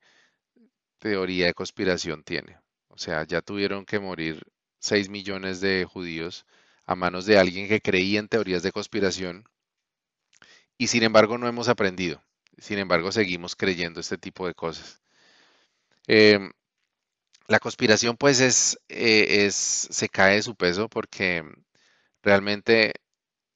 teoría 0.99 1.47
de 1.47 1.53
conspiración 1.53 2.23
tiene. 2.23 2.57
O 2.89 2.97
sea, 2.97 3.25
ya 3.25 3.41
tuvieron 3.41 3.85
que 3.85 3.99
morir 3.99 4.43
6 4.79 5.09
millones 5.09 5.61
de 5.61 5.85
judíos 5.85 6.45
a 6.85 6.95
manos 6.95 7.25
de 7.25 7.37
alguien 7.37 7.67
que 7.67 7.81
creía 7.81 8.19
en 8.19 8.27
teorías 8.29 8.63
de 8.63 8.71
conspiración 8.71 9.45
y 10.77 10.87
sin 10.87 11.03
embargo 11.03 11.37
no 11.37 11.47
hemos 11.47 11.69
aprendido. 11.69 12.23
Sin 12.57 12.79
embargo, 12.79 13.11
seguimos 13.11 13.55
creyendo 13.55 13.99
este 13.99 14.17
tipo 14.17 14.47
de 14.47 14.53
cosas. 14.53 15.01
Em, 16.07 16.51
la 17.47 17.59
conspiración 17.59 18.17
pues 18.17 18.39
es, 18.41 18.79
eh, 18.89 19.45
es, 19.45 19.55
se 19.55 20.09
cae 20.09 20.35
de 20.35 20.43
su 20.43 20.55
peso 20.55 20.89
porque 20.89 21.43
realmente, 22.23 22.93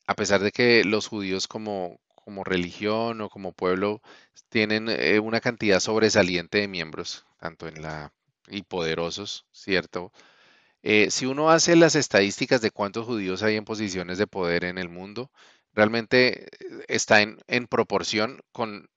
a 0.08 0.16
pesar 0.16 0.42
de 0.42 0.52
que 0.52 0.84
los 0.86 1.08
judíos 1.08 1.48
como, 1.48 2.00
religión 2.46 3.22
o 3.22 3.30
como 3.30 3.52
pueblo 3.54 4.02
tienen 4.50 4.88
eh, 4.90 5.20
una 5.20 5.42
cantidad 5.42 5.82
sobresaliente 5.82 6.60
de 6.60 6.68
miembros, 6.70 7.26
tanto 7.40 7.68
en 7.68 7.82
la 7.82 8.14
y 8.48 8.64
poderosos, 8.64 9.46
¿cierto? 9.52 10.12
Eh, 10.84 11.12
si 11.12 11.26
uno 11.26 11.52
hace 11.52 11.76
las 11.76 11.96
estadísticas 11.96 12.62
de 12.62 12.72
cuántos 12.72 13.06
judíos 13.06 13.44
hay 13.44 13.58
en 13.58 13.66
posiciones 13.66 14.18
de 14.18 14.28
poder 14.28 14.66
en 14.66 14.78
el 14.78 14.90
mundo, 14.90 15.32
realmente 15.74 16.48
está 16.88 17.22
en, 17.22 17.40
en 17.48 17.68
proporción 17.68 18.42
con, 18.54 18.90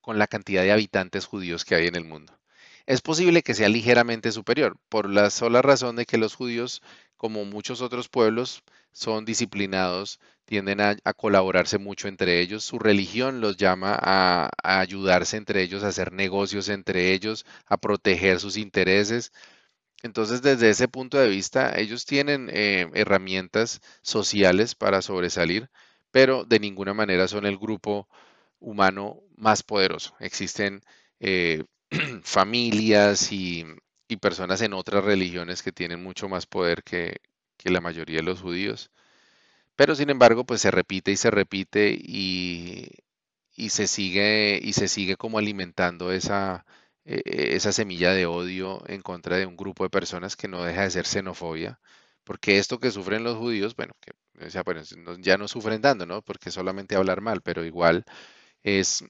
con 0.00 0.18
la 0.18 0.26
cantidad 0.28 0.62
de 0.62 0.72
habitantes 0.72 1.26
judíos 1.26 1.64
que 1.64 1.76
hay 1.76 1.86
en 1.88 1.96
el 1.96 2.04
mundo 2.04 2.38
es 2.86 3.00
posible 3.00 3.42
que 3.42 3.54
sea 3.54 3.68
ligeramente 3.68 4.32
superior, 4.32 4.76
por 4.88 5.08
la 5.08 5.30
sola 5.30 5.62
razón 5.62 5.96
de 5.96 6.06
que 6.06 6.18
los 6.18 6.34
judíos, 6.34 6.82
como 7.16 7.44
muchos 7.44 7.80
otros 7.80 8.08
pueblos, 8.08 8.62
son 8.92 9.24
disciplinados, 9.24 10.20
tienden 10.44 10.80
a, 10.80 10.96
colaborarse 11.16 11.78
mucho 11.78 12.08
entre 12.08 12.40
ellos, 12.40 12.64
su 12.64 12.78
religión 12.78 13.40
los 13.40 13.56
llama 13.56 13.98
a, 14.00 14.50
ayudarse 14.62 15.36
entre 15.36 15.62
ellos, 15.62 15.82
a 15.84 15.88
hacer 15.88 16.12
negocios 16.12 16.68
entre 16.68 17.12
ellos, 17.12 17.46
a 17.66 17.76
proteger 17.78 18.40
sus 18.40 18.56
intereses. 18.56 19.32
Entonces, 20.02 20.42
desde 20.42 20.70
ese 20.70 20.88
punto 20.88 21.18
de 21.18 21.28
vista, 21.28 21.72
ellos 21.78 22.04
tienen 22.06 22.50
eh, 22.52 22.90
herramientas 22.94 23.80
sociales 24.02 24.74
para 24.74 25.02
sobresalir, 25.02 25.70
pero 26.10 26.44
de 26.44 26.60
ninguna 26.60 26.94
manera 26.94 27.28
son 27.28 27.46
el 27.46 27.58
grupo 27.58 28.08
humano 28.60 29.20
más 29.36 29.62
poderoso. 29.62 30.14
Existen 30.20 30.82
eh, 31.20 31.64
familias 32.24 33.32
y, 33.32 33.64
personas 34.20 34.60
en 34.62 34.74
otras 34.74 35.04
religiones 35.04 35.62
que 35.62 35.72
tienen 35.72 36.00
mucho 36.02 36.28
más 36.28 36.46
poder 36.46 36.84
que, 36.84 37.20
la 37.64 37.80
mayoría 37.80 38.18
de 38.18 38.22
los 38.22 38.40
judíos. 38.42 38.90
Pero 39.76 39.94
sin 39.96 40.10
embargo, 40.10 40.44
pues 40.44 40.60
se 40.60 40.70
repite 40.70 41.12
y 41.12 41.16
se 41.16 41.30
repite 41.30 41.90
y, 41.98 42.90
se 43.70 43.86
sigue 43.88 44.60
y 44.62 44.72
se 44.74 44.88
sigue 44.88 45.16
como 45.16 45.38
alimentando 45.38 46.12
esa, 46.12 46.64
e, 47.04 47.22
e, 47.56 47.60
semilla 47.72 48.12
de 48.12 48.26
odio 48.26 48.82
en 48.88 49.02
contra 49.02 49.36
de 49.36 49.46
un 49.46 49.56
grupo 49.56 49.84
de 49.84 49.90
personas 49.90 50.36
que 50.36 50.48
no 50.48 50.62
deja 50.64 50.82
de 50.82 50.90
ser 50.90 51.06
xenofobia. 51.06 51.80
Porque 52.24 52.58
esto 52.58 52.78
que 52.80 52.90
sufren 52.90 53.24
los 53.24 53.36
judíos, 53.36 53.76
bueno, 53.76 53.94
que 54.00 54.12
ya 55.22 55.36
no 55.38 55.48
sufren 55.48 55.82
dando, 55.82 56.06
¿no? 56.06 56.22
Porque 56.22 56.50
solamente 56.50 56.96
hablar 56.96 57.20
mal, 57.20 57.42
pero 57.42 57.64
igual 57.64 58.04
es 58.62 59.04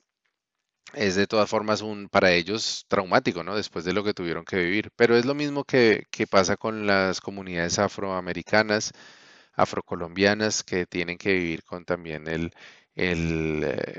es 0.92 1.16
de 1.16 1.26
todas 1.26 1.48
formas 1.50 1.80
un, 1.82 2.08
para 2.08 2.32
ellos 2.32 2.84
traumático, 2.88 3.42
¿no? 3.42 3.56
Después 3.56 3.84
de 3.84 3.92
lo 3.92 4.04
que 4.04 4.14
tuvieron 4.14 4.44
que 4.44 4.56
vivir. 4.56 4.90
Pero 4.96 5.16
es 5.16 5.24
lo 5.24 5.34
mismo 5.34 5.64
que, 5.64 6.06
que 6.10 6.26
pasa 6.26 6.56
con 6.56 6.86
las 6.86 7.20
comunidades 7.20 7.78
afroamericanas, 7.78 8.92
afrocolombianas, 9.54 10.62
que 10.64 10.86
tienen 10.86 11.18
que 11.18 11.32
vivir 11.34 11.64
con 11.64 11.84
también 11.84 12.28
el, 12.28 12.52
el, 12.94 13.64
eh, 13.64 13.98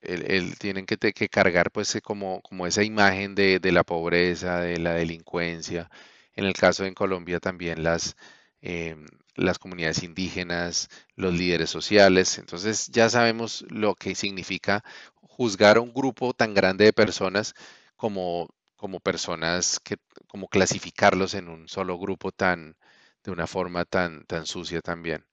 el, 0.00 0.58
tienen 0.58 0.86
que, 0.86 0.96
que, 0.98 1.28
cargar 1.28 1.70
pues 1.72 1.94
eh, 1.96 2.00
como, 2.02 2.40
como 2.42 2.66
esa 2.66 2.82
imagen 2.84 3.34
de, 3.34 3.58
de, 3.60 3.72
la 3.72 3.84
pobreza, 3.84 4.60
de 4.60 4.78
la 4.78 4.94
delincuencia. 4.94 5.90
En 6.34 6.44
el 6.44 6.54
caso 6.54 6.84
de 6.84 6.94
Colombia 6.94 7.40
también 7.40 7.82
las, 7.82 8.16
eh, 8.62 8.96
las 9.34 9.58
comunidades 9.58 10.02
indígenas, 10.02 10.88
los 11.14 11.34
líderes 11.34 11.70
sociales. 11.70 12.38
Entonces 12.38 12.88
ya 12.88 13.08
sabemos 13.10 13.64
lo 13.68 13.94
que 13.94 14.14
significa 14.14 14.82
juzgar 15.14 15.76
a 15.76 15.80
un 15.80 15.92
grupo 15.92 16.32
tan 16.34 16.54
grande 16.54 16.86
de 16.86 16.92
personas 16.92 17.54
como, 17.96 18.48
como 18.76 19.00
personas 19.00 19.80
que, 19.80 19.96
como 20.28 20.48
clasificarlos 20.48 21.34
en 21.34 21.48
un 21.48 21.68
solo 21.68 21.98
grupo 21.98 22.32
tan, 22.32 22.76
de 23.24 23.30
una 23.32 23.46
forma 23.46 23.84
tan, 23.84 24.24
tan 24.26 24.46
sucia 24.46 24.80
también. 24.80 25.26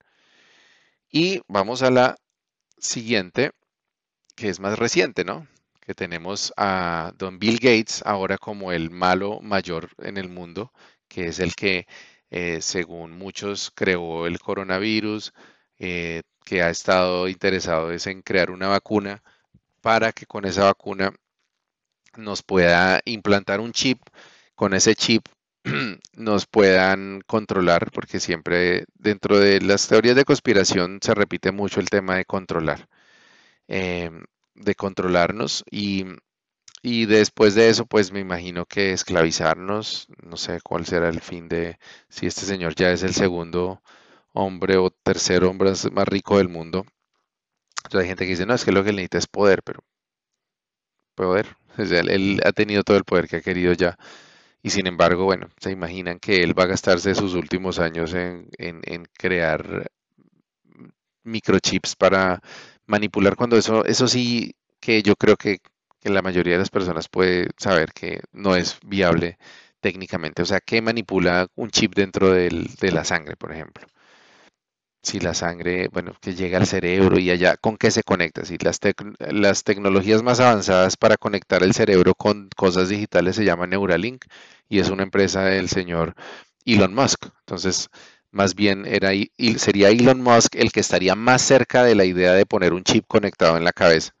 Y 1.10 1.40
vamos 1.48 1.82
a 1.82 1.90
la 1.90 2.16
siguiente, 2.78 3.52
que 4.36 4.48
es 4.48 4.60
más 4.60 4.78
reciente, 4.78 5.24
¿no? 5.24 5.46
Que 5.80 5.94
tenemos 5.94 6.52
a 6.56 7.12
don 7.16 7.38
Bill 7.38 7.58
Gates 7.58 8.02
ahora 8.04 8.38
como 8.38 8.72
el 8.72 8.90
malo 8.90 9.40
mayor 9.40 9.90
en 9.98 10.16
el 10.18 10.28
mundo, 10.28 10.72
que 11.08 11.26
es 11.28 11.38
el 11.38 11.54
que, 11.54 11.86
eh, 12.36 12.60
según 12.62 13.12
muchos, 13.16 13.70
creó 13.76 14.26
el 14.26 14.40
coronavirus, 14.40 15.32
eh, 15.78 16.22
que 16.44 16.62
ha 16.62 16.70
estado 16.70 17.28
interesado 17.28 17.92
es 17.92 18.08
en 18.08 18.22
crear 18.22 18.50
una 18.50 18.66
vacuna 18.68 19.22
para 19.80 20.12
que 20.12 20.26
con 20.26 20.44
esa 20.44 20.64
vacuna 20.64 21.12
nos 22.16 22.42
pueda 22.42 23.00
implantar 23.04 23.60
un 23.60 23.72
chip, 23.72 24.00
con 24.56 24.74
ese 24.74 24.96
chip 24.96 25.26
nos 26.16 26.46
puedan 26.46 27.20
controlar, 27.26 27.90
porque 27.92 28.18
siempre 28.20 28.86
dentro 28.94 29.38
de 29.38 29.60
las 29.60 29.86
teorías 29.88 30.16
de 30.16 30.24
conspiración 30.24 30.98
se 31.02 31.14
repite 31.14 31.52
mucho 31.52 31.80
el 31.80 31.88
tema 31.88 32.16
de 32.16 32.24
controlar, 32.24 32.88
em, 33.68 34.24
de 34.54 34.74
controlarnos 34.74 35.64
y, 35.70 36.04
y, 36.84 37.06
después 37.06 37.54
de 37.54 37.70
eso, 37.70 37.86
pues 37.86 38.12
me 38.12 38.20
imagino 38.20 38.66
que 38.66 38.92
esclavizarnos, 38.92 40.08
no 40.22 40.36
sé 40.36 40.60
cuál 40.62 40.86
será 40.86 41.08
el 41.08 41.20
fin 41.20 41.48
de 41.48 41.78
si 42.08 42.26
este 42.26 42.42
señor 42.46 42.74
ya 42.74 42.90
es 42.92 43.02
el 43.02 43.14
segundo 43.14 43.82
hombre 44.32 44.76
o 44.78 44.90
tercer 44.90 45.44
hombre 45.44 45.72
más 45.92 46.08
rico 46.08 46.38
del 46.38 46.48
mundo. 46.48 46.86
Entonces 47.84 48.02
hay 48.02 48.08
gente 48.08 48.24
que 48.24 48.30
dice, 48.32 48.46
no, 48.46 48.54
es 48.54 48.64
que 48.64 48.72
lo 48.72 48.84
que 48.84 48.92
necesita 48.92 49.18
es 49.18 49.26
poder, 49.26 49.62
pero 49.62 49.80
poder, 51.14 51.56
él 51.78 52.40
ha 52.44 52.52
tenido 52.52 52.82
todo 52.84 52.96
el 52.96 53.04
poder 53.04 53.28
que 53.28 53.36
ha 53.36 53.40
querido 53.42 53.72
ya 53.72 53.96
y 54.64 54.70
sin 54.70 54.86
embargo, 54.86 55.24
bueno, 55.24 55.48
se 55.60 55.70
imaginan 55.72 56.18
que 56.18 56.42
él 56.42 56.58
va 56.58 56.64
a 56.64 56.68
gastarse 56.68 57.14
sus 57.14 57.34
últimos 57.34 57.78
años 57.78 58.14
en, 58.14 58.48
crear 59.12 59.90
microchips 61.22 61.96
para 61.96 62.40
manipular 62.86 63.36
cuando 63.36 63.58
eso, 63.58 63.84
eso 63.84 64.08
sí 64.08 64.54
que 64.80 65.02
yo 65.02 65.16
creo 65.16 65.36
que, 65.36 65.58
la 66.04 66.22
mayoría 66.22 66.54
de 66.54 66.60
las 66.60 66.70
personas 66.70 67.08
puede 67.08 67.48
saber 67.56 67.92
que 67.92 68.20
no 68.32 68.56
es 68.56 68.78
viable 68.84 69.38
técnicamente. 69.80 70.42
O 70.42 70.46
sea, 70.46 70.60
que 70.60 70.82
manipula 70.82 71.48
un 71.56 71.70
chip 71.70 71.94
dentro 71.94 72.32
de 72.32 72.90
la 72.92 73.04
sangre, 73.04 73.36
por 73.36 73.52
ejemplo 73.52 73.86
si 75.04 75.20
la 75.20 75.34
sangre, 75.34 75.88
bueno, 75.92 76.14
que 76.20 76.34
llega 76.34 76.58
al 76.58 76.66
cerebro 76.66 77.18
y 77.18 77.30
allá, 77.30 77.56
¿con 77.56 77.76
qué 77.76 77.90
se 77.90 78.02
conecta? 78.02 78.44
Si 78.44 78.56
las, 78.58 78.80
las 79.18 79.62
tecnologías 79.64 80.22
más 80.22 80.40
avanzadas 80.40 80.96
para 80.96 81.16
conectar 81.16 81.62
el 81.62 81.74
cerebro 81.74 82.14
con 82.14 82.48
cosas 82.56 82.88
digitales 82.88 83.36
se 83.36 83.44
llama 83.44 83.66
Neuralink 83.66 84.24
y 84.68 84.80
es 84.80 84.88
una 84.90 85.02
empresa 85.02 85.44
del 85.44 85.68
señor 85.68 86.14
Elon 86.64 86.94
Musk. 86.94 87.26
Entonces, 87.40 87.90
más 88.30 88.54
bien 88.54 88.86
era, 88.86 89.10
sería 89.58 89.90
Elon 89.90 90.22
Musk 90.22 90.56
el 90.56 90.72
que 90.72 90.80
estaría 90.80 91.14
más 91.14 91.42
cerca 91.42 91.84
de 91.84 91.94
la 91.94 92.06
idea 92.06 92.32
de 92.32 92.46
poner 92.46 92.72
un 92.72 92.82
chip 92.82 93.04
conectado 93.06 93.56
en 93.58 93.64
la 93.64 93.72
cabeza, 93.72 94.13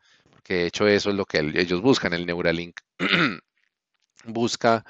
porque 0.44 0.54
de 0.54 0.66
hecho 0.66 0.86
eso 0.86 1.08
es 1.08 1.16
lo 1.16 1.24
que 1.24 1.38
ellos 1.38 1.80
buscan, 1.80 2.12
el 2.12 2.26
Neuralink 2.26 2.78
busca 4.26 4.84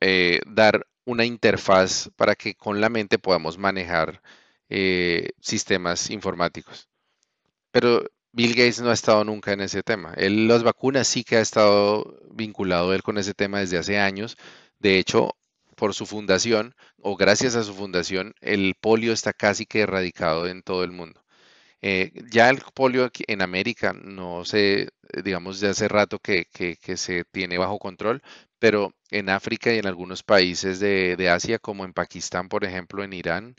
eh, 0.00 0.40
dar 0.46 0.86
una 1.04 1.26
interfaz 1.26 2.10
para 2.16 2.34
que 2.34 2.54
con 2.54 2.80
la 2.80 2.88
mente 2.88 3.18
podamos 3.18 3.58
manejar 3.58 4.22
eh, 4.70 5.32
sistemas 5.40 6.08
informáticos. 6.08 6.88
Pero 7.70 8.02
Bill 8.32 8.54
Gates 8.54 8.80
no 8.80 8.88
ha 8.88 8.94
estado 8.94 9.24
nunca 9.24 9.52
en 9.52 9.60
ese 9.60 9.82
tema. 9.82 10.14
Él, 10.16 10.48
las 10.48 10.62
vacunas 10.62 11.06
sí 11.06 11.22
que 11.22 11.36
ha 11.36 11.40
estado 11.40 12.18
vinculado 12.30 12.94
él 12.94 13.02
con 13.02 13.18
ese 13.18 13.34
tema 13.34 13.60
desde 13.60 13.76
hace 13.76 13.98
años. 13.98 14.38
De 14.78 14.98
hecho, 14.98 15.36
por 15.76 15.92
su 15.92 16.06
fundación 16.06 16.74
o 17.02 17.14
gracias 17.16 17.56
a 17.56 17.64
su 17.64 17.74
fundación, 17.74 18.34
el 18.40 18.74
polio 18.80 19.12
está 19.12 19.34
casi 19.34 19.66
que 19.66 19.80
erradicado 19.80 20.46
en 20.46 20.62
todo 20.62 20.82
el 20.82 20.92
mundo. 20.92 21.22
Eh, 21.82 22.12
ya 22.30 22.50
el 22.50 22.60
polio 22.74 23.04
aquí 23.04 23.24
en 23.28 23.42
América 23.42 23.92
no 23.92 24.44
sé, 24.44 24.90
digamos, 25.24 25.60
de 25.60 25.68
hace 25.68 25.88
rato 25.88 26.18
que, 26.18 26.46
se 26.96 27.24
tiene 27.24 27.58
bajo 27.58 27.78
control, 27.78 28.22
pero 28.58 28.92
en 29.10 29.28
África 29.30 29.72
y 29.72 29.78
en 29.78 29.86
algunos 29.86 30.22
países 30.22 30.80
de, 30.80 31.16
de 31.16 31.30
Asia, 31.30 31.58
como 31.58 31.84
en 31.84 31.92
Pakistán, 31.92 32.48
por 32.48 32.64
ejemplo, 32.64 33.04
en 33.04 33.12
Irán, 33.12 33.56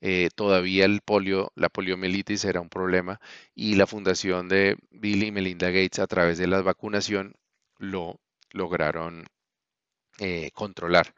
eh, 0.00 0.30
todavía 0.34 0.84
el 0.84 1.00
polio, 1.02 1.52
la 1.56 1.68
poliomielitis 1.68 2.44
era 2.44 2.60
un 2.60 2.68
problema 2.68 3.20
y 3.54 3.74
la 3.74 3.86
fundación 3.86 4.48
de 4.48 4.76
Bill 4.90 5.24
y 5.24 5.32
Melinda 5.32 5.70
Gates 5.70 5.98
a 5.98 6.06
través 6.06 6.38
de 6.38 6.46
la 6.46 6.62
vacunación 6.62 7.34
lo 7.78 8.20
lograron 8.52 9.26
eh, 10.18 10.50
controlar. 10.52 11.14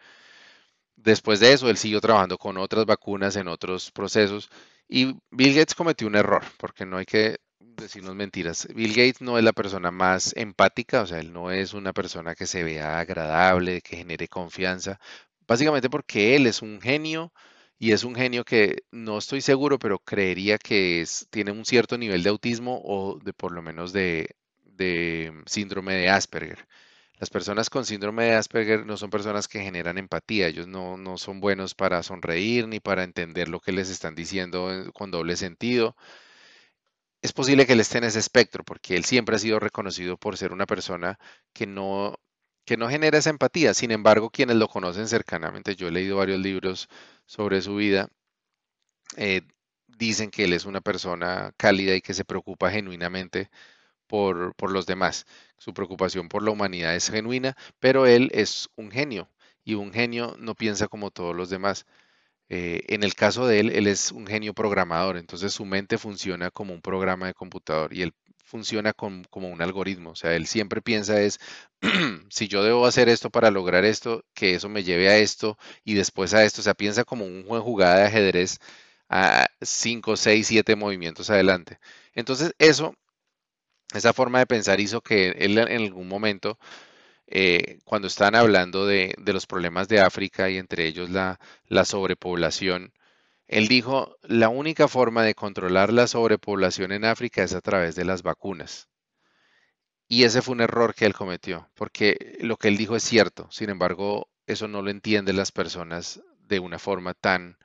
Después 0.97 1.41
de 1.41 1.53
eso, 1.53 1.69
él 1.71 1.77
siguió 1.77 2.01
trabajando 2.01 2.39
con 2.39 2.57
otras 2.59 2.87
vacunas 2.87 3.37
en 3.37 3.49
otros 3.49 3.91
procesos 3.91 4.51
y 4.91 5.17
Bill 5.31 5.55
Gates 5.55 5.75
cometió 5.75 6.07
un 6.09 6.17
error, 6.17 6.43
porque 6.59 6.85
no 6.85 6.99
hay 6.99 7.07
que 7.07 7.39
decirnos 7.61 8.15
mentiras. 8.17 8.69
Bill 8.75 8.91
Gates 8.91 9.21
no 9.21 9.39
es 9.39 9.45
la 9.45 9.53
persona 9.53 9.91
más 9.91 10.35
empática, 10.37 11.03
o 11.03 11.07
sea, 11.07 11.21
él 11.21 11.33
no 11.33 11.51
es 11.53 11.75
una 11.75 11.93
persona 11.93 12.35
que 12.35 12.47
se 12.47 12.65
vea 12.65 12.99
agradable, 12.99 13.83
que 13.83 13.97
genere 13.99 14.29
confianza, 14.29 14.99
básicamente 15.47 15.89
porque 15.91 16.37
él 16.37 16.47
es 16.47 16.61
un 16.63 16.81
genio 16.81 17.33
y 17.79 17.93
es 17.93 18.05
un 18.05 18.15
genio 18.15 18.45
que 18.45 18.85
no 18.91 19.19
estoy 19.19 19.41
seguro, 19.41 19.79
pero 19.79 19.99
creería 20.01 20.59
que 20.59 21.01
es, 21.01 21.27
tiene 21.31 21.53
un 21.53 21.65
cierto 21.65 21.97
nivel 21.97 22.23
de 22.23 22.31
autismo 22.31 22.81
o 22.85 23.19
de 23.19 23.33
por 23.33 23.53
lo 23.53 23.63
menos 23.63 23.93
de, 23.93 24.35
síndrome 25.47 25.95
de 25.95 26.09
Asperger. 26.11 26.67
Las 27.21 27.31
personas 27.31 27.71
con 27.71 27.85
síndrome 27.85 28.25
de 28.25 28.35
Asperger 28.35 28.85
no 28.87 28.97
son 28.97 29.11
personas 29.11 29.47
que 29.47 29.61
generan 29.63 29.99
empatía, 29.99 30.49
ellos 30.49 30.67
no, 30.67 30.97
no 30.97 31.19
son 31.19 31.39
buenos 31.41 31.75
para 31.75 32.03
sonreír 32.03 32.67
ni 32.67 32.81
para 32.81 33.05
entender 33.05 33.49
lo 33.49 33.61
que 33.61 33.73
les 33.73 33.91
están 33.91 34.15
diciendo 34.17 34.91
con 34.95 35.11
doble 35.13 35.37
sentido. 35.37 35.95
Es 37.23 37.33
posible 37.33 37.67
que 37.67 37.75
él 37.75 37.81
esté 37.81 37.99
en 37.99 38.05
ese 38.05 38.19
espectro, 38.19 38.65
porque 38.65 38.97
él 38.97 39.05
siempre 39.05 39.37
ha 39.37 39.39
sido 39.39 39.59
reconocido 39.61 40.17
por 40.17 40.37
ser 40.39 40.53
una 40.53 40.67
persona 40.67 41.19
que 41.53 41.67
no, 41.67 42.17
que 42.65 42.77
no 42.77 42.89
genera 42.89 43.19
esa 43.19 43.31
empatía. 43.31 43.75
Sin 43.75 43.91
embargo, 43.91 44.31
quienes 44.31 44.57
lo 44.57 44.69
conocen 44.69 45.07
cercanamente, 45.09 45.77
yo 45.77 45.89
he 45.89 45.91
leído 45.93 46.17
varios 46.17 46.41
libros 46.41 46.89
sobre 47.27 47.61
su 47.63 47.77
vida, 47.77 48.09
eh, 49.17 49.43
dicen 49.87 50.31
que 50.31 50.45
él 50.45 50.53
es 50.53 50.65
una 50.65 50.81
persona 50.81 51.53
cálida 51.57 51.95
y 51.95 52.01
que 52.01 52.15
se 52.15 52.25
preocupa 52.25 52.71
genuinamente 52.71 53.51
por, 54.11 54.71
los 54.73 54.87
demás. 54.87 55.27
Su 55.59 55.73
preocupación 55.75 56.29
por 56.29 56.43
la 56.43 56.51
humanidad 56.51 56.95
es 56.97 57.11
genuina, 57.11 57.57
pero 57.79 58.07
él 58.07 58.31
es 58.35 58.69
un 58.77 58.91
genio 58.91 59.31
y 59.65 59.75
un 59.75 59.93
genio 59.93 60.37
no 60.39 60.55
piensa 60.55 60.89
como 60.89 61.11
todos 61.11 61.37
los 61.37 61.51
demás. 61.51 61.87
Eh, 62.49 62.83
en 62.89 63.05
el 63.05 63.15
caso 63.15 63.47
de 63.47 63.61
él, 63.61 63.71
él 63.71 63.87
es 63.87 64.13
un 64.13 64.27
genio 64.27 64.55
programador, 64.55 65.17
entonces 65.17 65.53
su 65.55 65.65
mente 65.65 65.99
funciona 65.99 66.51
como 66.51 66.75
un 66.75 66.83
programa 66.83 67.27
de 67.29 67.35
computador 67.35 67.95
y 67.95 68.03
él 68.03 68.15
funciona 68.45 68.93
como 68.93 69.49
un 69.49 69.63
algoritmo. 69.63 70.11
O 70.11 70.17
sea, 70.17 70.35
él 70.35 70.47
siempre 70.47 70.83
piensa 70.83 71.21
es, 71.23 71.39
si 72.31 72.49
yo 72.49 72.65
debo 72.65 72.87
hacer 72.87 73.09
esto 73.09 73.31
para 73.31 73.51
lograr 73.51 73.85
esto, 73.85 74.25
que 74.35 74.55
eso 74.55 74.69
me 74.69 74.83
lleve 74.85 75.09
a 75.09 75.19
esto 75.19 75.57
y 75.85 75.95
después 75.95 76.35
a 76.35 76.45
esto. 76.45 76.61
O 76.61 76.65
sea, 76.65 76.75
piensa 76.75 77.05
como 77.05 77.25
un 77.27 77.45
juego 77.47 77.65
jugada 77.65 77.99
de 78.01 78.07
ajedrez 78.07 78.59
a 79.09 79.49
5, 79.61 80.17
6, 80.17 80.47
7 80.47 80.77
movimientos 80.77 81.31
adelante. 81.31 81.79
Entonces, 82.15 82.55
eso, 82.59 82.95
esa 83.93 84.13
forma 84.13 84.39
de 84.39 84.47
pensar 84.47 84.81
hizo 84.81 85.01
que 85.01 85.31
él 85.31 85.59
en 85.59 85.83
algún 85.83 86.09
momento, 86.09 86.59
eh, 87.27 87.79
cuando 87.85 88.09
estaban 88.09 88.35
hablando 88.35 88.87
de, 88.87 89.15
los 89.25 89.47
problemas 89.47 89.89
de 89.89 90.01
África 90.01 90.51
y 90.51 90.59
entre 90.59 90.87
ellos 90.87 91.11
la, 91.11 91.41
la 91.67 91.85
sobrepoblación, 91.85 92.93
él 93.49 93.67
dijo, 93.69 94.17
la 94.23 94.49
única 94.49 94.87
forma 94.87 95.25
de 95.25 95.35
controlar 95.35 95.93
la 95.93 96.07
sobrepoblación 96.07 96.93
en 96.93 97.05
África 97.05 97.43
es 97.43 97.53
a 97.53 97.61
través 97.61 97.97
de 97.97 98.05
las 98.05 98.23
vacunas. 98.23 98.89
Y 100.07 100.25
ese 100.25 100.43
fue 100.43 100.55
un 100.55 100.61
error 100.61 100.95
que 100.95 101.07
él 101.07 101.15
cometió, 101.15 101.69
porque 101.75 102.37
lo 102.41 102.57
que 102.57 102.69
él 102.69 102.77
dijo 102.77 102.97
es 102.97 103.03
cierto, 103.03 103.49
sin 103.51 103.71
embargo, 103.71 104.29
eso 104.47 104.69
no 104.69 104.83
lo 104.83 104.91
entienden 104.91 105.37
las 105.37 105.53
personas 105.53 106.21
de 106.39 106.59
una 106.59 106.79
forma 106.79 107.15
tan 107.15 107.59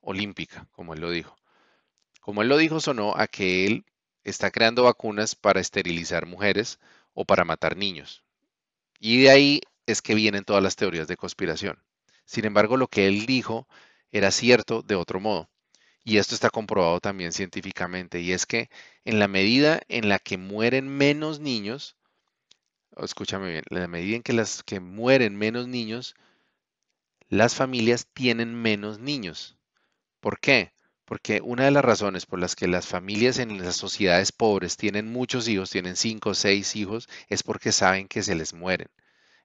olímpica 0.00 0.68
como 0.72 0.94
él 0.94 1.00
lo 1.00 1.10
dijo. 1.10 1.36
Como 2.20 2.42
él 2.42 2.48
lo 2.48 2.56
dijo, 2.56 2.80
sonó 2.80 3.14
a 3.16 3.26
que 3.26 3.66
él 3.66 3.84
está 4.24 4.50
creando 4.50 4.84
vacunas 4.84 5.34
para 5.34 5.60
esterilizar 5.60 6.26
mujeres 6.26 6.80
o 7.12 7.24
para 7.24 7.44
matar 7.44 7.76
niños. 7.76 8.24
Y 8.98 9.22
de 9.22 9.30
ahí 9.30 9.60
es 9.86 10.02
que 10.02 10.14
vienen 10.14 10.44
todas 10.44 10.62
las 10.62 10.76
teorías 10.76 11.08
de 11.08 11.16
conspiración. 11.16 11.82
Sin 12.24 12.44
embargo, 12.44 12.76
lo 12.76 12.88
que 12.88 13.06
él 13.06 13.26
dijo 13.26 13.68
era 14.10 14.30
cierto 14.30 14.82
de 14.82 14.94
otro 14.94 15.20
modo. 15.20 15.50
Y 16.04 16.18
esto 16.18 16.34
está 16.34 16.50
comprobado 16.50 17.00
también 17.00 17.32
científicamente. 17.32 18.20
Y 18.20 18.32
es 18.32 18.46
que 18.46 18.68
en 19.04 19.18
la 19.18 19.28
medida 19.28 19.80
en 19.88 20.08
la 20.08 20.18
que 20.18 20.36
mueren 20.36 20.88
menos 20.88 21.40
niños, 21.40 21.96
escúchame 22.96 23.50
bien, 23.50 23.64
en 23.70 23.80
la 23.80 23.88
medida 23.88 24.16
en 24.16 24.22
que 24.22 24.34
las 24.34 24.62
que 24.62 24.80
mueren 24.80 25.36
menos 25.36 25.66
niños, 25.66 26.14
las 27.28 27.54
familias 27.54 28.06
tienen 28.12 28.54
menos 28.54 28.98
niños. 28.98 29.56
¿Por 30.20 30.38
qué? 30.40 30.73
Porque 31.06 31.40
una 31.42 31.64
de 31.64 31.70
las 31.70 31.84
razones 31.84 32.26
por 32.26 32.38
las 32.38 32.56
que 32.56 32.66
las 32.68 32.86
familias 32.86 33.38
en 33.38 33.62
las 33.62 33.76
sociedades 33.76 34.32
pobres 34.32 34.76
tienen 34.76 35.10
muchos 35.12 35.48
hijos, 35.48 35.70
tienen 35.70 35.96
cinco 35.96 36.30
o 36.30 36.34
seis 36.34 36.76
hijos, 36.76 37.08
es 37.28 37.42
porque 37.42 37.72
saben 37.72 38.08
que 38.08 38.22
se 38.22 38.34
les 38.34 38.54
mueren. 38.54 38.88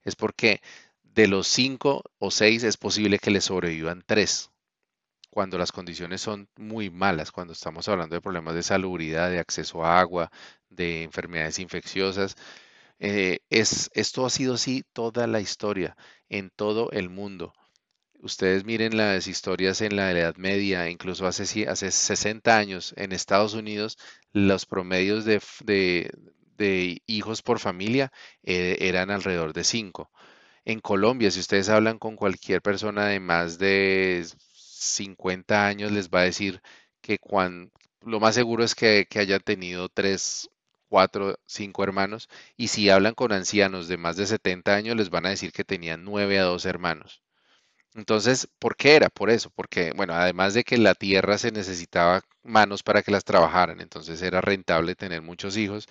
Es 0.04 0.16
porque 0.16 0.62
de 1.04 1.28
los 1.28 1.48
cinco 1.48 2.04
o 2.20 2.32
seis 2.32 2.64
es 2.64 2.78
posible 2.78 3.20
que 3.20 3.32
les 3.32 3.46
sobrevivan 3.46 4.04
tres. 4.06 4.52
Cuando 5.32 5.58
las 5.58 5.72
condiciones 5.72 6.22
son 6.22 6.50
muy 6.58 6.90
malas, 6.90 7.32
cuando 7.32 7.54
estamos 7.54 7.88
hablando 7.90 8.16
de 8.16 8.22
problemas 8.22 8.56
de 8.56 8.64
salubridad, 8.64 9.30
de 9.32 9.40
acceso 9.40 9.84
a 9.86 10.00
agua, 10.00 10.32
de 10.70 11.04
enfermedades 11.04 11.60
infecciosas, 11.60 12.36
eh, 13.00 13.40
es, 13.50 13.90
esto 13.94 14.26
ha 14.26 14.30
sido 14.30 14.56
así 14.56 14.84
toda 14.94 15.28
la 15.28 15.42
historia, 15.42 15.96
en 16.30 16.50
todo 16.52 16.92
el 16.92 17.10
mundo. 17.10 17.54
Ustedes 18.22 18.66
miren 18.66 18.98
las 18.98 19.28
historias 19.28 19.80
en 19.82 19.96
la 19.96 20.12
Edad 20.12 20.36
Media, 20.36 20.90
incluso 20.90 21.26
hace, 21.26 21.68
hace 21.70 21.90
60 21.90 22.58
años 22.58 22.94
en 22.98 23.14
Estados 23.14 23.54
Unidos, 23.54 23.98
los 24.34 24.66
promedios 24.66 25.24
de, 25.26 25.42
hijos 27.08 27.42
por 27.42 27.60
familia 27.60 28.12
eh, 28.44 28.78
eran 28.82 29.10
alrededor 29.10 29.54
de 29.54 29.64
5. 29.64 30.12
En 30.66 30.82
Colombia, 30.82 31.32
si 31.32 31.40
ustedes 31.40 31.70
hablan 31.70 31.98
con 31.98 32.18
cualquier 32.18 32.62
persona 32.62 33.08
de 33.08 33.22
más 33.22 33.58
de 33.58 34.26
50 34.54 35.66
años, 35.68 35.92
les 35.94 36.10
va 36.10 36.22
a 36.22 36.24
decir 36.24 36.62
que 37.02 37.20
lo 38.02 38.20
más 38.20 38.36
seguro 38.36 38.64
es 38.66 38.76
que, 38.76 39.08
que 39.10 39.20
hayan 39.20 39.42
tenido 39.42 39.90
3, 39.90 40.50
4, 40.90 41.36
5 41.46 41.84
hermanos. 41.84 42.30
Y 42.58 42.68
si 42.68 42.90
hablan 42.90 43.16
con 43.16 43.32
ancianos 43.32 43.88
de 43.88 43.98
más 43.98 44.18
de 44.18 44.28
70 44.28 44.76
años, 44.76 44.98
les 44.98 45.10
van 45.10 45.26
a 45.26 45.30
decir 45.30 45.52
que 45.54 45.64
tenían 45.64 46.04
9 46.04 46.40
a 46.40 46.44
2 46.44 46.66
hermanos. 46.66 47.22
Entonces, 47.96 48.48
¿por 48.60 48.76
qué 48.76 48.96
era? 48.96 49.10
Por 49.10 49.30
eso, 49.30 49.50
porque, 49.52 49.92
bueno, 49.96 50.14
además 50.14 50.54
de 50.54 50.64
que 50.64 50.78
la 50.78 50.96
tierra 50.96 51.38
se 51.38 51.52
necesitaba 51.52 52.22
manos 52.44 52.84
para 52.84 53.02
que 53.04 53.12
las 53.12 53.24
trabajaran, 53.26 53.82
entonces 53.82 54.22
era 54.22 54.42
rentable 54.42 54.96
tener 54.96 55.22
muchos 55.22 55.58
hijos, 55.58 55.88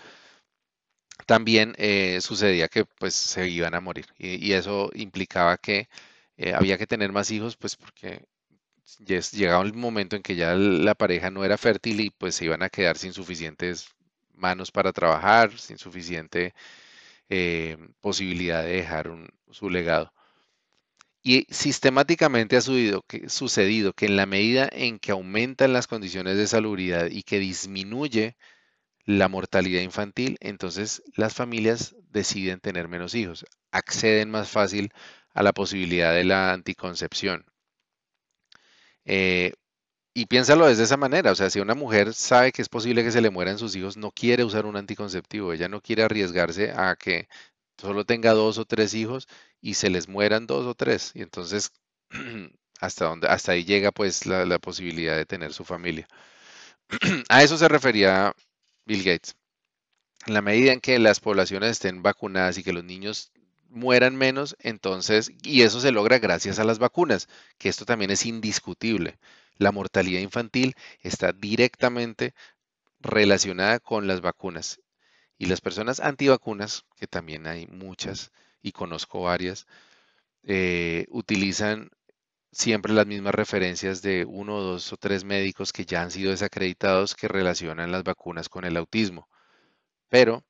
también 1.27 1.75
eh, 1.79 2.21
sucedía 2.21 2.69
que 2.69 2.85
pues 2.85 3.15
se 3.15 3.49
iban 3.49 3.75
a 3.75 3.81
morir 3.81 4.07
y, 4.19 4.53
eso 4.53 4.91
implicaba 4.95 5.59
que 5.59 5.89
eh, 6.37 6.55
había 6.55 6.79
que 6.79 6.87
tener 6.87 7.13
más 7.13 7.31
hijos, 7.31 7.57
pues 7.57 7.77
porque 7.77 8.25
llegaba 9.33 9.61
un 9.65 9.79
momento 9.79 10.17
en 10.17 10.23
que 10.23 10.37
ya 10.37 10.55
la 10.55 10.95
pareja 10.95 11.31
no 11.31 11.45
era 11.45 11.59
fértil 11.59 12.01
y 12.01 12.11
pues 12.11 12.37
se 12.37 12.47
iban 12.47 12.63
a 12.63 12.71
quedar 12.71 12.97
sin 12.99 13.13
suficientes 13.13 13.89
manos 14.35 14.73
para 14.73 14.93
trabajar, 14.93 15.59
sin 15.59 15.79
suficiente 15.79 16.55
eh, 17.29 17.77
posibilidad 18.01 18.65
de 18.65 18.73
dejar 18.73 19.11
su 19.51 19.71
legado. 19.71 20.13
Y 21.29 21.47
sistemáticamente 21.51 22.57
ha 22.57 22.63
sucedido 22.63 23.93
que, 23.93 24.07
en 24.07 24.17
la 24.17 24.25
medida 24.25 24.67
en 24.73 24.99
que 24.99 25.13
aumentan 25.13 25.75
las 25.75 25.87
condiciones 25.87 26.39
de 26.39 26.47
salubridad 26.47 27.11
y 27.11 27.23
que 27.23 27.39
disminuye 27.39 28.39
la 29.05 29.29
mortalidad 29.29 29.83
infantil, 29.83 30.39
entonces 30.41 31.03
las 31.17 31.35
familias 31.35 31.95
deciden 32.09 32.61
tener 32.61 32.89
menos 32.89 33.15
hijos, 33.15 33.45
acceden 33.73 34.31
más 34.31 34.49
fácil 34.49 34.91
a 35.35 35.43
la 35.43 35.53
posibilidad 35.53 36.15
de 36.15 36.25
la 36.25 36.55
anticoncepción. 36.55 37.45
Eh, 39.05 39.53
y 40.15 40.25
piénsalo 40.25 40.67
desde 40.67 40.85
esa 40.85 40.97
manera, 40.97 41.33
o 41.33 41.35
sea, 41.35 41.51
si 41.51 41.61
una 41.61 41.75
mujer 41.75 42.15
sabe 42.15 42.53
que 42.53 42.63
es 42.63 42.71
posible 42.71 43.05
que 43.05 43.13
se 43.13 43.21
le 43.21 43.29
mueran 43.29 43.59
sus 43.59 43.77
hijos, 43.77 43.99
no 43.99 44.13
quiere 44.13 44.45
usar 44.45 44.65
un 44.65 44.77
anticonceptivo, 44.77 45.53
ella 45.53 45.69
no 45.69 45.83
quiere 45.83 46.05
arriesgarse 46.05 46.71
a 46.71 46.97
que 46.97 47.29
solo 47.77 48.07
tenga 48.07 48.33
dos 48.33 48.57
o 48.57 48.65
tres 48.65 48.95
hijos 48.95 49.29
y 49.61 49.75
se 49.75 49.91
les 49.91 50.09
mueran 50.09 50.47
dos 50.47 50.67
o 50.67 50.75
tres. 50.75 51.13
Y 51.15 51.23
entonces, 51.23 51.73
hasta, 52.81 53.07
donde, 53.07 53.29
hasta 53.29 53.53
ahí 53.53 53.65
llega 53.65 53.93
pues 53.93 54.27
la, 54.27 54.59
posibilidad 54.59 55.17
de 55.17 55.27
tener 55.27 55.53
su 55.53 55.65
familia. 55.65 56.09
a 57.29 57.43
eso 57.43 57.59
se 57.59 57.69
refería 57.69 58.35
Bill 58.85 59.05
Gates. 59.05 59.37
En 60.27 60.35
la 60.35 60.43
medida 60.43 60.73
en 60.73 60.81
que 60.81 60.99
las 60.99 61.21
poblaciones 61.21 61.71
estén 61.71 62.03
vacunadas 62.03 62.59
y 62.59 62.65
que 62.65 62.73
los 62.73 62.85
niños 62.85 63.33
mueran 63.69 64.17
menos, 64.17 64.57
entonces, 64.61 65.31
y 65.43 65.63
eso 65.63 65.81
se 65.81 65.93
logra 65.93 66.19
gracias 66.19 66.59
a 66.59 66.65
las 66.65 66.79
vacunas, 66.79 67.29
que 67.59 67.69
esto 67.69 67.85
también 67.85 68.11
es 68.11 68.27
indiscutible. 68.27 69.19
La 69.57 69.73
mortalidad 69.73 70.21
infantil 70.21 70.75
está 71.03 71.33
directamente 71.33 72.35
relacionada 73.01 73.79
con 73.81 74.07
las 74.07 74.21
vacunas. 74.21 74.81
Y 75.39 75.47
las 75.47 75.61
personas 75.61 76.01
antivacunas, 76.01 76.85
que 76.97 77.07
también 77.07 77.47
hay 77.47 77.67
muchas 77.69 78.33
y 78.63 78.73
conozco 78.73 79.23
varias, 79.23 79.67
eh, 80.45 81.07
utilizan 81.11 81.91
siempre 82.53 82.93
las 82.93 83.07
mismas 83.07 83.35
referencias 83.35 84.03
de 84.03 84.25
uno, 84.25 84.61
dos 84.61 84.93
o 84.93 84.97
tres 84.97 85.25
médicos 85.25 85.73
que 85.73 85.85
ya 85.87 86.03
han 86.03 86.11
sido 86.11 86.31
desacreditados 86.31 87.15
que 87.15 87.29
relacionan 87.29 87.93
las 87.93 88.05
vacunas 88.05 88.49
con 88.49 88.65
el 88.65 88.77
autismo. 88.77 89.29
Pero 90.09 90.45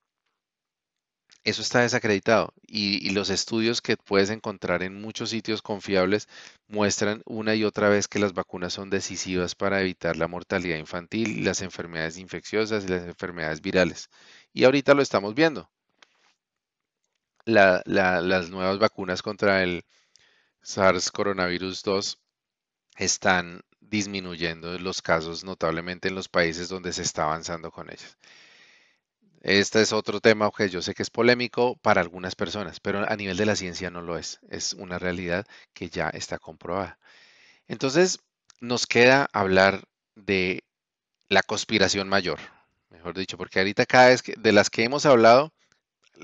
eso 1.43 1.61
está 1.61 1.81
desacreditado 1.81 2.53
y, 2.67 3.05
y, 3.07 3.11
los 3.11 3.29
estudios 3.29 3.81
que 3.81 3.97
puedes 3.97 4.29
encontrar 4.29 4.83
en 4.83 5.01
muchos 5.01 5.29
sitios 5.29 5.61
confiables 5.61 6.27
muestran 6.67 7.21
una 7.25 7.55
y 7.55 7.63
otra 7.63 7.89
vez 7.89 8.07
que 8.07 8.19
las 8.19 8.33
vacunas 8.33 8.73
son 8.73 8.89
decisivas 8.89 9.55
para 9.55 9.81
evitar 9.81 10.17
la 10.17 10.27
mortalidad 10.27 10.77
infantil 10.77 11.43
las 11.45 11.61
enfermedades 11.61 12.17
infecciosas 12.17 12.85
y 12.85 12.89
las 12.89 13.03
enfermedades 13.03 13.61
virales. 13.61 14.09
Y 14.53 14.65
ahorita 14.65 14.93
lo 14.93 15.01
estamos 15.01 15.33
viendo. 15.35 15.69
Las 17.49 18.49
nuevas 18.49 18.79
vacunas 18.79 19.21
contra 19.21 19.63
el 19.63 19.83
SARS 20.61 21.11
coronavirus 21.11 21.83
2 21.83 22.19
están 22.97 23.61
disminuyendo 23.79 24.77
los 24.79 25.01
casos 25.01 25.43
notablemente 25.43 26.09
en 26.09 26.15
los 26.15 26.27
países 26.27 26.69
donde 26.69 26.93
se 26.93 27.01
está 27.01 27.23
avanzando 27.23 27.71
con 27.71 27.89
ellas. 27.89 28.17
Este 29.41 29.81
es 29.81 29.93
otro 29.93 30.19
tema 30.19 30.51
que 30.55 30.69
yo 30.69 30.81
sé 30.81 30.93
que 30.93 31.03
es 31.03 31.09
polémico 31.09 31.77
para 31.77 32.01
algunas 32.01 32.35
personas, 32.35 32.79
pero 32.81 33.09
a 33.09 33.15
nivel 33.15 33.37
de 33.37 33.45
la 33.45 33.55
ciencia 33.55 33.89
no 33.89 34.01
lo 34.01 34.17
es. 34.17 34.39
Es 34.49 34.73
una 34.73 34.99
realidad 34.99 35.45
que 35.73 35.89
ya 35.89 36.09
está 36.09 36.37
comprobada. 36.39 36.99
Entonces, 37.67 38.19
nos 38.59 38.85
queda 38.85 39.29
hablar 39.31 39.85
de 40.15 40.65
la 41.29 41.41
conspiración 41.43 42.09
mayor, 42.09 42.39
mejor 42.89 43.17
dicho, 43.17 43.37
porque 43.37 43.59
ahorita 43.59 43.85
cada 43.85 44.09
vez 44.09 44.21
que, 44.21 44.33
de 44.37 44.51
las 44.51 44.69
que 44.69 44.83
hemos 44.83 45.05
hablado, 45.05 45.53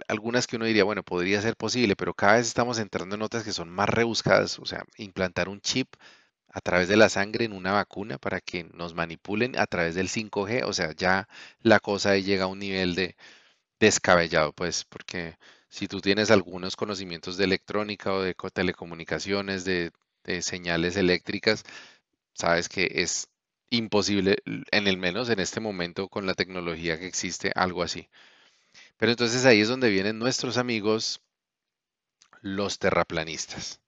algunas 0.08 0.48
que 0.48 0.56
uno 0.58 0.66
diría, 0.66 0.84
bueno, 0.84 1.04
podría 1.04 1.42
ser 1.42 1.56
posible, 1.56 1.96
pero 1.96 2.14
cada 2.14 2.34
vez 2.36 2.48
estamos 2.48 2.80
entrando 2.80 3.16
en 3.16 3.22
otras 3.22 3.44
que 3.44 3.54
son 3.54 3.70
más 3.70 3.90
rebuscadas, 3.90 4.60
o 4.60 4.66
sea, 4.66 4.86
implantar 4.98 5.50
un 5.50 5.62
chip 5.62 5.96
a 6.50 6.62
través 6.62 6.88
de 6.88 6.98
la 6.98 7.10
sangre 7.10 7.46
en 7.46 7.54
una 7.54 7.74
vacuna 7.74 8.18
para 8.18 8.42
que 8.42 8.64
nos 8.74 8.94
manipulen 8.96 9.58
a 9.60 9.68
través 9.68 9.96
del 9.96 10.10
5G, 10.10 10.64
o 10.66 10.74
sea, 10.74 10.92
ya 10.94 11.28
la 11.62 11.80
cosa 11.80 12.18
llega 12.18 12.46
a 12.46 12.48
un 12.48 12.60
nivel 12.60 12.96
de 12.96 13.16
descabellado, 13.80 14.54
pues, 14.54 14.86
porque 14.86 15.38
si 15.70 15.88
tú 15.88 16.02
tienes 16.02 16.32
algunos 16.32 16.76
conocimientos 16.76 17.38
de 17.38 17.46
electrónica 17.46 18.14
o 18.14 18.22
de 18.22 18.36
telecomunicaciones, 18.54 19.66
de, 19.66 19.92
de 20.24 20.42
señales 20.42 20.98
eléctricas, 20.98 21.64
sabes 22.34 22.70
que 22.70 22.90
es 22.96 23.30
imposible, 23.70 24.38
en 24.46 24.88
el 24.88 24.98
menos 24.98 25.30
en 25.30 25.40
este 25.40 25.60
momento 25.60 26.10
con 26.10 26.26
la 26.26 26.34
tecnología 26.36 27.00
que 27.00 27.08
existe, 27.08 27.52
algo 27.56 27.84
así. 27.84 28.10
Pero 28.98 29.12
entonces 29.12 29.46
ahí 29.46 29.62
es 29.62 29.70
donde 29.70 29.90
vienen 29.90 30.20
nuestros 30.20 30.58
amigos, 30.58 31.22
los 32.42 32.80
terraplanistas. 32.80 33.82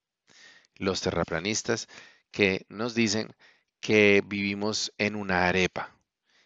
Los 0.76 1.02
terraplanistas 1.02 1.88
que 2.32 2.66
nos 2.70 2.96
dicen 2.96 3.36
que 3.80 4.24
vivimos 4.26 4.94
en 4.98 5.16
una 5.16 5.48
arepa 5.48 5.98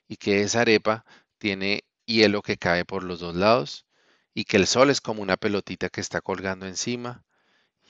y 0.07 0.17
que 0.17 0.41
esa 0.43 0.61
arepa 0.61 1.05
tiene 1.37 1.85
hielo 2.05 2.41
que 2.41 2.57
cae 2.57 2.85
por 2.85 3.03
los 3.03 3.19
dos 3.21 3.35
lados 3.35 3.85
y 4.33 4.45
que 4.45 4.57
el 4.57 4.67
sol 4.67 4.89
es 4.89 5.01
como 5.01 5.21
una 5.21 5.37
pelotita 5.37 5.89
que 5.89 6.01
está 6.01 6.21
colgando 6.21 6.67
encima 6.67 7.25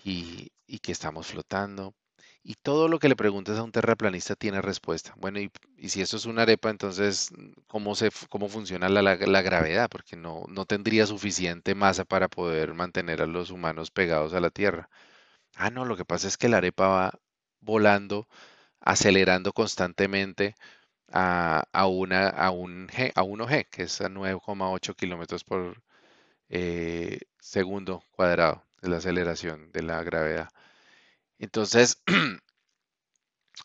y, 0.04 0.52
y 0.68 0.80
que 0.80 0.92
estamos 0.92 1.28
flotando 1.28 1.96
y 2.44 2.56
todo 2.56 2.88
lo 2.88 3.00
que 3.00 3.10
le 3.10 3.16
preguntes 3.16 3.58
a 3.58 3.64
un 3.64 3.72
terraplanista 3.72 4.36
tiene 4.36 4.62
respuesta. 4.62 5.14
Bueno, 5.18 5.40
y, 5.40 5.52
si 5.90 6.02
eso 6.02 6.18
es 6.18 6.26
una 6.26 6.44
arepa, 6.44 6.70
entonces, 6.70 7.32
¿cómo, 7.68 7.96
se, 7.96 8.10
cómo 8.30 8.50
funciona 8.50 8.90
la, 8.90 9.02
la, 9.02 9.42
gravedad? 9.42 9.90
Porque 9.90 10.16
no, 10.16 10.46
no 10.50 10.66
tendría 10.66 11.06
suficiente 11.06 11.76
masa 11.76 12.06
para 12.06 12.30
poder 12.30 12.74
mantener 12.74 13.22
a 13.22 13.28
los 13.28 13.52
humanos 13.52 13.92
pegados 13.92 14.34
a 14.34 14.40
la 14.42 14.50
Tierra. 14.52 14.90
Ah, 15.56 15.70
no, 15.72 15.86
lo 15.86 15.98
que 15.98 16.06
pasa 16.06 16.28
es 16.28 16.38
que 16.38 16.50
la 16.50 16.58
arepa 16.58 16.88
va 16.88 17.20
volando, 17.62 18.28
acelerando 18.82 19.54
constantemente 19.54 20.56
a, 21.12 21.64
a, 21.74 21.88
una, 21.88 22.30
a, 22.30 22.52
un, 22.52 22.88
G, 22.90 23.12
a 23.16 23.24
1G, 23.24 23.68
que 23.70 23.84
es 23.84 24.02
a 24.02 24.10
9,8 24.10 24.96
kilómetros 24.96 25.44
por, 25.44 25.82
eh, 26.50 27.20
segundo 27.40 28.04
cuadrado 28.12 28.66
de 28.82 28.90
la 28.90 28.98
aceleración 28.98 29.72
de 29.72 29.84
la 29.84 30.04
gravedad. 30.04 30.50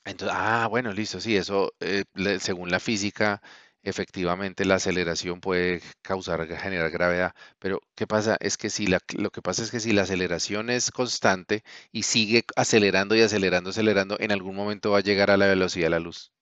Entonces, 0.04 0.30
ah, 0.32 0.66
bueno, 0.70 0.92
listo, 0.92 1.20
sí, 1.20 1.36
eso 1.36 1.72
eh, 1.80 2.04
según 2.40 2.70
la 2.70 2.80
física, 2.80 3.42
efectivamente 3.82 4.64
la 4.64 4.76
aceleración 4.76 5.40
puede 5.40 5.80
causar, 6.02 6.46
generar 6.58 6.90
gravedad. 6.90 7.32
Pero, 7.58 7.80
¿qué 7.94 8.06
pasa? 8.06 8.36
Es 8.40 8.56
que 8.56 8.70
si 8.70 8.86
la, 8.86 9.00
lo 9.16 9.30
que 9.30 9.42
pasa 9.42 9.62
es 9.62 9.70
que 9.70 9.80
si 9.80 9.92
la 9.92 10.02
aceleración 10.02 10.70
es 10.70 10.90
constante 10.90 11.62
y 11.92 12.02
sigue 12.04 12.44
acelerando 12.56 13.14
y 13.16 13.22
acelerando, 13.22 13.70
acelerando, 13.70 14.16
en 14.20 14.32
algún 14.32 14.54
momento 14.56 14.92
va 14.92 14.98
a 14.98 15.00
llegar 15.02 15.30
a 15.30 15.36
la 15.36 15.46
velocidad 15.46 15.86
de 15.86 15.90
la 15.90 16.00
luz 16.00 16.32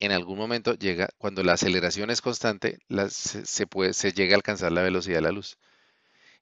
en 0.00 0.12
algún 0.12 0.38
momento 0.38 0.74
llega, 0.74 1.08
cuando 1.18 1.42
la 1.44 1.54
aceleración 1.54 2.10
es 2.10 2.20
constante, 2.22 2.78
se, 3.10 3.66
puede, 3.66 3.94
se 3.94 4.12
llega 4.12 4.34
a 4.34 4.36
alcanzar 4.36 4.72
la 4.72 4.82
velocidad 4.82 5.16
de 5.18 5.22
la 5.22 5.32
luz. 5.32 5.58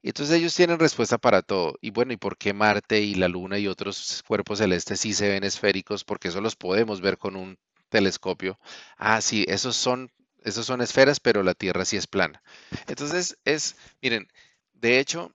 Y 0.02 0.08
entonces 0.08 0.36
ellos 0.36 0.54
tienen 0.54 0.78
respuesta 0.78 1.18
para 1.18 1.42
todo. 1.42 1.76
Y 1.80 1.90
bueno, 1.90 2.12
¿y 2.12 2.16
por 2.16 2.36
qué 2.38 2.52
Marte 2.52 3.00
y 3.00 3.14
la 3.14 3.28
Luna 3.28 3.58
y 3.58 3.66
otros 3.66 4.22
cuerpos 4.26 4.58
celestes 4.58 5.00
sí 5.00 5.12
se 5.14 5.28
ven 5.28 5.44
esféricos? 5.44 6.04
Porque 6.04 6.28
eso 6.28 6.40
los 6.40 6.56
podemos 6.56 7.00
ver 7.00 7.18
con 7.18 7.36
un 7.36 7.58
telescopio. 7.88 8.58
Ah, 8.96 9.20
sí, 9.20 9.44
esos 9.48 9.76
son, 9.76 10.10
esos 10.42 10.66
son 10.66 10.80
esferas, 10.80 11.20
pero 11.20 11.42
la 11.42 11.54
Tierra 11.54 11.84
sí 11.84 11.96
es 11.96 12.06
plana. 12.06 12.42
Entonces 12.88 13.38
es, 13.44 13.76
miren, 14.02 14.28
de 14.72 14.98
hecho, 15.00 15.34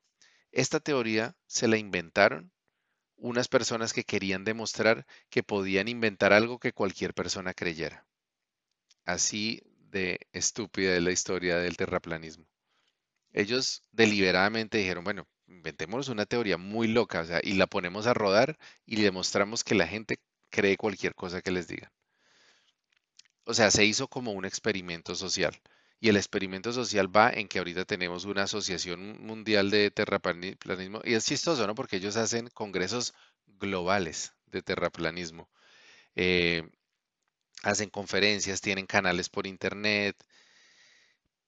esta 0.51 0.80
teoría 0.80 1.36
se 1.47 1.68
la 1.68 1.78
inventaron 1.78 2.51
unas 3.18 3.47
personas 3.47 3.93
que 3.93 4.03
querían 4.03 4.43
demostrar 4.45 5.05
que 5.30 5.43
podían 5.43 5.88
inventar 5.88 6.34
algo 6.34 6.59
que 6.59 6.74
cualquier 6.74 7.13
persona 7.13 7.53
creyera. 7.53 8.05
Así 9.05 9.61
de 9.89 10.20
estúpida 10.34 10.95
es 10.95 11.01
la 11.03 11.11
historia 11.11 11.57
del 11.57 11.78
terraplanismo. 11.78 12.45
Ellos 13.36 13.84
deliberadamente 13.92 14.78
dijeron, 14.78 15.04
bueno, 15.04 15.28
inventemos 15.48 16.08
una 16.08 16.26
teoría 16.26 16.58
muy 16.58 16.88
loca, 16.88 17.20
o 17.20 17.26
sea, 17.26 17.42
y 17.44 17.56
la 17.56 17.68
ponemos 17.68 18.08
a 18.08 18.14
rodar 18.14 18.58
y 18.86 19.02
demostramos 19.02 19.66
que 19.66 19.76
la 19.76 19.88
gente 19.88 20.20
cree 20.50 20.78
cualquier 20.78 21.14
cosa 21.16 21.42
que 21.42 21.52
les 21.52 21.68
digan. 21.68 21.92
O 23.44 23.54
sea, 23.54 23.72
se 23.72 23.84
hizo 23.84 24.08
como 24.08 24.32
un 24.32 24.46
experimento 24.46 25.16
social. 25.16 25.60
Y 26.00 26.08
el 26.08 26.16
experimento 26.16 26.72
social 26.72 27.14
va 27.14 27.30
en 27.30 27.50
que 27.50 27.60
ahorita 27.60 27.84
tenemos 27.84 28.24
una 28.24 28.44
asociación 28.44 29.22
mundial 29.22 29.70
de 29.70 29.92
terraplanismo. 29.92 31.02
Y 31.04 31.14
es 31.14 31.26
chistoso, 31.26 31.68
¿no? 31.68 31.76
Porque 31.76 31.98
ellos 31.98 32.16
hacen 32.16 32.48
congresos 32.54 33.14
globales 33.60 34.34
de 34.46 34.62
terraplanismo. 34.62 35.50
Eh, 36.16 36.64
hacen 37.64 37.90
conferencias, 37.90 38.62
tienen 38.62 38.86
canales 38.86 39.28
por 39.30 39.46
internet. 39.46 40.16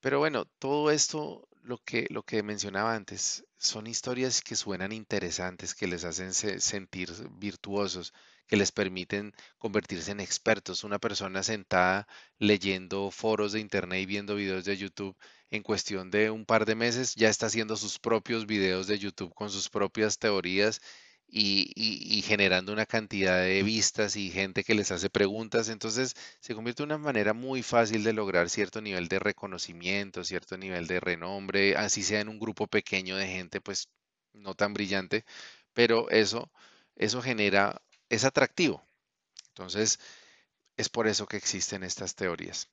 Pero 0.02 0.20
bueno, 0.20 0.46
todo 0.60 0.92
esto, 0.92 1.48
lo 1.68 1.78
que, 1.84 2.08
lo 2.10 2.24
que 2.24 2.44
mencionaba 2.44 2.96
antes, 2.96 3.46
son 3.58 3.88
historias 3.88 4.42
que 4.42 4.56
suenan 4.56 4.94
interesantes, 4.94 5.76
que 5.76 5.88
les 5.88 6.06
hacen 6.06 6.34
sentir 6.34 7.12
virtuosos, 7.38 8.14
que 8.48 8.56
les 8.56 8.72
permiten 8.72 9.34
convertirse 9.58 10.12
en 10.12 10.22
expertos. 10.22 10.86
Una 10.86 10.98
persona 10.98 11.44
sentada 11.44 12.08
leyendo 12.40 13.12
foros 13.12 13.52
de 13.52 13.60
internet 13.60 14.02
y 14.02 14.06
viendo 14.06 14.36
videos 14.36 14.64
de 14.64 14.78
YouTube 14.78 15.18
en 15.52 15.62
cuestión 15.62 16.10
de 16.10 16.32
un 16.32 16.46
par 16.46 16.66
de 16.66 16.76
meses 16.76 17.16
ya 17.16 17.30
está 17.30 17.48
haciendo 17.48 17.76
sus 17.76 18.00
propios 18.00 18.46
videos 18.46 18.88
de 18.88 19.00
YouTube 19.00 19.34
con 19.34 19.50
sus 19.50 19.70
propias 19.70 20.20
teorías 20.20 20.82
y, 21.30 22.22
generando 22.26 22.74
una 22.74 22.86
cantidad 22.86 23.42
de 23.42 23.64
vistas 23.64 24.16
y 24.16 24.32
gente 24.32 24.64
que 24.64 24.76
les 24.76 24.92
hace 24.92 25.10
preguntas. 25.10 25.70
Entonces 25.70 26.16
se 26.40 26.56
convierte 26.56 26.84
en 26.84 26.92
una 26.92 26.98
manera 26.98 27.34
muy 27.34 27.64
fácil 27.64 28.04
de 28.04 28.14
lograr 28.14 28.50
cierto 28.50 28.82
nivel 28.82 29.08
de 29.08 29.20
reconocimiento, 29.20 30.24
cierto 30.24 30.58
nivel 30.58 30.88
de 30.88 31.00
renombre, 31.00 31.76
así 31.76 32.04
sea 32.04 32.22
en 32.22 32.30
un 32.30 32.40
grupo 32.40 32.68
pequeño 32.68 33.18
de 33.18 33.28
gente, 33.28 33.62
pues 33.62 33.90
no 34.34 34.56
tan 34.56 34.74
brillante, 34.74 35.26
pero 35.74 36.10
eso, 36.10 36.52
eso 36.96 37.22
genera, 37.22 37.82
es 38.10 38.24
atractivo. 38.26 38.84
Entonces, 39.50 40.00
es 40.78 40.90
por 40.90 41.08
eso 41.08 41.28
que 41.28 41.38
existen 41.38 41.84
estas 41.84 42.16
teorías. 42.16 42.70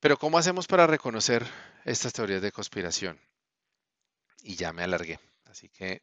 Pero 0.00 0.18
¿cómo 0.18 0.38
hacemos 0.38 0.66
para 0.66 0.86
reconocer 0.86 1.46
estas 1.84 2.12
teorías 2.12 2.42
de 2.42 2.52
conspiración? 2.52 3.20
Y 4.42 4.56
ya 4.56 4.72
me 4.72 4.82
alargué. 4.82 5.20
Así 5.44 5.68
que 5.68 6.02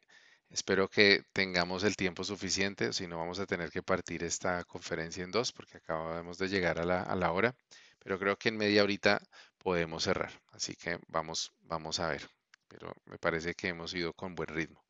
Espero 0.50 0.88
que 0.88 1.22
tengamos 1.32 1.84
el 1.84 1.96
tiempo 1.96 2.24
suficiente, 2.24 2.92
si 2.92 3.06
no 3.06 3.18
vamos 3.18 3.38
a 3.38 3.46
tener 3.46 3.70
que 3.70 3.82
partir 3.82 4.24
esta 4.24 4.64
conferencia 4.64 5.22
en 5.22 5.30
dos 5.30 5.52
porque 5.52 5.76
acabamos 5.76 6.38
de 6.38 6.48
llegar 6.48 6.78
a 6.78 6.84
la, 6.84 7.32
hora, 7.32 7.54
pero 7.98 8.18
creo 8.18 8.36
que 8.36 8.48
en 8.48 8.56
media 8.56 8.82
horita 8.82 9.20
podemos 9.58 10.04
cerrar, 10.04 10.32
así 10.52 10.74
que 10.74 10.98
vamos, 11.08 11.52
vamos 11.60 12.00
a 12.00 12.08
ver, 12.08 12.28
pero 12.66 12.94
me 13.04 13.18
parece 13.18 13.54
que 13.54 13.68
hemos 13.68 13.92
ido 13.94 14.12
con 14.14 14.34
buen 14.34 14.48
ritmo. 14.48 14.82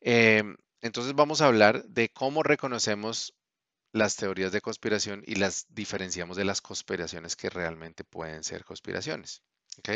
Em, 0.00 0.56
entonces 0.80 1.14
vamos 1.14 1.42
a 1.42 1.46
hablar 1.46 1.84
de 1.84 2.08
cómo 2.08 2.42
reconocemos 2.42 3.34
las 3.92 4.16
teorías 4.16 4.52
de 4.52 4.60
conspiración 4.60 5.22
y 5.26 5.34
las 5.36 5.66
diferenciamos 5.68 6.36
de 6.36 6.44
las 6.44 6.60
conspiraciones 6.62 7.36
que 7.36 7.50
realmente 7.50 8.04
pueden 8.04 8.44
ser 8.44 8.64
conspiraciones. 8.64 9.42
¿ok? 9.78 9.90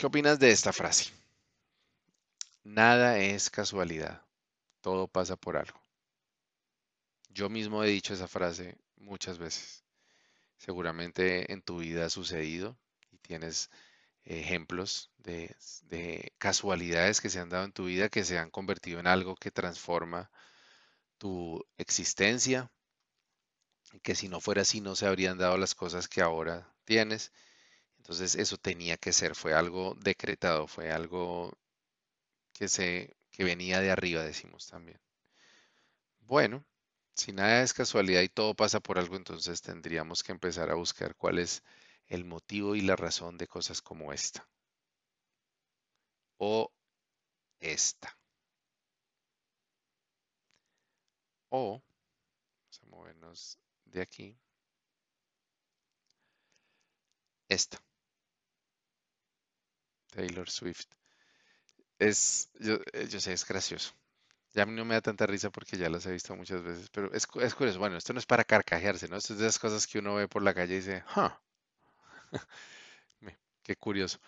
¿Qué 0.00 0.06
opinas 0.06 0.38
de 0.38 0.50
esta 0.50 0.72
frase? 0.72 1.12
Nada 2.64 3.18
es 3.18 3.50
casualidad, 3.50 4.22
todo 4.80 5.08
pasa 5.08 5.36
por 5.36 5.58
algo. 5.58 5.78
Yo 7.28 7.50
mismo 7.50 7.84
he 7.84 7.88
dicho 7.88 8.14
esa 8.14 8.26
frase 8.26 8.78
muchas 8.96 9.36
veces. 9.36 9.84
Seguramente 10.56 11.52
en 11.52 11.60
tu 11.60 11.80
vida 11.80 12.06
ha 12.06 12.08
sucedido 12.08 12.78
y 13.10 13.18
tienes 13.18 13.68
ejemplos 14.24 15.10
de, 15.18 15.54
casualidades 16.38 17.20
que 17.20 17.28
se 17.28 17.38
han 17.38 17.50
dado 17.50 17.66
en 17.66 17.72
tu 17.72 17.84
vida 17.84 18.08
que 18.08 18.24
se 18.24 18.38
han 18.38 18.48
convertido 18.48 19.00
en 19.00 19.06
algo 19.06 19.36
que 19.36 19.50
transforma 19.50 20.30
tu 21.18 21.62
existencia, 21.76 22.72
que 24.02 24.14
si 24.14 24.30
no 24.30 24.40
fuera 24.40 24.62
así 24.62 24.80
no 24.80 24.96
se 24.96 25.06
habrían 25.06 25.36
dado 25.36 25.58
las 25.58 25.74
cosas 25.74 26.08
que 26.08 26.22
ahora 26.22 26.72
tienes 26.86 27.32
entonces 28.10 28.34
eso 28.34 28.56
tenía 28.56 28.96
que 28.96 29.12
ser, 29.12 29.36
fue 29.36 29.54
algo 29.54 29.94
decretado, 29.94 30.66
fue 30.66 30.90
algo 30.90 31.52
que 32.52 32.68
se 32.68 33.16
que 33.30 33.44
venía 33.44 33.80
de 33.80 33.90
arriba, 33.90 34.22
decimos 34.24 34.66
también. 34.66 34.98
Bueno, 36.20 36.64
si 37.14 37.32
nada 37.32 37.62
es 37.62 37.74
casualidad 37.74 38.22
y 38.22 38.30
todo 38.30 38.54
pasa 38.54 38.80
por 38.80 38.98
algo, 38.98 39.16
entonces 39.16 39.60
tendríamos 39.60 40.22
que 40.22 40.32
empezar 40.32 40.70
a 40.70 40.74
buscar 40.74 41.14
cuál 41.14 41.38
es 41.38 41.62
el 42.06 42.24
motivo 42.24 42.74
y 42.74 42.80
la 42.80 42.96
razón 42.96 43.36
de 43.38 43.46
cosas 43.46 43.82
como 43.82 44.12
esta. 44.12 44.48
O 46.40 46.72
esta. 47.60 48.16
O, 51.52 51.80
vamos 51.80 52.80
a 52.82 52.86
movernos 52.86 53.58
de 53.84 54.02
aquí. 54.02 54.36
Esta. 57.48 57.78
Taylor 60.10 60.48
Swift. 60.50 60.86
Es, 61.98 62.50
yo, 62.58 62.78
eh, 62.92 63.06
yo 63.08 63.20
sé, 63.20 63.32
es 63.32 63.46
gracioso. 63.46 63.92
Ya 64.54 64.66
no 64.66 64.84
me 64.84 64.94
da 64.94 65.02
tanta 65.02 65.26
risa 65.26 65.50
porque 65.50 65.76
ya 65.78 65.90
las 65.90 66.06
he 66.06 66.12
visto 66.12 66.36
muchas 66.36 66.62
veces, 66.62 66.90
pero 66.90 67.12
es, 67.14 67.26
es 67.42 67.54
curioso. 67.54 67.78
Bueno, 67.80 67.96
esto 67.98 68.12
no 68.14 68.20
es 68.20 68.26
para 68.26 68.44
carcajearse, 68.44 69.08
¿no? 69.08 69.16
Esto 69.18 69.34
es 69.34 69.40
de 69.40 69.46
esas 69.46 69.60
cosas 69.60 69.86
que 69.86 70.00
uno 70.00 70.16
ve 70.16 70.28
por 70.28 70.42
la 70.42 70.54
calle 70.54 70.74
y 70.74 70.78
dice, 70.78 71.04
¡huh! 71.16 71.30
Qué 73.62 73.76
curioso. 73.76 74.18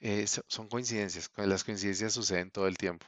Eh, 0.00 0.26
son 0.26 0.68
coincidencias. 0.68 1.30
Las 1.36 1.64
coincidencias 1.64 2.14
suceden 2.14 2.50
todo 2.50 2.68
el 2.68 2.78
tiempo. 2.78 3.06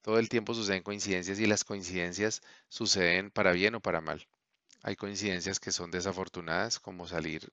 Todo 0.00 0.20
el 0.20 0.28
tiempo 0.28 0.54
suceden 0.54 0.84
coincidencias 0.84 1.40
y 1.40 1.46
las 1.46 1.64
coincidencias 1.64 2.40
suceden 2.68 3.32
para 3.32 3.50
bien 3.50 3.74
o 3.74 3.80
para 3.80 4.00
mal. 4.00 4.28
Hay 4.82 4.96
coincidencias 4.96 5.60
que 5.60 5.72
son 5.72 5.90
desafortunadas, 5.90 6.80
como 6.80 7.08
salir 7.08 7.52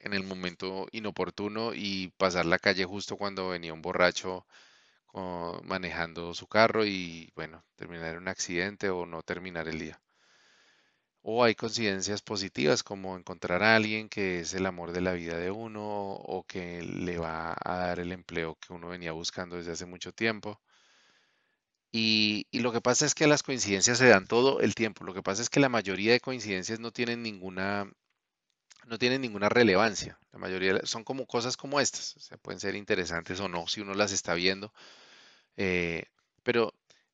en 0.00 0.12
el 0.14 0.24
momento 0.24 0.86
inoportuno 0.92 1.72
y 1.74 2.08
pasar 2.16 2.46
la 2.46 2.58
calle 2.58 2.84
justo 2.84 3.16
cuando 3.16 3.48
venía 3.50 3.74
un 3.74 3.82
borracho 3.82 4.46
manejando 5.64 6.34
su 6.34 6.46
carro 6.46 6.84
y 6.84 7.30
bueno, 7.34 7.64
terminar 7.76 8.12
en 8.12 8.18
un 8.18 8.28
accidente 8.28 8.90
o 8.90 9.06
no 9.06 9.22
terminar 9.22 9.68
el 9.68 9.78
día. 9.78 10.00
O 11.22 11.42
hay 11.44 11.54
coincidencias 11.54 12.22
positivas 12.22 12.82
como 12.82 13.16
encontrar 13.16 13.62
a 13.62 13.76
alguien 13.76 14.08
que 14.08 14.40
es 14.40 14.54
el 14.54 14.64
amor 14.66 14.92
de 14.92 15.00
la 15.00 15.12
vida 15.12 15.36
de 15.36 15.50
uno 15.50 15.82
o 15.82 16.44
que 16.44 16.82
le 16.82 17.18
va 17.18 17.56
a 17.64 17.78
dar 17.78 18.00
el 18.00 18.12
empleo 18.12 18.56
que 18.56 18.72
uno 18.72 18.88
venía 18.88 19.12
buscando 19.12 19.56
desde 19.56 19.72
hace 19.72 19.86
mucho 19.86 20.12
tiempo. 20.12 20.60
Y, 21.90 22.46
y, 22.50 22.60
lo 22.60 22.72
que 22.72 22.80
pasa 22.80 23.06
es 23.06 23.14
que 23.14 23.26
las 23.26 23.42
coincidencias 23.42 23.98
se 23.98 24.08
dan 24.08 24.26
todo 24.26 24.60
el 24.60 24.74
tiempo. 24.74 25.04
Lo 25.04 25.14
que 25.14 25.22
pasa 25.22 25.42
es 25.42 25.48
que 25.50 25.60
la 25.60 25.68
mayoría 25.68 26.12
de 26.12 26.20
coincidencias 26.20 26.78
no 26.78 26.92
tienen 26.92 27.22
ninguna 27.22 27.90
no 28.86 28.98
tienen 28.98 29.20
ninguna 29.20 29.48
relevancia. 29.48 30.18
La 30.32 30.38
mayoría 30.38 30.80
son 30.84 31.04
como 31.04 31.26
cosas 31.26 31.56
como 31.56 31.80
estas. 31.80 32.16
O 32.32 32.38
pueden 32.38 32.60
ser 32.60 32.74
interesantes 32.74 33.40
o 33.40 33.48
no 33.48 33.66
si 33.66 33.80
uno 33.80 33.94
las 33.94 34.12
está 34.12 34.34
viendo. 34.34 34.72
Eh, 35.56 36.04
pero 36.42 36.72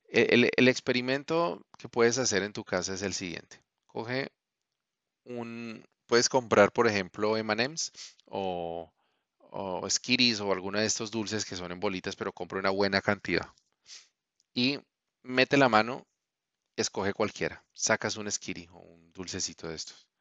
e, 0.09 0.51
el, 0.57 0.68
experimento 0.68 1.66
que 1.79 1.89
puedes 1.89 2.18
hacer 2.18 2.43
en 2.43 2.53
tu 2.53 2.64
casa 2.64 2.95
es 2.95 3.03
el 3.03 3.14
siguiente. 3.14 3.62
Coge 3.87 4.31
un, 5.25 5.85
puedes 6.07 6.29
comprar, 6.29 6.73
por 6.73 6.87
ejemplo, 6.87 7.37
M&M's 7.37 7.93
o, 8.27 8.93
o 9.39 9.81
o 9.81 10.53
alguna 10.53 10.81
de 10.81 10.87
estos 10.87 11.11
dulces 11.11 11.45
que 11.45 11.57
son 11.57 11.73
en 11.73 11.81
bolitas, 11.81 12.16
pero 12.16 12.33
compra 12.33 12.59
una 12.59 12.70
buena 12.70 13.01
cantidad. 13.01 13.49
Y 14.55 14.79
mete 15.23 15.57
la 15.57 15.68
mano, 15.68 16.07
escoge 16.77 17.14
cualquiera. 17.14 17.64
Sacas 17.73 18.16
un 18.16 18.31
Skitty 18.31 18.68
o 18.73 18.79
un 18.79 19.12
dulcecito 19.12 19.68
de 19.68 19.77
estos. 19.77 20.11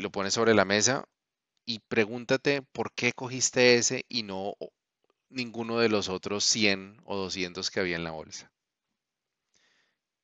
Lo 0.00 0.10
pones 0.10 0.34
sobre 0.34 0.54
la 0.54 0.64
mesa 0.64 1.04
y 1.66 1.80
pregúntate 1.80 2.62
por 2.62 2.92
qué 2.94 3.12
cogiste 3.12 3.76
ese 3.76 4.04
y 4.08 4.22
no 4.22 4.54
ninguno 5.28 5.78
de 5.78 5.88
los 5.88 6.08
otros 6.08 6.44
100 6.44 7.00
o 7.04 7.16
200 7.16 7.70
que 7.70 7.80
había 7.80 7.96
en 7.96 8.04
la 8.04 8.10
bolsa. 8.10 8.50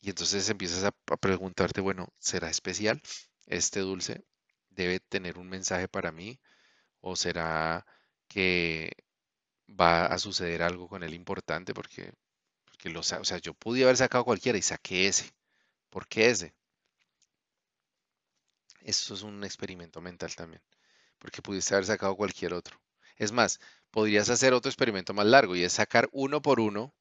Y 0.00 0.10
entonces 0.10 0.48
empiezas 0.48 0.84
a, 0.84 0.92
preguntarte, 1.16 1.80
bueno, 1.80 2.08
¿será 2.18 2.48
especial 2.50 3.00
este 3.46 3.80
dulce? 3.80 4.24
¿Debe 4.70 5.00
tener 5.00 5.38
un 5.38 5.48
mensaje 5.48 5.88
para 5.88 6.12
mí? 6.12 6.38
¿O 7.00 7.16
será 7.16 7.86
que 8.28 8.92
va 9.68 10.06
a 10.06 10.18
suceder 10.18 10.62
algo 10.62 10.88
con 10.88 11.02
él 11.02 11.14
importante? 11.14 11.74
Porque, 11.74 12.12
porque 12.64 12.90
lo, 12.90 13.00
o 13.00 13.02
sea, 13.02 13.38
yo 13.38 13.54
pude 13.54 13.84
haber 13.84 13.96
sacado 13.96 14.24
cualquiera 14.24 14.58
y 14.58 14.62
saqué 14.62 15.08
ese. 15.08 15.32
¿Por 15.90 16.08
qué 16.08 16.30
ese? 16.30 16.54
Eso 18.86 19.14
es 19.14 19.22
un 19.22 19.42
experimento 19.42 20.00
mental 20.00 20.36
también, 20.36 20.62
porque 21.18 21.42
pudiste 21.42 21.74
haber 21.74 21.86
sacado 21.86 22.14
cualquier 22.14 22.54
otro. 22.54 22.80
Es 23.16 23.32
más, 23.32 23.58
podrías 23.90 24.30
hacer 24.30 24.52
otro 24.54 24.70
experimento 24.70 25.12
más 25.12 25.26
largo 25.26 25.56
y 25.56 25.64
es 25.64 25.72
sacar 25.72 26.08
uno 26.12 26.40
por 26.40 26.60
uno, 26.60 26.94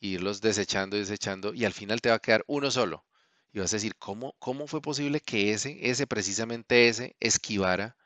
irlos 0.00 0.40
desechando 0.40 0.96
y 0.96 1.00
desechando 1.00 1.54
y 1.54 1.64
al 1.64 1.72
final 1.72 2.00
te 2.00 2.08
va 2.08 2.16
a 2.16 2.18
quedar 2.18 2.44
uno 2.48 2.72
solo. 2.72 3.06
Y 3.52 3.60
vas 3.60 3.72
a 3.72 3.76
decir, 3.76 3.94
¿cómo, 3.96 4.34
cómo 4.40 4.66
fue 4.66 4.82
posible 4.82 5.20
que 5.20 5.52
ese, 5.52 5.78
ese, 5.88 6.08
precisamente 6.08 6.88
ese, 6.88 7.14
esquivara 7.20 7.96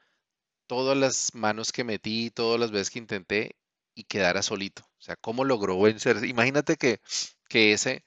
todas 0.67 0.97
las 0.97 1.35
manos 1.35 1.73
que 1.73 1.85
metí, 1.85 2.31
todas 2.31 2.61
las 2.61 2.73
veces 2.73 2.91
que 2.91 2.99
intenté 2.99 3.57
y 3.95 4.05
quedara 4.05 4.43
solito? 4.43 4.83
O 4.99 5.03
sea, 5.03 5.17
¿cómo 5.17 5.45
logró 5.45 5.81
vencer? 5.81 6.23
Imagínate 6.27 6.77
que, 6.77 7.01
que 7.49 7.73
ese, 7.73 8.05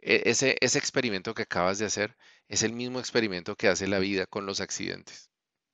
e, 0.00 0.22
ese, 0.30 0.56
ese 0.60 0.78
experimento 0.78 1.34
que 1.34 1.42
acabas 1.42 1.78
de 1.78 1.86
hacer 1.86 2.16
es 2.48 2.62
el 2.62 2.72
mismo 2.72 3.00
experimento 3.00 3.56
que 3.56 3.68
hace 3.68 3.86
la 3.88 3.98
vida 3.98 4.26
con 4.26 4.46
los 4.46 4.60
accidentes. 4.60 5.30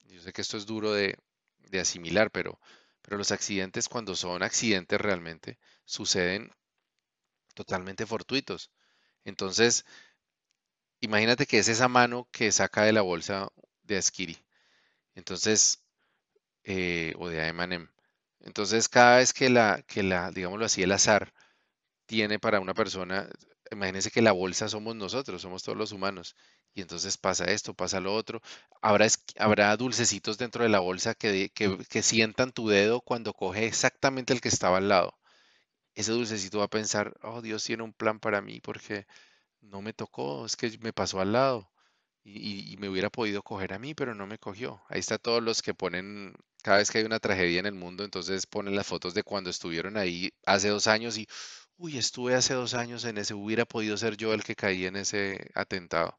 Yo 0.08 0.20
sé 0.20 0.32
que 0.32 0.42
esto 0.42 0.56
es 0.56 0.66
duro 0.66 0.92
de, 0.92 1.18
asimilar, 1.80 2.30
pero, 2.30 2.60
pero 3.02 3.16
los 3.16 3.32
accidentes 3.32 3.88
cuando 3.88 4.14
son 4.14 4.42
accidentes 4.42 5.00
realmente 5.00 5.58
suceden 5.84 6.50
totalmente 7.54 8.06
fortuitos. 8.06 8.70
Entonces, 9.24 9.84
imagínate 11.00 11.46
que 11.46 11.58
es 11.58 11.68
esa 11.68 11.88
mano 11.88 12.28
que 12.30 12.52
saca 12.52 12.84
de 12.84 12.92
la 12.92 13.02
bolsa 13.02 13.48
de 13.82 13.98
Askiri. 13.98 14.38
Entonces, 15.14 15.82
eh, 16.64 17.14
o 17.18 17.28
de 17.28 17.48
M&M. 17.48 17.88
Entonces, 18.40 18.88
cada 18.88 19.18
vez 19.18 19.32
que 19.32 19.50
la, 19.50 19.82
que 19.86 20.00
así, 20.64 20.82
el 20.82 20.92
azar 20.92 21.32
tiene 22.06 22.38
para 22.38 22.60
una 22.60 22.74
persona, 22.74 23.28
imagínense 23.74 24.10
que 24.10 24.22
la 24.22 24.32
bolsa 24.32 24.68
somos 24.68 24.96
nosotros, 24.96 25.42
somos 25.42 25.62
todos 25.62 25.78
los 25.78 25.92
humanos. 25.92 26.36
Y 26.74 26.82
entonces 26.82 27.18
pasa 27.18 27.44
esto, 27.46 27.74
pasa 27.74 28.00
lo 28.00 28.14
otro. 28.14 28.40
Habrá, 28.80 29.06
habrá 29.38 29.76
dulcecitos 29.76 30.38
dentro 30.38 30.64
de 30.64 30.70
la 30.70 30.80
bolsa 30.80 31.14
que, 31.14 31.50
que, 31.50 32.02
sientan 32.02 32.52
tu 32.52 32.68
dedo 32.68 33.00
cuando 33.00 33.34
coge 33.34 33.66
exactamente 33.66 34.32
el 34.32 34.40
que 34.40 34.48
estaba 34.48 34.78
al 34.78 34.88
lado. 34.88 35.14
Ese 35.94 36.12
dulcecito 36.12 36.58
va 36.58 36.64
a 36.64 36.68
pensar, 36.68 37.14
oh, 37.22 37.42
Dios 37.42 37.64
tiene 37.64 37.82
un 37.82 37.92
plan 37.92 38.20
para 38.20 38.40
mí 38.42 38.60
porque 38.60 39.06
no 39.60 39.82
me 39.82 39.92
tocó, 39.92 40.46
es 40.46 40.56
que 40.56 40.78
me 40.80 40.92
pasó 40.92 41.20
al 41.20 41.32
lado. 41.32 41.70
Y, 42.24 42.72
y, 42.72 42.76
me 42.78 42.88
hubiera 42.88 43.10
podido 43.10 43.42
coger 43.42 43.72
a 43.74 43.78
mí, 43.80 43.94
pero 43.94 44.14
no 44.14 44.26
me 44.26 44.38
cogió. 44.38 44.82
Ahí 44.88 45.00
está 45.00 45.18
todos 45.18 45.42
los 45.42 45.62
que 45.62 45.74
ponen, 45.74 46.34
cada 46.62 46.78
vez 46.78 46.90
que 46.90 46.98
hay 46.98 47.04
una 47.04 47.18
tragedia 47.20 47.60
en 47.60 47.66
el 47.66 47.74
mundo, 47.74 48.04
entonces 48.04 48.46
ponen 48.46 48.76
las 48.76 48.86
fotos 48.86 49.14
de 49.14 49.24
cuando 49.24 49.50
estuvieron 49.50 49.96
ahí 49.96 50.32
hace 50.46 50.68
dos 50.68 50.86
años 50.86 51.18
y, 51.18 51.28
uy, 51.76 51.98
estuve 51.98 52.34
hace 52.34 52.54
dos 52.54 52.74
años 52.74 53.04
en 53.04 53.18
ese, 53.18 53.34
hubiera 53.34 53.64
podido 53.64 53.96
ser 53.96 54.16
yo 54.16 54.34
el 54.34 54.44
que 54.44 54.54
caí 54.56 54.86
en 54.86 54.96
ese 54.96 55.50
atentado. 55.54 56.18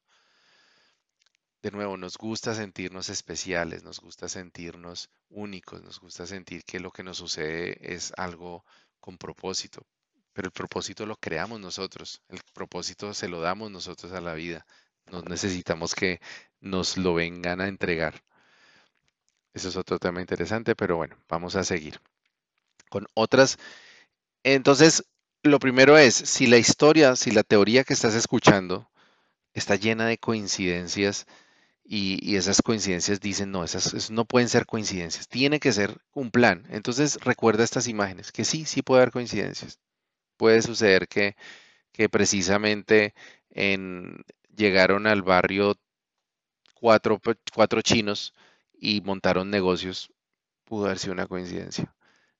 De 1.62 1.72
nuevo, 1.72 1.96
nos 1.96 2.18
gusta 2.18 2.54
sentirnos 2.54 3.10
especiales, 3.10 3.84
nos 3.84 4.00
gusta 4.02 4.28
sentirnos 4.28 5.10
únicos, 5.30 5.82
nos 5.82 6.00
gusta 6.00 6.26
sentir 6.26 6.66
que 6.66 6.80
lo 6.80 6.92
que 6.92 7.04
nos 7.04 7.18
sucede 7.18 7.78
es 7.82 8.12
algo 8.18 8.66
con 9.00 9.18
propósito, 9.18 9.86
pero 10.34 10.48
el 10.48 10.52
propósito 10.52 11.06
lo 11.06 11.16
creamos 11.16 11.60
nosotros, 11.60 12.22
el 12.28 12.42
propósito 12.54 13.14
se 13.14 13.30
lo 13.30 13.40
damos 13.40 13.72
nosotros 13.72 14.12
a 14.12 14.22
la 14.22 14.34
vida, 14.34 14.66
no 15.12 15.22
necesitamos 15.22 15.96
que 15.96 16.20
nos 16.60 16.98
lo 16.98 17.14
vengan 17.14 17.62
a 17.62 17.68
entregar. 17.68 18.24
Eso 19.54 19.70
es 19.70 19.78
otro 19.78 20.00
tema 20.00 20.20
interesante, 20.20 20.76
pero 20.76 20.98
bueno, 20.98 21.16
vamos 21.30 21.56
a 21.56 21.64
seguir 21.64 22.02
con 22.90 23.08
otras. 23.14 23.58
Entonces, 24.44 25.06
lo 25.44 25.60
primero 25.60 25.98
es, 25.98 26.16
si 26.16 26.48
la 26.48 26.58
historia, 26.58 27.16
si 27.16 27.32
la 27.32 27.44
teoría 27.44 27.84
que 27.84 27.94
estás 27.94 28.16
escuchando 28.16 28.90
está 29.54 29.76
llena 29.76 30.08
de 30.08 30.18
coincidencias 30.18 31.28
y, 31.84 32.36
esas 32.38 32.62
coincidencias 32.62 33.20
dicen, 33.20 33.52
no, 33.52 33.64
esas, 33.64 34.10
no 34.12 34.26
pueden 34.26 34.50
ser 34.50 34.66
coincidencias, 34.66 35.28
tiene 35.28 35.60
que 35.60 35.74
ser 35.74 35.98
un 36.14 36.32
plan. 36.32 36.66
Entonces 36.70 37.20
recuerda 37.24 37.64
estas 37.64 37.88
imágenes, 37.88 38.32
que 38.32 38.46
sí, 38.46 38.66
sí 38.66 38.82
puede 38.82 39.02
haber 39.02 39.12
coincidencias. 39.14 39.80
Puede 40.38 40.62
suceder 40.62 41.08
que, 41.08 41.36
que 41.92 42.10
precisamente 42.10 43.14
en, 43.52 44.24
llegaron 44.56 45.08
al 45.08 45.24
barrio 45.24 45.76
cuatro, 46.76 47.22
cuatro 47.54 47.82
chinos 47.82 48.34
y 48.74 49.02
montaron 49.02 49.50
negocios, 49.50 50.12
pudo 50.66 50.86
haber 50.86 51.00
sido 51.00 51.14
una 51.14 51.28
coincidencia 51.28 51.94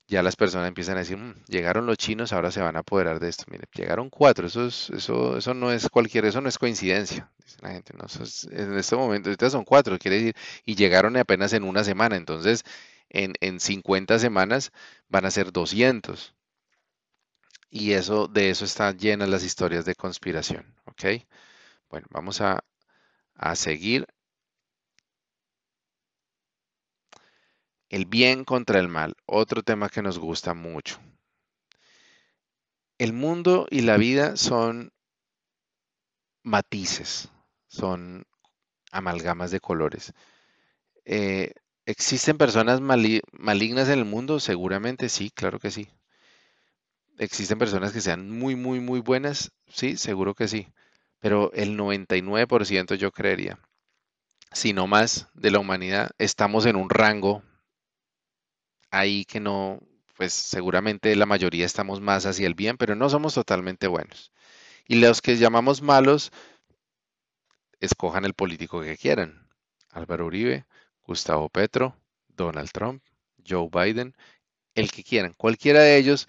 ya 0.08 0.24
las 0.24 0.36
personas 0.36 0.68
empiezan 0.68 0.98
a 0.98 1.00
decir, 1.02 1.18
mm, 1.18 1.46
llegaron 1.48 1.86
los 1.86 1.98
chinos, 1.98 2.34
ahora 2.34 2.52
se 2.52 2.62
van 2.62 2.76
a 2.76 2.80
apoderar 2.80 3.20
de 3.20 3.30
esto. 3.30 3.46
Mire, 3.48 3.66
llegaron 3.74 4.10
cuatro, 4.10 4.48
eso, 4.48 4.66
es, 4.68 4.90
eso, 4.92 5.38
eso 5.38 5.54
no 5.54 5.72
es 5.72 5.90
cualquier, 5.90 6.26
eso 6.26 6.42
no 6.42 6.50
es 6.50 6.58
coincidencia, 6.58 7.32
dice 7.44 7.58
la 7.62 7.72
gente. 7.72 7.94
No, 7.98 8.06
en 8.52 8.78
este 8.78 8.96
momento, 8.96 9.30
ahorita 9.30 9.50
son 9.50 9.66
cuatro, 9.66 9.98
quiere 10.00 10.18
decir, 10.18 10.36
y 10.66 10.76
llegaron 10.76 11.18
apenas 11.18 11.54
en 11.54 11.64
una 11.64 11.84
semana, 11.84 12.16
entonces 12.18 12.64
en, 13.10 13.34
en 13.42 13.60
50 13.60 14.20
semanas 14.20 14.72
van 15.10 15.26
a 15.26 15.32
ser 15.32 15.52
200. 15.52 16.36
Y 17.70 17.92
eso, 17.94 18.28
de 18.30 18.50
eso 18.52 18.64
están 18.64 18.98
llenas 18.98 19.28
las 19.28 19.44
historias 19.44 19.84
de 19.84 19.96
conspiración. 19.96 20.76
Bueno, 21.90 22.08
vamos 22.10 22.42
a, 22.42 22.64
a 23.36 23.56
seguir 23.56 24.08
El 27.94 28.08
bien 28.08 28.44
contra 28.44 28.80
el 28.80 28.88
mal, 28.88 29.14
otro 29.28 29.62
tema 29.62 29.88
que 29.88 30.02
nos 30.02 30.18
gusta 30.18 30.56
mucho. 30.56 31.00
El 32.98 33.14
mundo 33.14 33.68
y 33.70 33.82
la 33.82 33.98
vida 33.98 34.36
son 34.36 34.92
matices, 36.42 37.30
son 37.68 38.24
amalgamas 38.92 39.52
de 39.52 39.60
colores. 39.60 40.12
Eh, 41.06 41.54
¿Existen 41.86 42.40
personas 42.40 42.82
malignas 42.82 43.90
en 43.90 44.00
el 44.00 44.06
mundo? 44.06 44.40
Seguramente 44.40 45.08
sí, 45.08 45.30
claro 45.30 45.60
que 45.60 45.70
sí. 45.70 45.88
¿Existen 47.20 47.60
personas 47.60 47.92
que 47.92 48.02
sean 48.02 48.28
muy, 48.28 48.56
muy, 48.56 48.80
muy 48.80 49.02
buenas? 49.02 49.52
Sí, 49.68 49.98
seguro 49.98 50.34
que 50.34 50.48
sí. 50.48 50.68
Pero 51.20 51.52
el 51.54 51.78
99% 51.78 52.96
yo 52.96 53.12
creería, 53.12 53.60
si 54.52 54.74
no 54.74 54.88
más, 54.88 55.28
de 55.36 55.52
la 55.52 55.60
humanidad, 55.60 56.10
estamos 56.18 56.66
en 56.66 56.76
un 56.76 56.90
rango 56.90 57.44
ahí 58.94 59.26
que 59.26 59.40
no, 59.40 59.80
pues 60.16 60.34
seguramente 60.34 61.16
la 61.16 61.26
mayoría 61.26 61.66
estamos 61.66 62.00
más 62.00 62.26
hacia 62.28 62.48
el 62.48 62.54
bien, 62.54 62.78
pero 62.78 62.96
no 62.96 63.10
somos 63.10 63.34
totalmente 63.34 63.88
buenos. 63.88 64.32
Y 64.88 64.96
los 64.96 65.22
que 65.22 65.36
llamamos 65.36 65.82
malos, 65.82 66.32
escojan 67.80 68.24
el 68.24 68.36
político 68.36 68.82
que 68.82 68.96
quieran. 68.96 69.50
Álvaro 69.90 70.28
Uribe, 70.28 70.66
Gustavo 71.04 71.50
Petro, 71.50 71.98
Donald 72.28 72.70
Trump, 72.72 73.04
Joe 73.46 73.68
Biden, 73.72 74.16
el 74.76 74.92
que 74.92 75.04
quieran. 75.04 75.34
Cualquiera 75.34 75.82
de 75.82 75.98
ellos, 75.98 76.28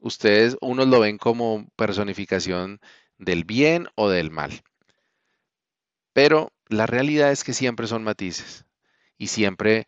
ustedes, 0.00 0.56
unos 0.60 0.88
lo 0.88 1.00
ven 1.00 1.18
como 1.18 1.68
personificación 1.76 2.80
del 3.16 3.44
bien 3.44 3.88
o 3.94 4.08
del 4.08 4.32
mal. 4.32 4.64
Pero 6.12 6.52
la 6.68 6.86
realidad 6.86 7.30
es 7.30 7.44
que 7.44 7.52
siempre 7.52 7.86
son 7.86 8.02
matices 8.02 8.64
y 9.18 9.28
siempre 9.28 9.86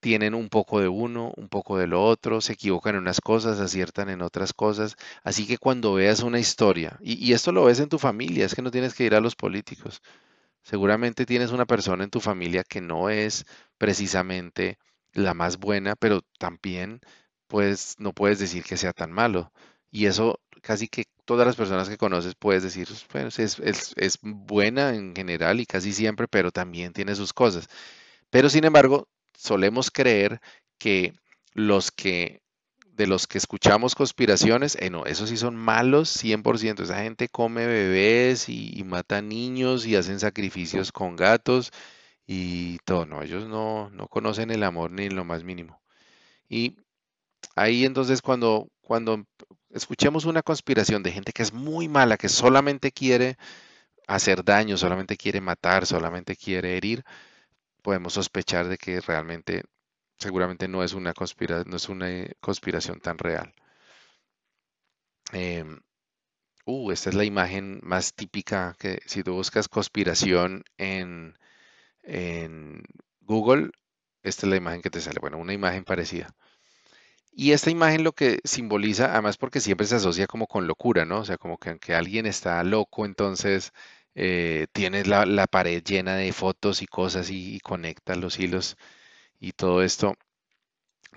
tienen 0.00 0.34
un 0.34 0.48
poco 0.48 0.80
de 0.80 0.88
uno, 0.88 1.32
un 1.36 1.48
poco 1.48 1.78
de 1.78 1.86
lo 1.86 2.04
otro, 2.04 2.40
se 2.40 2.54
equivocan 2.54 2.94
en 2.94 3.02
unas 3.02 3.20
cosas, 3.20 3.60
aciertan 3.60 4.08
en 4.10 4.22
otras 4.22 4.52
cosas. 4.52 4.96
Así 5.24 5.46
que 5.46 5.58
cuando 5.58 5.94
veas 5.94 6.22
una 6.22 6.38
historia, 6.38 6.98
y, 7.02 7.32
esto 7.32 7.52
lo 7.52 7.64
ves 7.64 7.80
en 7.80 7.88
tu 7.88 7.98
familia, 7.98 8.46
es 8.46 8.54
que 8.54 8.62
no 8.62 8.70
tienes 8.70 8.94
que 8.94 9.04
ir 9.04 9.14
a 9.14 9.20
los 9.20 9.36
políticos. 9.36 10.02
Seguramente 10.62 11.26
tienes 11.26 11.52
una 11.52 11.66
persona 11.66 12.04
en 12.04 12.10
tu 12.10 12.20
familia 12.20 12.64
que 12.64 12.80
no 12.80 13.10
es 13.10 13.46
precisamente 13.78 14.78
la 15.12 15.34
más 15.34 15.58
buena, 15.58 15.96
pero 15.96 16.22
también 16.38 17.00
pues 17.48 17.96
no 17.98 18.12
puedes 18.12 18.38
decir 18.38 18.64
que 18.64 18.76
sea 18.76 18.92
tan 18.92 19.12
malo. 19.12 19.52
Y 19.90 20.06
eso 20.06 20.40
casi 20.62 20.88
que 20.88 21.04
todas 21.24 21.46
las 21.46 21.56
personas 21.56 21.88
que 21.88 21.96
conoces 21.98 22.34
puedes 22.34 22.62
decir, 22.62 22.88
pues, 23.10 23.38
es, 23.38 23.58
es 23.96 24.18
buena 24.22 24.94
en 24.94 25.14
general 25.14 25.60
y 25.60 25.66
casi 25.66 25.92
siempre, 25.92 26.28
pero 26.28 26.50
también 26.52 26.92
tiene 26.92 27.14
sus 27.14 27.32
cosas. 27.32 27.68
Pero 28.30 28.50
sin 28.50 28.64
embargo, 28.64 29.08
solemos 29.38 29.90
creer 29.90 30.40
que 30.78 31.14
los 31.54 31.90
que 31.90 32.42
de 32.98 33.06
los 33.06 33.28
que 33.28 33.38
escuchamos 33.38 33.94
conspiraciones, 33.94 34.76
eh, 34.80 34.90
esos 35.06 35.28
sí 35.28 35.36
son 35.36 35.54
malos 35.54 36.10
100%. 36.10 36.82
Esa 36.82 37.02
gente 37.02 37.28
come 37.28 37.64
bebés 37.64 38.48
y, 38.48 38.82
mata 38.84 39.22
niños 39.22 39.86
y 39.86 39.94
hacen 39.94 40.18
sacrificios 40.18 40.90
con 40.90 41.14
gatos 41.14 41.70
y 42.26 42.78
todo. 42.80 43.06
No, 43.06 43.22
ellos 43.22 43.46
no, 43.46 43.88
no 43.90 44.08
conocen 44.08 44.50
el 44.50 44.64
amor 44.64 44.90
ni 44.90 45.08
lo 45.10 45.24
más 45.24 45.44
mínimo. 45.44 45.80
Y 46.48 46.76
ahí 47.54 47.84
entonces 47.84 48.20
cuando, 48.22 48.68
cuando 48.80 49.24
escuchemos 49.70 50.24
una 50.24 50.42
conspiración 50.42 51.04
de 51.04 51.12
gente 51.12 51.32
que 51.32 51.42
es 51.44 51.52
muy 51.52 51.88
mala, 51.88 52.16
que 52.16 52.28
solamente 52.28 52.90
quiere 52.90 53.36
hacer 54.08 54.44
daño, 54.44 54.76
solamente 54.76 55.16
quiere 55.16 55.40
matar, 55.40 55.86
solamente 55.86 56.34
quiere 56.34 56.76
herir, 56.76 57.04
podemos 57.88 58.12
sospechar 58.12 58.68
de 58.68 58.76
que 58.76 59.00
realmente 59.00 59.62
seguramente 60.18 60.68
no 60.68 60.82
es 60.84 60.92
una, 60.92 61.14
conspira 61.14 61.64
no 61.64 61.76
es 61.76 61.88
una 61.88 62.10
eh, 62.10 62.34
conspiración 62.38 63.00
tan 63.00 63.16
real. 63.16 63.54
Em, 65.32 65.80
uh, 66.66 66.90
esta 66.92 67.08
es 67.08 67.16
la 67.16 67.24
imagen 67.24 67.80
más 67.82 68.12
típica 68.14 68.76
que 68.78 69.00
si 69.06 69.22
tú 69.22 69.32
buscas 69.32 69.68
conspiración 69.68 70.64
en, 70.76 71.38
en 72.02 72.82
Google, 73.22 73.70
esta 74.22 74.44
es 74.44 74.50
la 74.50 74.56
imagen 74.56 74.82
que 74.82 74.90
te 74.90 75.00
sale. 75.00 75.20
Bueno, 75.20 75.38
una 75.38 75.54
imagen 75.54 75.84
parecida. 75.84 76.34
Y 77.32 77.52
esta 77.52 77.70
imagen 77.70 78.04
lo 78.04 78.12
que 78.12 78.40
simboliza, 78.44 79.12
además 79.12 79.38
porque 79.38 79.60
siempre 79.60 79.86
se 79.86 79.94
asocia 79.96 80.26
como 80.26 80.46
con 80.46 80.66
locura, 80.66 81.06
¿no? 81.06 81.20
O 81.20 81.24
sea, 81.24 81.38
como 81.38 81.56
que, 81.56 81.78
que 81.78 81.94
alguien 81.94 82.26
está 82.26 82.62
loco, 82.64 83.06
entonces 83.06 83.72
eh, 84.20 84.66
tienes 84.72 85.06
la, 85.06 85.46
pared 85.46 85.80
llena 85.84 86.16
de 86.16 86.32
fotos 86.32 86.82
y 86.82 86.86
cosas 86.86 87.30
y 87.30 87.60
conecta 87.60 88.16
los 88.16 88.40
hilos 88.40 88.76
y 89.38 89.52
todo 89.52 89.80
esto, 89.84 90.16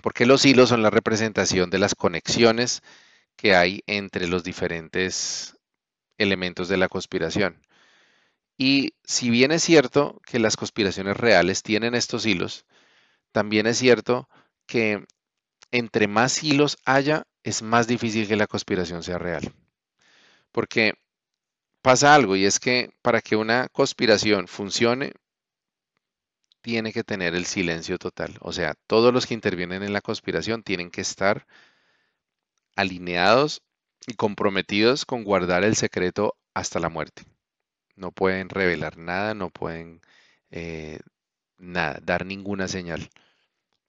porque 0.02 0.24
los 0.24 0.44
hilos 0.44 0.68
son 0.68 0.82
la 0.82 0.90
representación 0.90 1.68
de 1.68 1.80
las 1.80 1.96
conexiones 1.96 2.80
que 3.34 3.56
hay 3.56 3.82
entre 3.88 4.28
los 4.28 4.44
diferentes 4.44 5.56
elementos 6.16 6.68
de 6.68 6.76
la 6.76 6.88
conspiración. 6.88 7.66
Y 8.56 8.94
si 9.02 9.30
bien 9.30 9.50
es 9.50 9.64
cierto 9.64 10.20
que 10.24 10.38
las 10.38 10.56
conspiraciones 10.56 11.16
reales 11.16 11.64
tienen 11.64 11.96
estos 11.96 12.24
hilos, 12.24 12.66
también 13.32 13.66
es 13.66 13.78
cierto 13.78 14.28
que 14.66 15.04
entre 15.72 16.06
más 16.06 16.44
hilos 16.44 16.78
haya, 16.84 17.26
es 17.42 17.62
más 17.62 17.88
difícil 17.88 18.28
que 18.28 18.36
la 18.36 18.46
conspiración 18.46 19.02
sea 19.02 19.18
real. 19.18 19.52
Porque 20.52 20.94
pasa 21.82 22.14
algo 22.14 22.36
y 22.36 22.44
es 22.46 22.60
que 22.60 22.92
para 23.02 23.20
que 23.20 23.36
una 23.36 23.68
conspiración 23.68 24.48
funcione, 24.48 25.12
tiene 26.62 26.92
que 26.92 27.04
tener 27.04 27.34
el 27.34 27.44
silencio 27.44 27.98
total. 27.98 28.36
O 28.40 28.52
sea, 28.52 28.74
todos 28.86 29.12
los 29.12 29.26
que 29.26 29.34
intervienen 29.34 29.82
en 29.82 29.92
la 29.92 30.00
conspiración 30.00 30.62
tienen 30.62 30.90
que 30.90 31.00
estar 31.00 31.46
alineados 32.76 33.62
y 34.06 34.14
comprometidos 34.14 35.04
con 35.04 35.24
guardar 35.24 35.64
el 35.64 35.76
secreto 35.76 36.36
hasta 36.54 36.80
la 36.80 36.88
muerte. 36.88 37.24
No 37.96 38.12
pueden 38.12 38.48
revelar 38.48 38.96
nada, 38.96 39.34
no 39.34 39.50
pueden 39.50 40.00
eh, 40.50 41.00
nada, 41.58 41.98
dar 42.02 42.24
ninguna 42.26 42.68
señal. 42.68 43.10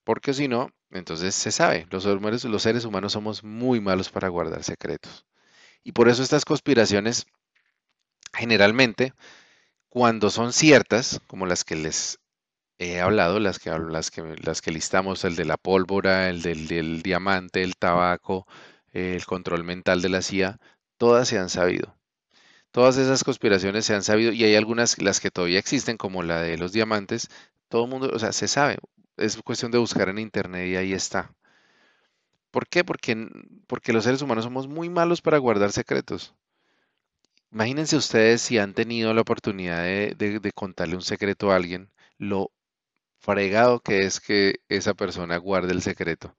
Porque 0.04 0.34
si 0.34 0.48
no, 0.48 0.70
entonces 0.90 1.34
se 1.34 1.50
sabe, 1.50 1.86
los, 1.90 2.04
los 2.04 2.62
seres 2.62 2.84
humanos 2.84 3.12
somos 3.12 3.42
muy 3.44 3.80
malos 3.80 4.10
para 4.10 4.28
guardar 4.28 4.62
secretos. 4.64 5.24
Y 5.82 5.92
por 5.92 6.08
eso 6.08 6.22
estas 6.22 6.44
conspiraciones, 6.44 7.26
generalmente, 8.34 9.14
cuando 9.88 10.30
son 10.30 10.52
ciertas, 10.52 11.20
como 11.26 11.46
las 11.46 11.64
que 11.64 11.76
les 11.76 12.20
he 12.78 13.00
hablado, 13.00 13.40
las 13.40 13.58
que, 13.58 13.70
las 13.70 14.10
que, 14.10 14.36
las 14.42 14.62
que 14.62 14.72
listamos, 14.72 15.24
el 15.24 15.36
de 15.36 15.44
la 15.44 15.56
pólvora, 15.56 16.28
el 16.28 16.42
del, 16.42 17.02
diamante, 17.02 17.62
el 17.62 17.76
tabaco, 17.76 18.46
el 18.92 19.24
control 19.26 19.64
mental 19.64 20.02
de 20.02 20.08
la 20.08 20.22
CIA, 20.22 20.58
todas 20.98 21.28
se 21.28 21.38
han 21.38 21.48
sabido. 21.48 21.96
Todas 22.72 22.96
esas 22.96 23.24
conspiraciones 23.24 23.86
se 23.86 23.94
han 23.94 24.02
sabido 24.02 24.32
y 24.32 24.44
hay 24.44 24.56
algunas, 24.56 25.00
las 25.00 25.20
que 25.20 25.30
todavía 25.30 25.58
existen, 25.60 25.96
como 25.96 26.22
la 26.22 26.42
de 26.42 26.58
los 26.58 26.72
diamantes, 26.72 27.28
todo 27.68 27.84
el 27.84 27.90
mundo, 27.90 28.10
o 28.12 28.18
sea, 28.18 28.32
se 28.32 28.48
sabe. 28.48 28.78
Es 29.16 29.36
cuestión 29.42 29.70
de 29.72 29.78
buscar 29.78 30.08
en 30.08 30.18
internet 30.18 30.68
y 30.68 30.76
ahí 30.76 30.92
está. 30.92 31.32
¿Por 32.50 32.68
qué? 32.68 32.84
Porque, 32.84 33.28
porque 33.66 33.92
los 33.92 34.04
seres 34.04 34.22
humanos 34.22 34.44
somos 34.44 34.68
muy 34.68 34.88
malos 34.88 35.20
para 35.22 35.38
guardar 35.38 35.72
secretos. 35.72 36.34
Imagínense 37.54 37.96
ustedes 37.96 38.42
si 38.42 38.58
han 38.58 38.74
tenido 38.74 39.14
la 39.14 39.22
oportunidad 39.22 39.82
de, 39.82 40.14
de 40.14 40.52
contarle 40.52 40.94
un 40.96 41.00
secreto 41.00 41.50
a 41.50 41.56
alguien, 41.56 41.90
lo 42.18 42.50
fregado 43.20 43.80
que 43.80 44.04
es 44.04 44.20
que 44.20 44.56
esa 44.68 44.94
persona 44.94 45.38
guarde 45.38 45.72
el 45.72 45.82
secreto. 45.82 46.36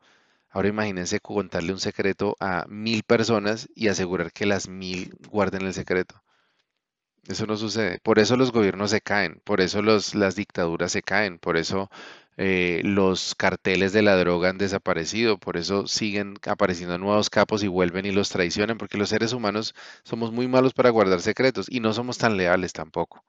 Ahora 0.50 0.70
imagínense 0.70 1.20
contarle 1.22 1.74
un 1.74 1.80
secreto 1.80 2.36
a 2.40 2.66
mil 2.70 3.04
personas 3.04 3.70
y 3.76 3.88
asegurar 3.90 4.34
que 4.34 4.46
las 4.46 4.70
mil 4.70 5.16
guarden 5.30 5.64
el 5.64 5.74
secreto. 5.74 6.22
Eso 7.28 7.46
no 7.48 7.58
sucede. 7.58 8.00
Por 8.04 8.20
eso 8.20 8.38
los 8.38 8.52
gobiernos 8.52 8.92
se 8.92 9.02
caen, 9.02 9.42
por 9.44 9.62
eso 9.62 9.82
las 9.82 10.36
dictaduras 10.36 10.92
se 10.92 11.02
caen, 11.02 11.40
por 11.40 11.58
eso 11.58 11.90
eh, 12.38 12.82
los 12.84 13.36
carteles 13.36 13.94
de 13.94 14.02
la 14.02 14.16
droga 14.18 14.50
han 14.50 14.58
desaparecido, 14.58 15.38
por 15.40 15.58
eso 15.58 15.88
siguen 15.88 16.36
apareciendo 16.48 16.98
nuevos 16.98 17.30
capos 17.30 17.64
y 17.64 17.68
vuelven 17.68 18.06
y 18.06 18.12
los 18.12 18.30
traicionan, 18.30 18.78
porque 18.78 18.98
los 18.98 19.10
seres 19.10 19.34
humanos 19.34 19.74
somos 20.04 20.32
muy 20.32 20.48
malos 20.48 20.74
para 20.74 20.90
guardar 20.90 21.22
secretos 21.22 21.68
y 21.70 21.80
no 21.80 21.94
somos 21.94 22.18
tan 22.18 22.38
leales 22.38 22.74
tampoco 22.74 23.24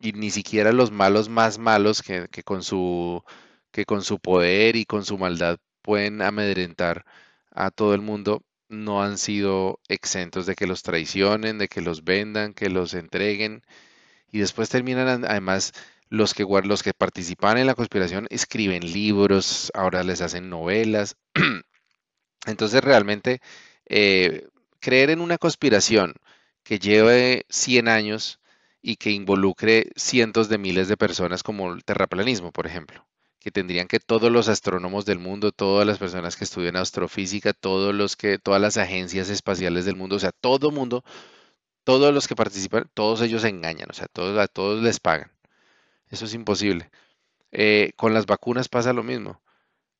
y 0.00 0.12
ni 0.12 0.30
siquiera 0.30 0.72
los 0.72 0.90
malos 0.90 1.28
más 1.28 1.58
malos 1.58 2.02
que, 2.02 2.28
con 2.44 2.62
su, 2.62 3.22
que 3.70 3.84
con 3.84 4.02
su 4.02 4.18
poder 4.18 4.76
y 4.76 4.84
con 4.84 5.04
su 5.04 5.18
maldad 5.18 5.58
pueden 5.82 6.22
amedrentar 6.22 7.04
a 7.50 7.70
todo 7.70 7.94
el 7.94 8.00
mundo, 8.02 8.42
no 8.68 9.02
han 9.02 9.18
sido 9.18 9.80
exentos 9.88 10.46
de 10.46 10.54
que 10.54 10.66
los 10.66 10.82
traicionen, 10.82 11.58
de 11.58 11.68
que 11.68 11.80
los 11.80 12.04
vendan, 12.04 12.54
que 12.54 12.70
los 12.70 12.94
entreguen. 12.94 13.62
Y 14.32 14.40
después 14.40 14.68
terminan, 14.70 15.24
además, 15.26 15.72
los 16.10 16.34
que, 16.34 16.44
los 16.64 16.82
que 16.82 16.92
participan 16.92 17.56
en 17.58 17.66
la 17.66 17.74
conspiración 17.74 18.26
escriben 18.30 18.92
libros, 18.92 19.70
ahora 19.74 20.02
les 20.02 20.20
hacen 20.20 20.50
novelas. 20.50 21.16
Entonces, 22.46 22.82
realmente, 22.82 23.40
eh, 23.86 24.48
creer 24.80 25.10
en 25.10 25.20
una 25.20 25.38
conspiración 25.38 26.14
que 26.64 26.78
lleve 26.78 27.46
100 27.48 27.88
años 27.88 28.40
y 28.82 28.96
que 28.96 29.10
involucre 29.10 29.90
cientos 29.96 30.48
de 30.48 30.58
miles 30.58 30.88
de 30.88 30.96
personas 30.96 31.42
como 31.42 31.72
el 31.72 31.84
terraplanismo, 31.84 32.52
por 32.52 32.66
ejemplo, 32.66 33.06
que 33.38 33.50
tendrían 33.50 33.88
que 33.88 34.00
todos 34.00 34.32
los 34.32 34.48
astrónomos 34.48 35.04
del 35.06 35.18
mundo, 35.18 35.52
todas 35.52 35.86
las 35.86 35.98
personas 35.98 36.36
que 36.36 36.44
estudian 36.44 36.76
astrofísica, 36.76 37.52
todos 37.52 37.94
los 37.94 38.16
que, 38.16 38.38
todas 38.38 38.60
las 38.60 38.78
agencias 38.78 39.30
espaciales 39.30 39.84
del 39.84 39.96
mundo, 39.96 40.16
o 40.16 40.18
sea, 40.18 40.32
todo 40.32 40.70
mundo, 40.70 41.04
todos 41.84 42.12
los 42.14 42.28
que 42.28 42.36
participan, 42.36 42.90
todos 42.94 43.22
ellos 43.22 43.44
engañan, 43.44 43.88
o 43.90 43.94
sea, 43.94 44.06
todos, 44.08 44.38
a 44.38 44.48
todos 44.48 44.82
les 44.82 45.00
pagan. 45.00 45.30
Eso 46.10 46.24
es 46.26 46.34
imposible. 46.34 46.90
Eh, 47.52 47.92
con 47.96 48.14
las 48.14 48.26
vacunas 48.26 48.68
pasa 48.68 48.92
lo 48.92 49.02
mismo. 49.02 49.40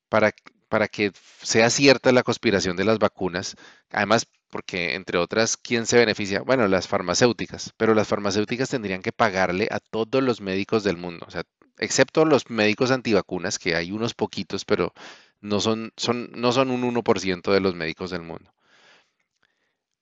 Para, 0.09 0.33
para 0.69 0.87
que 0.87 1.11
sea 1.41 1.69
cierta 1.69 2.11
la 2.11 2.23
conspiración 2.23 2.77
de 2.77 2.85
las 2.85 2.99
vacunas, 2.99 3.55
además 3.91 4.27
porque 4.51 4.95
entre 4.95 5.17
otras, 5.17 5.57
¿quién 5.57 5.85
se 5.87 5.97
beneficia? 5.97 6.41
Bueno, 6.41 6.67
las 6.67 6.87
farmacéuticas, 6.87 7.73
pero 7.77 7.95
las 7.95 8.07
farmacéuticas 8.07 8.69
tendrían 8.69 9.01
que 9.01 9.13
pagarle 9.13 9.67
a 9.71 9.79
todos 9.79 10.21
los 10.21 10.41
médicos 10.41 10.83
del 10.83 10.97
mundo, 10.97 11.25
o 11.27 11.31
sea, 11.31 11.43
excepto 11.79 12.25
los 12.25 12.49
médicos 12.49 12.91
antivacunas, 12.91 13.57
que 13.59 13.75
hay 13.75 13.91
unos 13.91 14.13
poquitos, 14.13 14.65
pero 14.65 14.93
no 15.39 15.59
son, 15.61 15.93
son, 15.97 16.29
no 16.33 16.51
son 16.51 16.69
un 16.71 16.83
1% 16.83 17.51
de 17.51 17.59
los 17.61 17.75
médicos 17.75 18.11
del 18.11 18.21
mundo. 18.21 18.53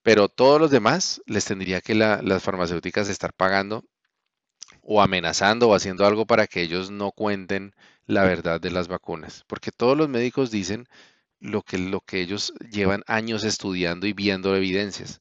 Pero 0.01 0.29
todos 0.29 0.59
los 0.59 0.71
demás 0.71 1.21
les 1.25 1.45
tendría 1.45 1.81
que 1.81 1.95
las 1.95 2.43
farmacéuticas 2.43 3.09
estar 3.09 3.33
pagando 3.33 3.85
o 4.81 5.01
amenazando 5.01 5.69
o 5.69 5.75
haciendo 5.75 6.05
algo 6.05 6.25
para 6.25 6.47
que 6.47 6.61
ellos 6.61 6.91
no 6.91 7.11
cuenten 7.11 7.73
la 8.05 8.23
verdad 8.23 8.59
de 8.59 8.71
las 8.71 8.87
vacunas, 8.87 9.43
porque 9.47 9.71
todos 9.71 9.97
los 9.97 10.09
médicos 10.09 10.51
dicen 10.51 10.87
lo 11.39 11.61
que, 11.61 11.77
lo 11.77 12.01
que 12.01 12.21
ellos 12.21 12.53
llevan 12.71 13.03
años 13.07 13.43
estudiando 13.43 14.07
y 14.07 14.13
viendo 14.13 14.55
evidencias. 14.55 15.19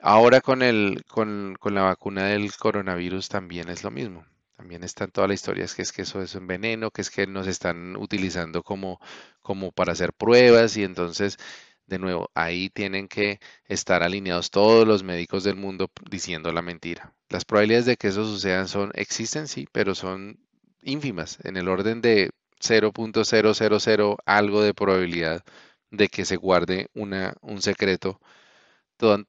Ahora 0.00 0.40
con, 0.40 0.62
el, 0.62 1.04
con, 1.06 1.56
con, 1.60 1.74
la 1.74 1.82
vacuna 1.82 2.24
del 2.26 2.52
coronavirus 2.56 3.28
también 3.28 3.68
es 3.68 3.84
lo 3.84 3.90
mismo. 3.90 4.26
También 4.56 4.84
está 4.84 5.04
en 5.04 5.10
toda 5.12 5.28
la 5.28 5.34
historia, 5.34 5.64
es 5.64 5.74
que 5.74 5.82
es 5.82 5.92
que 5.92 6.02
eso 6.02 6.22
es 6.22 6.34
un 6.34 6.46
veneno, 6.46 6.90
que 6.90 7.02
es 7.02 7.10
que 7.10 7.26
nos 7.26 7.46
están 7.46 7.96
utilizando 7.96 8.62
como, 8.62 9.00
como 9.40 9.72
para 9.72 9.92
hacer 9.92 10.12
pruebas 10.12 10.76
y 10.76 10.84
entonces, 10.84 11.36
de 11.92 11.98
nuevo, 11.98 12.30
ahí 12.34 12.70
tienen 12.70 13.06
que 13.06 13.38
estar 13.66 14.02
alineados 14.02 14.50
todos 14.50 14.86
los 14.86 15.02
médicos 15.02 15.44
del 15.44 15.56
mundo 15.56 15.90
diciendo 16.10 16.50
la 16.50 16.62
mentira. 16.62 17.14
Las 17.28 17.44
probabilidades 17.44 17.86
de 17.86 17.96
que 17.96 18.08
eso 18.08 18.24
suceda 18.24 18.66
son, 18.66 18.90
existen 18.94 19.46
sí, 19.46 19.68
pero 19.72 19.94
son 19.94 20.40
ínfimas, 20.82 21.38
en 21.44 21.56
el 21.58 21.68
orden 21.68 22.00
de 22.00 22.30
0.000 22.60 24.16
algo 24.26 24.62
de 24.62 24.74
probabilidad 24.74 25.44
de 25.90 26.08
que 26.08 26.24
se 26.24 26.36
guarde 26.36 26.88
una, 26.94 27.34
un 27.42 27.60
secreto 27.60 28.20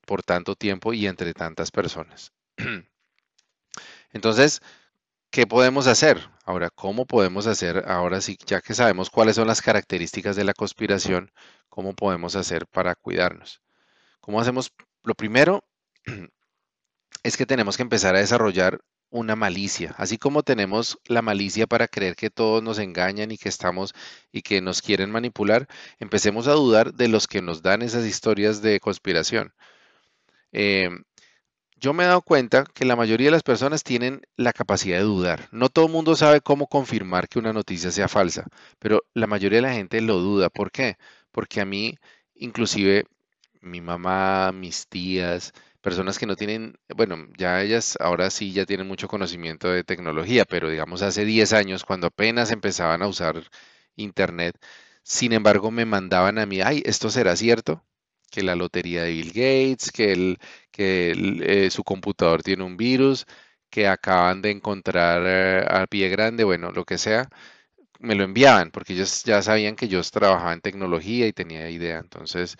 por 0.06 0.24
tanto 0.24 0.56
tiempo 0.56 0.94
y 0.94 1.08
entre 1.08 1.34
tantas 1.34 1.72
personas. 1.72 2.32
Entonces, 4.14 4.62
¿qué 5.34 5.48
podemos 5.48 5.88
hacer? 5.88 6.30
Ahora, 6.46 6.70
¿cómo 6.70 7.08
podemos 7.08 7.48
hacer? 7.48 7.86
Ahora 7.88 8.22
sí, 8.22 8.38
ya 8.46 8.62
que 8.62 8.76
sabemos 8.76 9.10
cuáles 9.10 9.36
son 9.36 9.48
las 9.48 9.64
características 9.64 10.36
de 10.36 10.44
la 10.44 10.54
conspiración, 10.54 11.32
¿cómo 11.70 11.96
podemos 11.96 12.36
hacer 12.36 12.68
para 12.68 12.94
cuidarnos? 12.94 13.60
¿Cómo 14.22 14.40
hacemos? 14.40 14.72
Lo 15.04 15.16
primero 15.16 15.64
es 17.24 17.36
que 17.36 17.48
tenemos 17.48 17.78
que 17.78 17.84
empezar 17.84 18.16
a 18.16 18.20
desarrollar 18.20 18.82
una 19.10 19.36
malicia, 19.36 19.96
así 19.98 20.20
como 20.20 20.44
tenemos 20.44 21.00
la 21.06 21.24
malicia 21.24 21.66
para 21.66 21.88
creer 21.88 22.16
que 22.16 22.30
todos 22.30 22.62
nos 22.62 22.78
engañan 22.78 23.32
y 23.32 23.38
que 23.40 23.50
estamos 23.50 23.96
y 24.32 24.44
que 24.44 24.62
nos 24.62 24.84
quieren 24.84 25.10
manipular, 25.12 25.68
empecemos 26.00 26.48
a 26.48 26.54
dudar 26.54 26.94
de 26.94 27.08
los 27.08 27.28
que 27.28 27.42
nos 27.42 27.64
dan 27.64 27.82
esas 27.82 28.06
historias 28.06 28.62
de 28.62 28.80
conspiración. 28.80 29.54
Em, 30.52 31.04
yo 31.84 31.92
me 31.94 32.04
he 32.04 32.08
dado 32.08 32.22
cuenta 32.22 32.64
que 32.74 32.86
la 32.86 32.96
mayoría 32.96 33.28
de 33.28 33.32
las 33.32 33.44
personas 33.44 33.84
tienen 33.84 34.22
la 34.38 34.54
capacidad 34.54 34.98
de 34.98 35.04
dudar. 35.04 35.50
No 35.52 35.68
todo 35.68 35.88
el 35.88 35.92
mundo 35.92 36.16
sabe 36.16 36.40
cómo 36.40 36.68
confirmar 36.68 37.28
que 37.28 37.40
una 37.40 37.52
noticia 37.52 37.92
sea 37.92 38.08
falsa, 38.08 38.48
pero 38.80 39.04
la 39.14 39.28
mayoría 39.28 39.58
de 39.58 39.64
la 39.68 39.74
gente 39.74 40.00
lo 40.00 40.20
duda. 40.20 40.50
¿Por 40.50 40.72
qué? 40.72 40.98
Porque 41.32 41.60
a 41.60 41.66
mí, 41.66 41.98
inclusive 42.36 43.06
mi 43.62 43.82
mamá, 43.82 44.52
mis 44.54 44.88
tías, 44.88 45.54
personas 45.82 46.18
que 46.20 46.26
no 46.26 46.38
tienen, 46.38 46.78
bueno, 46.96 47.18
ya 47.38 47.62
ellas 47.62 47.98
ahora 48.00 48.30
sí 48.30 48.54
ya 48.54 48.66
tienen 48.66 48.88
mucho 48.88 49.10
conocimiento 49.10 49.70
de 49.70 49.84
tecnología, 49.84 50.46
pero 50.46 50.70
digamos 50.70 51.02
hace 51.02 51.26
10 51.26 51.52
años, 51.54 51.84
cuando 51.86 52.08
apenas 52.08 52.52
empezaban 52.52 53.02
a 53.02 53.08
usar 53.08 53.44
Internet, 53.98 54.58
sin 55.04 55.34
embargo 55.34 55.70
me 55.72 55.86
mandaban 55.86 56.40
a 56.40 56.46
mí, 56.46 56.62
ay, 56.62 56.82
¿esto 56.86 57.10
será 57.10 57.36
cierto? 57.36 57.84
Que 58.34 58.44
la 58.44 58.56
lotería 58.56 59.04
de 59.04 59.12
Bill 59.14 59.28
Gates, 59.30 59.92
que, 59.92 60.12
el, 60.14 60.40
que 60.72 61.14
eh, 61.44 61.70
su 61.72 61.84
computador 61.84 62.44
tiene 62.44 62.64
un 62.64 62.78
virus, 62.78 63.26
que 63.70 63.88
acaban 63.88 64.42
de 64.42 64.52
encontrar 64.52 65.24
eh, 65.26 65.66
a 65.70 65.88
pie 65.88 66.10
grande, 66.10 66.44
bueno, 66.44 66.72
lo 66.72 66.86
que 66.86 66.98
sea, 66.98 67.30
me 68.00 68.16
lo 68.16 68.24
enviaban, 68.24 68.72
porque 68.72 68.94
ellos 68.94 69.24
ya 69.24 69.42
sabían 69.42 69.76
que 69.76 69.88
yo 69.88 70.02
trabajaba 70.04 70.54
en 70.54 70.62
tecnología 70.62 71.28
y 71.28 71.34
tenía 71.34 71.70
idea. 71.70 72.00
Entonces, 72.00 72.58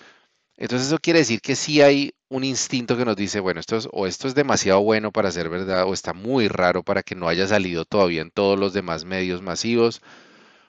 entonces 0.58 0.88
eso 0.90 1.00
quiere 1.00 1.20
decir 1.20 1.42
que 1.42 1.56
sí 1.56 1.82
hay 1.82 2.14
un 2.30 2.44
instinto 2.46 2.98
que 2.98 3.06
nos 3.06 3.16
dice, 3.18 3.40
bueno, 3.42 3.60
esto 3.62 3.78
es, 3.78 3.90
o 3.92 4.08
esto 4.08 4.28
es 4.28 4.36
demasiado 4.36 4.82
bueno 4.84 5.12
para 5.12 5.32
ser 5.32 5.50
verdad, 5.50 5.86
o 5.88 5.94
está 5.94 6.14
muy 6.14 6.48
raro 6.50 6.84
para 6.84 7.04
que 7.04 7.16
no 7.16 7.28
haya 7.30 7.48
salido 7.48 7.86
todavía 7.86 8.22
en 8.24 8.32
todos 8.32 8.60
los 8.60 8.74
demás 8.74 9.06
medios 9.06 9.42
masivos, 9.42 10.02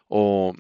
o, 0.09 0.55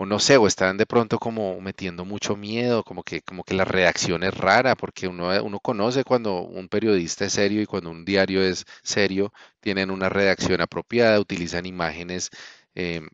o 0.00 0.06
no 0.06 0.18
sé, 0.18 0.38
o 0.38 0.46
están 0.46 0.78
de 0.78 0.86
pronto 0.86 1.18
como 1.18 1.60
metiendo 1.60 2.06
mucho 2.06 2.34
miedo, 2.34 2.84
como 2.84 3.02
que, 3.02 3.20
como 3.20 3.44
que 3.44 3.52
la 3.52 3.66
reacción 3.66 4.22
es 4.22 4.32
rara, 4.34 4.74
porque 4.74 5.06
uno, 5.08 5.28
uno 5.44 5.60
conoce 5.60 6.04
cuando 6.04 6.40
un 6.40 6.68
periodista 6.68 7.26
es 7.26 7.34
serio 7.34 7.60
y 7.60 7.66
cuando 7.66 7.90
un 7.90 8.06
diario 8.06 8.42
es 8.42 8.64
serio, 8.82 9.30
tienen 9.60 9.90
una 9.90 10.08
redacción 10.08 10.62
apropiada, 10.62 11.20
utilizan 11.20 11.66
imágenes 11.66 12.30
em, 12.74 13.10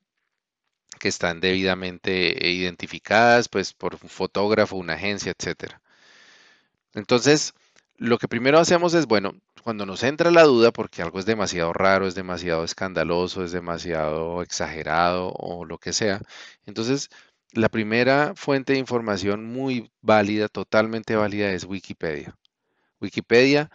que 1.00 1.08
están 1.08 1.40
debidamente 1.40 2.46
identificadas 2.48 3.48
pues 3.48 3.72
por 3.72 3.98
un 4.00 4.08
fotógrafo, 4.08 4.76
una 4.76 4.94
agencia, 4.94 5.32
etcétera. 5.36 5.80
Entonces, 6.94 7.52
lo 7.96 8.18
que 8.18 8.28
primero 8.28 8.58
hacemos 8.60 8.94
es, 8.94 9.06
bueno, 9.06 9.34
cuando 9.66 9.84
nos 9.84 10.04
entra 10.04 10.30
la 10.30 10.44
duda 10.44 10.70
porque 10.70 11.02
algo 11.02 11.18
es 11.18 11.26
demasiado 11.26 11.72
raro, 11.72 12.06
es 12.06 12.14
demasiado 12.14 12.62
escandaloso, 12.62 13.42
es 13.42 13.50
demasiado 13.50 14.40
exagerado 14.42 15.32
o 15.32 15.64
lo 15.64 15.78
que 15.78 15.92
sea, 15.92 16.20
entonces 16.66 17.10
la 17.52 17.68
primera 17.68 18.34
fuente 18.36 18.74
de 18.74 18.78
información 18.78 19.44
muy 19.44 19.90
válida, 20.02 20.46
totalmente 20.46 21.16
válida, 21.16 21.50
es 21.50 21.64
Wikipedia. 21.64 22.36
Wikipedia 23.00 23.68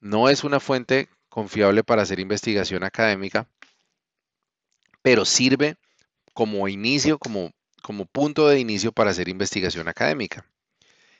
no 0.00 0.30
es 0.30 0.44
una 0.44 0.60
fuente 0.60 1.10
confiable 1.28 1.84
para 1.84 2.00
hacer 2.00 2.20
investigación 2.20 2.82
académica, 2.82 3.46
pero 5.02 5.26
sirve 5.26 5.76
como 6.32 6.68
inicio, 6.68 7.18
como, 7.18 7.52
como 7.82 8.06
punto 8.06 8.48
de 8.48 8.60
inicio 8.60 8.92
para 8.92 9.10
hacer 9.10 9.28
investigación 9.28 9.88
académica. 9.88 10.46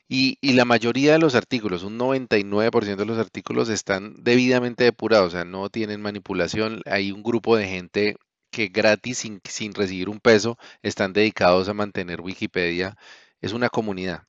Y, 0.08 0.38
la 0.52 0.64
mayoría 0.64 1.12
de 1.12 1.18
los 1.18 1.34
artículos, 1.34 1.82
un 1.82 1.98
99% 1.98 2.96
de 2.96 3.06
los 3.06 3.18
artículos 3.18 3.68
están 3.68 4.14
debidamente 4.22 4.84
depurados, 4.84 5.28
o 5.28 5.30
sea, 5.30 5.44
no 5.44 5.70
tienen 5.70 6.02
manipulación. 6.02 6.82
Hay 6.86 7.10
un 7.12 7.22
grupo 7.22 7.56
de 7.56 7.66
gente 7.68 8.16
que 8.50 8.68
gratis, 8.68 9.18
sin, 9.18 9.40
sin 9.44 9.74
recibir 9.74 10.08
un 10.08 10.20
peso, 10.20 10.58
están 10.82 11.12
dedicados 11.12 11.68
a 11.68 11.74
mantener 11.74 12.20
Wikipedia. 12.20 12.96
Es 13.40 13.52
una 13.52 13.68
comunidad. 13.70 14.24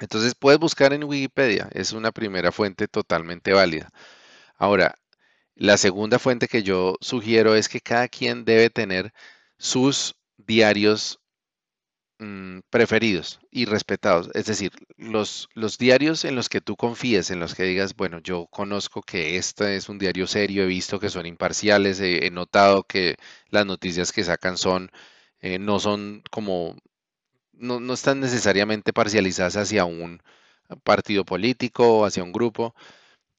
Entonces 0.00 0.34
puedes 0.34 0.58
buscar 0.60 0.92
en 0.92 1.04
Wikipedia, 1.04 1.68
es 1.72 1.92
una 1.92 2.12
primera 2.12 2.52
fuente 2.52 2.88
totalmente 2.88 3.52
válida. 3.52 3.90
Ahora, 4.56 4.94
la 5.54 5.76
segunda 5.76 6.18
fuente 6.18 6.48
que 6.48 6.62
yo 6.62 6.96
sugiero 7.00 7.54
es 7.54 7.68
que 7.68 7.80
cada 7.80 8.08
quien 8.08 8.44
debe 8.44 8.70
tener 8.70 9.12
sus 9.58 10.16
diarios 10.38 11.20
mm, 12.20 12.60
preferidos 12.70 13.40
y 13.50 13.64
respetados. 13.66 14.30
Es 14.34 14.46
decir, 14.46 14.72
los, 14.96 15.48
los 15.54 15.78
diarios 15.78 16.24
en 16.24 16.36
los 16.36 16.48
que 16.48 16.60
tú 16.60 16.76
confíes, 16.76 17.30
en 17.30 17.40
los 17.40 17.54
que 17.54 17.64
digas, 17.64 17.96
bueno, 17.96 18.20
yo 18.20 18.46
conozco 18.46 19.02
que 19.02 19.36
este 19.36 19.76
es 19.76 19.88
un 19.88 19.98
diario 19.98 20.26
serio, 20.26 20.62
he 20.64 20.66
visto 20.66 21.00
que 21.00 21.10
son 21.10 21.26
imparciales, 21.26 22.00
he, 22.00 22.30
notado 22.30 22.84
que 22.84 23.16
las 23.50 23.66
noticias 23.66 24.12
que 24.12 24.24
sacan 24.24 24.56
son, 24.58 24.90
eh, 25.40 25.58
no 25.58 25.80
son 25.80 26.22
como, 26.30 26.76
no, 27.52 27.80
no 27.80 27.94
están 27.94 28.20
necesariamente 28.20 28.92
parcializadas 28.92 29.56
hacia 29.56 29.84
un 29.84 30.22
partido 30.84 31.24
político 31.24 31.98
o 32.00 32.04
hacia 32.06 32.22
un 32.22 32.32
grupo. 32.32 32.74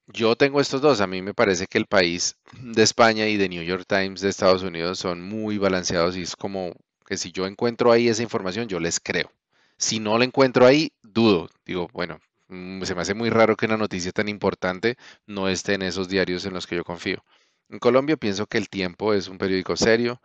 Yo 0.06 0.36
tengo 0.36 0.60
estos 0.60 0.80
dos. 0.82 1.00
A 1.00 1.06
mí 1.06 1.22
me 1.22 1.34
parece 1.34 1.66
que 1.66 1.78
el 1.78 1.86
país 1.86 2.36
de 2.52 2.82
España 2.82 3.28
y 3.28 3.36
de 3.36 3.48
New 3.48 3.62
York 3.62 3.84
Times 3.88 4.20
de 4.20 4.28
Estados 4.30 4.62
Unidos 4.62 4.98
son 4.98 5.22
muy 5.22 5.58
balanceados 5.58 6.16
y 6.16 6.22
es 6.22 6.36
como 6.36 6.74
que 7.12 7.18
si 7.18 7.30
yo 7.30 7.46
encuentro 7.46 7.92
ahí 7.92 8.08
esa 8.08 8.22
información, 8.22 8.68
yo 8.68 8.80
les 8.80 8.98
creo. 8.98 9.30
Si 9.76 10.00
no 10.00 10.16
la 10.16 10.24
encuentro 10.24 10.64
ahí, 10.66 10.92
dudo. 11.02 11.50
Digo, 11.66 11.90
bueno, 11.92 12.18
mm, 12.48 12.82
se 12.84 12.94
me 12.94 13.02
hace 13.02 13.12
muy 13.12 13.28
raro 13.28 13.54
que 13.54 13.66
una 13.66 13.76
noticia 13.76 14.12
tan 14.12 14.30
importante 14.30 14.96
no 15.26 15.46
esté 15.50 15.74
en 15.74 15.82
esos 15.82 16.08
diarios 16.08 16.46
en 16.46 16.54
los 16.54 16.66
que 16.66 16.76
yo 16.76 16.84
confío. 16.84 17.22
En 17.68 17.78
Colombia 17.80 18.16
pienso 18.16 18.46
que 18.46 18.56
El 18.56 18.70
Tiempo 18.70 19.12
es 19.12 19.28
un 19.28 19.36
periódico 19.36 19.76
serio. 19.76 20.22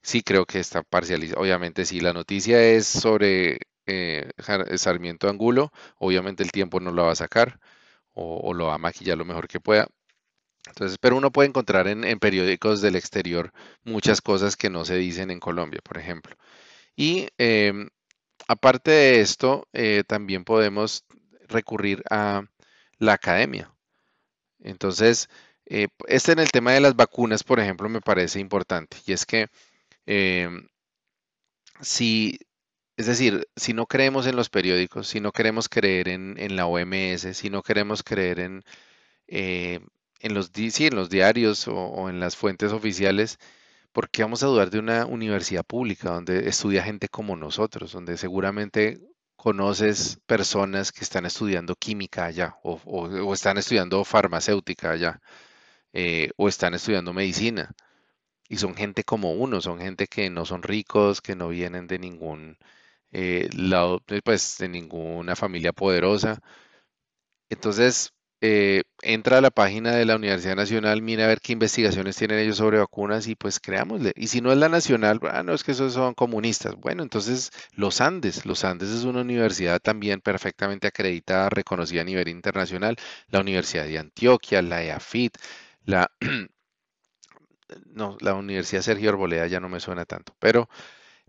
Sí 0.00 0.22
creo 0.22 0.46
que 0.46 0.60
está 0.60 0.84
parcializado. 0.84 1.42
Obviamente, 1.42 1.84
si 1.84 1.98
la 1.98 2.12
noticia 2.12 2.62
es 2.62 2.86
sobre 2.86 3.58
eh, 3.86 4.30
Sarmiento 4.76 5.28
Angulo, 5.28 5.72
obviamente 5.98 6.44
El 6.44 6.52
Tiempo 6.52 6.78
no 6.78 6.92
la 6.92 7.02
va 7.02 7.12
a 7.12 7.16
sacar 7.16 7.58
o, 8.14 8.54
lo 8.54 8.66
va 8.66 8.74
a 8.74 8.78
maquillar 8.78 9.18
lo 9.18 9.24
mejor 9.24 9.48
que 9.48 9.58
pueda. 9.58 9.88
Entonces, 10.68 10.98
pero 11.00 11.16
uno 11.16 11.32
puede 11.32 11.48
encontrar 11.48 11.88
en, 11.88 12.18
periódicos 12.18 12.80
del 12.80 12.96
exterior 12.96 13.52
muchas 13.84 14.20
cosas 14.20 14.56
que 14.56 14.70
no 14.70 14.84
se 14.84 14.96
dicen 14.96 15.30
en 15.30 15.40
Colombia, 15.40 15.80
por 15.82 15.98
ejemplo. 15.98 16.36
Y 16.96 17.28
em, 17.38 17.88
aparte 18.48 18.90
de 18.90 19.20
esto, 19.20 19.68
eh, 19.72 20.04
también 20.06 20.44
podemos 20.44 21.04
recurrir 21.48 22.02
a 22.10 22.42
la 22.98 23.14
academia. 23.14 23.72
Entonces, 24.60 25.28
eh, 25.66 25.88
este 26.08 26.32
en 26.32 26.40
el 26.40 26.50
tema 26.50 26.72
de 26.72 26.80
las 26.80 26.96
vacunas, 26.96 27.44
por 27.44 27.60
ejemplo, 27.60 27.88
me 27.88 28.00
parece 28.00 28.40
importante. 28.40 28.98
Y 29.06 29.12
es 29.12 29.26
que 29.26 29.48
em, 30.06 30.68
si 31.80 32.38
es 32.98 33.06
decir, 33.06 33.48
si 33.56 33.74
no 33.74 33.86
creemos 33.86 34.26
en 34.26 34.36
los 34.36 34.50
periódicos, 34.50 35.08
si 35.08 35.20
no 35.20 35.32
queremos 35.32 35.68
creer 35.68 36.08
en, 36.08 36.56
la 36.56 36.66
OMS, 36.66 37.36
si 37.36 37.48
no 37.50 37.62
queremos 37.62 38.02
creer 38.02 38.40
en, 38.40 38.64
eh, 39.28 39.80
en, 40.20 40.34
los, 40.34 40.50
en 40.54 40.94
los 40.96 41.10
diarios 41.10 41.68
o, 41.68 42.08
en 42.08 42.20
las 42.20 42.36
fuentes 42.36 42.72
oficiales, 42.72 43.38
¿por 43.92 44.10
qué 44.10 44.22
vamos 44.22 44.42
a 44.42 44.46
dudar 44.46 44.70
de 44.70 44.78
una 44.78 45.06
universidad 45.06 45.64
pública 45.64 46.10
donde 46.10 46.48
estudia 46.48 46.82
gente 46.82 47.08
como 47.08 47.36
nosotros, 47.36 47.92
donde 47.92 48.16
seguramente 48.16 49.00
conoces 49.36 50.18
personas 50.26 50.92
que 50.92 51.04
están 51.04 51.26
estudiando 51.26 51.74
química 51.76 52.24
allá 52.26 52.56
o, 52.62 53.32
están 53.34 53.58
estudiando 53.58 54.04
farmacéutica 54.04 54.92
allá 54.92 55.20
eh, 55.92 56.30
o 56.36 56.48
están 56.48 56.74
estudiando 56.74 57.12
medicina? 57.12 57.74
Y 58.48 58.56
son 58.58 58.74
gente 58.76 59.04
como 59.04 59.32
uno, 59.34 59.60
son 59.60 59.78
gente 59.80 60.06
que 60.08 60.30
no 60.30 60.44
son 60.46 60.62
ricos, 60.62 61.20
que 61.20 61.36
no 61.36 61.48
vienen 61.50 61.86
de 61.86 61.98
ningún 61.98 62.58
eh, 63.12 63.48
eh, 63.52 64.20
pues 64.24 64.58
de 64.58 64.68
ninguna 64.68 65.36
familia 65.36 65.72
poderosa. 65.72 66.40
Entonces, 67.50 68.12
eh, 68.40 68.82
entra 69.02 69.38
a 69.38 69.40
la 69.40 69.50
página 69.50 69.92
de 69.92 70.04
la 70.04 70.16
Universidad 70.16 70.54
Nacional, 70.56 71.02
mira 71.02 71.24
a 71.24 71.28
ver 71.28 71.40
qué 71.40 71.52
investigaciones 71.52 72.16
tienen 72.16 72.38
ellos 72.38 72.58
sobre 72.58 72.78
vacunas 72.78 73.26
y 73.26 73.34
pues 73.34 73.58
creámosle. 73.60 74.12
Y 74.16 74.28
si 74.28 74.40
no 74.40 74.52
es 74.52 74.58
la 74.58 74.68
nacional, 74.68 75.20
ah, 75.30 75.42
no 75.42 75.54
es 75.54 75.64
que 75.64 75.72
esos 75.72 75.94
son 75.94 76.14
comunistas. 76.14 76.76
Bueno, 76.76 77.02
entonces 77.02 77.50
los 77.72 78.00
Andes, 78.00 78.46
los 78.46 78.64
Andes 78.64 78.90
es 78.90 79.04
una 79.04 79.22
universidad 79.22 79.80
también 79.80 80.20
perfectamente 80.20 80.86
acreditada, 80.86 81.48
reconocida 81.50 82.02
a 82.02 82.04
nivel 82.04 82.28
internacional, 82.28 82.96
la 83.28 83.40
Universidad 83.40 83.86
de 83.86 83.98
Antioquia, 83.98 84.62
la 84.62 84.82
EAFIT, 84.84 85.36
la, 85.84 86.10
no, 87.86 88.16
la 88.20 88.34
Universidad 88.34 88.82
Sergio 88.82 89.10
Arboleda 89.10 89.46
ya 89.46 89.60
no 89.60 89.68
me 89.68 89.80
suena 89.80 90.04
tanto, 90.04 90.34
pero 90.38 90.68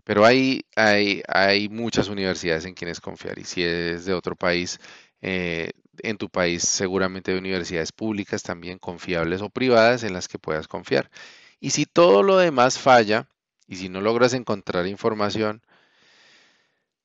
pero 0.04 0.24
hay, 0.24 0.64
hay, 0.76 1.22
hay 1.28 1.68
muchas 1.68 2.08
universidades 2.08 2.64
en 2.64 2.74
quienes 2.74 3.00
confiar 3.00 3.38
y 3.38 3.44
si 3.44 3.62
es 3.62 4.06
de 4.06 4.14
otro 4.14 4.34
país, 4.36 4.80
eh, 5.22 5.72
en 6.04 6.18
tu 6.18 6.28
país 6.30 6.62
seguramente 6.62 7.32
hay 7.32 7.38
universidades 7.38 7.92
públicas 7.92 8.42
también 8.42 8.78
confiables 8.78 9.42
o 9.42 9.50
privadas 9.50 10.02
en 10.02 10.12
las 10.12 10.28
que 10.28 10.38
puedas 10.38 10.68
confiar. 10.68 11.10
Y 11.60 11.70
si 11.70 11.86
todo 11.86 12.22
lo 12.22 12.38
demás 12.38 12.78
falla 12.78 13.28
y 13.66 13.76
si 13.76 13.88
no 13.88 14.00
logras 14.00 14.34
encontrar 14.34 14.86
información, 14.86 15.62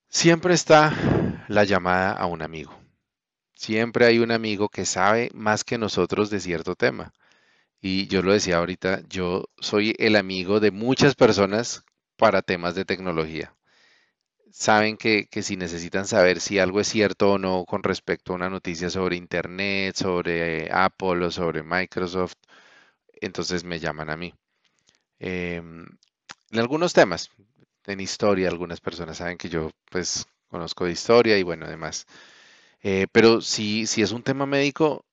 siempre 0.09 0.53
está 0.53 1.45
la 1.47 1.63
llamada 1.63 2.11
a 2.11 2.25
un 2.25 2.41
amigo. 2.41 2.77
Siempre 3.53 4.05
hay 4.05 4.19
un 4.19 4.31
amigo 4.31 4.69
que 4.69 4.85
sabe 4.85 5.29
más 5.33 5.63
que 5.63 5.77
nosotros 5.77 6.29
de 6.29 6.39
cierto 6.39 6.75
tema. 6.75 7.13
Y 7.81 8.07
yo 8.07 8.21
lo 8.21 8.33
decía 8.33 8.57
ahorita, 8.57 9.01
yo 9.09 9.45
soy 9.59 9.95
el 9.99 10.15
amigo 10.15 10.59
de 10.59 10.71
muchas 10.71 11.15
personas 11.15 11.83
para 12.17 12.41
temas 12.41 12.75
de 12.75 12.85
tecnología 12.85 13.53
saben 14.55 14.95
que, 14.97 15.27
si 15.43 15.57
necesitan 15.57 16.07
saber 16.07 16.39
si 16.39 16.59
algo 16.59 16.79
es 16.79 16.87
cierto 16.87 17.33
o 17.33 17.37
no 17.37 17.65
con 17.65 17.83
respecto 17.83 18.31
a 18.31 18.35
una 18.37 18.49
noticia 18.49 18.89
sobre 18.89 19.17
Internet, 19.17 19.95
sobre 19.97 20.71
Apple 20.71 21.25
o 21.25 21.31
sobre 21.31 21.61
Microsoft, 21.61 22.35
entonces 23.21 23.65
me 23.65 23.79
llaman 23.79 24.09
a 24.09 24.17
mí. 24.17 24.33
Em, 25.19 25.85
en 26.51 26.59
algunos 26.59 26.93
temas, 26.93 27.31
en 27.87 27.99
historia, 27.99 28.49
algunas 28.49 28.81
personas 28.81 29.17
saben 29.17 29.37
que 29.37 29.49
yo 29.49 29.71
pues 29.91 30.25
conozco 30.47 30.85
de 30.85 30.93
historia 30.93 31.37
y 31.37 31.43
bueno, 31.43 31.65
además. 31.65 32.07
Eh, 32.81 33.07
pero 33.11 33.41
si, 33.41 33.87
si 33.87 34.01
es 34.03 34.11
un 34.11 34.23
tema 34.23 34.45
médico, 34.45 35.05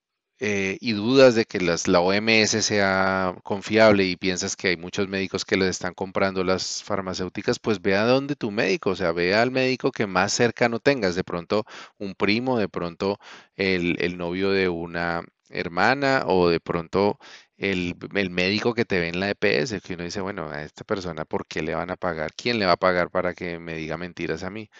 eh, 0.44 0.76
y 0.80 0.92
dudas 0.92 1.36
de 1.36 1.44
que 1.44 1.60
las, 1.60 1.86
la 1.86 2.00
OMS 2.00 2.50
sea 2.64 3.36
confiable 3.44 4.04
y 4.06 4.16
piensas 4.16 4.56
que 4.56 4.68
hay 4.68 4.76
muchos 4.76 5.06
médicos 5.06 5.44
que 5.44 5.56
les 5.56 5.68
están 5.70 5.94
comprando 5.94 6.42
las 6.42 6.82
farmacéuticas, 6.82 7.60
pues 7.60 7.80
ve 7.80 7.94
a 7.96 8.04
donde 8.06 8.34
tu 8.34 8.50
médico, 8.50 8.90
o 8.90 8.96
sea, 8.96 9.12
ve 9.12 9.36
al 9.36 9.52
médico 9.52 9.92
que 9.92 10.08
más 10.08 10.32
cercano 10.32 10.80
tengas, 10.80 11.14
de 11.14 11.22
pronto 11.22 11.64
un 11.98 12.16
primo, 12.16 12.58
de 12.58 12.68
pronto 12.68 13.20
el, 13.54 13.96
el 14.00 14.18
novio 14.18 14.50
de 14.50 14.68
una 14.68 15.22
hermana 15.48 16.24
o 16.26 16.48
de 16.48 16.58
pronto 16.58 17.18
el, 17.56 17.94
el, 18.14 18.30
médico 18.30 18.74
que 18.74 18.84
te 18.84 18.98
ve 18.98 19.08
en 19.10 19.20
la 19.20 19.30
EPS, 19.30 19.80
que 19.80 19.94
uno 19.94 20.02
dice, 20.04 20.20
bueno, 20.22 20.50
a 20.50 20.62
esta 20.64 20.82
persona, 20.84 21.24
¿por 21.24 21.46
qué 21.46 21.62
le 21.62 21.76
van 21.76 21.90
a 21.90 21.96
pagar? 21.96 22.32
¿Quién 22.34 22.58
le 22.58 22.66
va 22.66 22.72
a 22.72 22.76
pagar 22.76 23.10
para 23.10 23.34
que 23.34 23.60
me 23.60 23.76
diga 23.76 23.96
mentiras 23.96 24.42
a 24.42 24.50
mí? 24.50 24.70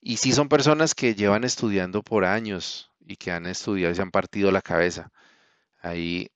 Y 0.00 0.18
si 0.18 0.32
son 0.32 0.48
personas 0.48 0.94
que 0.94 1.14
llevan 1.14 1.44
estudiando 1.44 2.02
por 2.02 2.24
años 2.24 2.91
y 3.06 3.16
que 3.16 3.32
han 3.32 3.46
estudiado 3.46 3.92
y 3.92 3.96
se 3.96 4.02
han 4.02 4.10
partido 4.10 4.50
la 4.50 4.62
cabeza. 4.62 5.10
Ahí, 5.80 6.30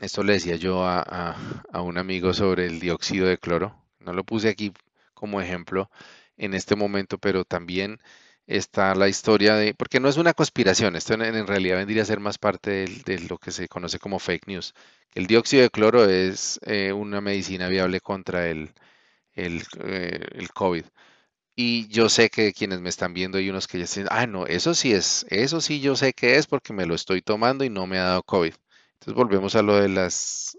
esto 0.00 0.22
le 0.22 0.34
decía 0.34 0.56
yo 0.56 0.84
a, 0.84 1.36
un 1.82 1.98
amigo 1.98 2.32
sobre 2.34 2.66
el 2.66 2.80
dióxido 2.80 3.26
de 3.26 3.38
cloro. 3.38 3.84
No 4.00 4.12
lo 4.12 4.24
puse 4.24 4.48
aquí 4.48 4.72
como 5.14 5.40
ejemplo 5.40 5.90
en 6.36 6.54
este 6.54 6.76
momento, 6.76 7.18
pero 7.18 7.44
también 7.44 8.00
está 8.46 8.94
la 8.94 9.08
historia 9.08 9.56
de, 9.56 9.74
porque 9.74 10.00
no 10.00 10.08
es 10.08 10.16
una 10.18 10.34
conspiración, 10.34 10.96
esto 10.96 11.14
en, 11.14 11.46
realidad 11.46 11.78
vendría 11.78 12.02
a 12.02 12.06
ser 12.06 12.20
más 12.20 12.38
parte 12.38 12.86
de, 13.04 13.18
lo 13.28 13.38
que 13.38 13.50
se 13.50 13.68
conoce 13.68 13.98
como 13.98 14.18
fake 14.18 14.46
news. 14.48 14.74
El 15.14 15.26
dióxido 15.26 15.62
de 15.62 15.70
cloro 15.70 16.08
es 16.08 16.60
eh, 16.64 16.92
una 16.92 17.20
medicina 17.20 17.68
viable 17.68 18.00
contra 18.00 18.48
el, 18.48 18.72
el, 19.34 19.62
eh, 19.80 20.20
el 20.34 20.50
COVID. 20.50 20.84
Y 21.56 21.88
yo 21.88 22.08
sé 22.10 22.28
que 22.30 22.52
quienes 22.52 22.80
me 22.80 22.88
están 22.90 23.14
viendo 23.14 23.38
hay 23.38 23.48
unos 23.50 23.66
que 23.66 23.78
ya 23.78 23.84
dicen, 23.84 24.06
ah, 24.10 24.26
no, 24.26 24.46
eso 24.46 24.74
sí 24.74 24.92
es, 24.92 25.24
eso 25.30 25.60
sí 25.60 25.80
yo 25.80 25.96
sé 25.96 26.12
que 26.12 26.36
es 26.36 26.46
porque 26.46 26.72
me 26.74 26.86
lo 26.86 26.94
estoy 26.94 27.22
tomando 27.22 27.64
y 27.64 27.70
no 27.70 27.86
me 27.86 27.98
ha 27.98 28.04
dado 28.04 28.22
COVID. 28.24 28.54
Entonces 28.94 29.14
volvemos 29.14 29.54
a 29.56 29.62
lo 29.62 29.76
de 29.76 29.88
las, 29.88 30.58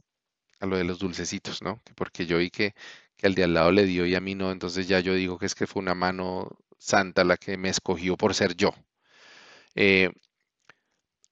a 0.60 0.66
lo 0.68 0.78
de 0.78 0.86
los 0.86 1.00
dulcecitos, 1.00 1.62
¿no? 1.64 1.82
Porque 1.96 2.26
yo 2.28 2.40
vi 2.40 2.50
que, 2.52 2.74
que 3.18 3.28
al 3.28 3.36
de 3.36 3.44
al 3.46 3.54
lado 3.56 3.72
le 3.72 3.86
dio 3.86 4.06
y 4.08 4.16
a 4.16 4.22
mí 4.22 4.36
no, 4.36 4.52
entonces 4.52 4.88
ya 4.88 5.00
yo 5.02 5.14
digo 5.16 5.40
que 5.40 5.48
es 5.48 5.56
que 5.56 5.68
fue 5.68 5.82
una 5.82 5.96
mano 5.96 6.50
santa 6.80 7.24
la 7.24 7.38
que 7.38 7.58
me 7.58 7.70
escogió 7.70 8.18
por 8.18 8.36
ser 8.36 8.56
yo. 8.56 8.74
Eh, 9.76 10.12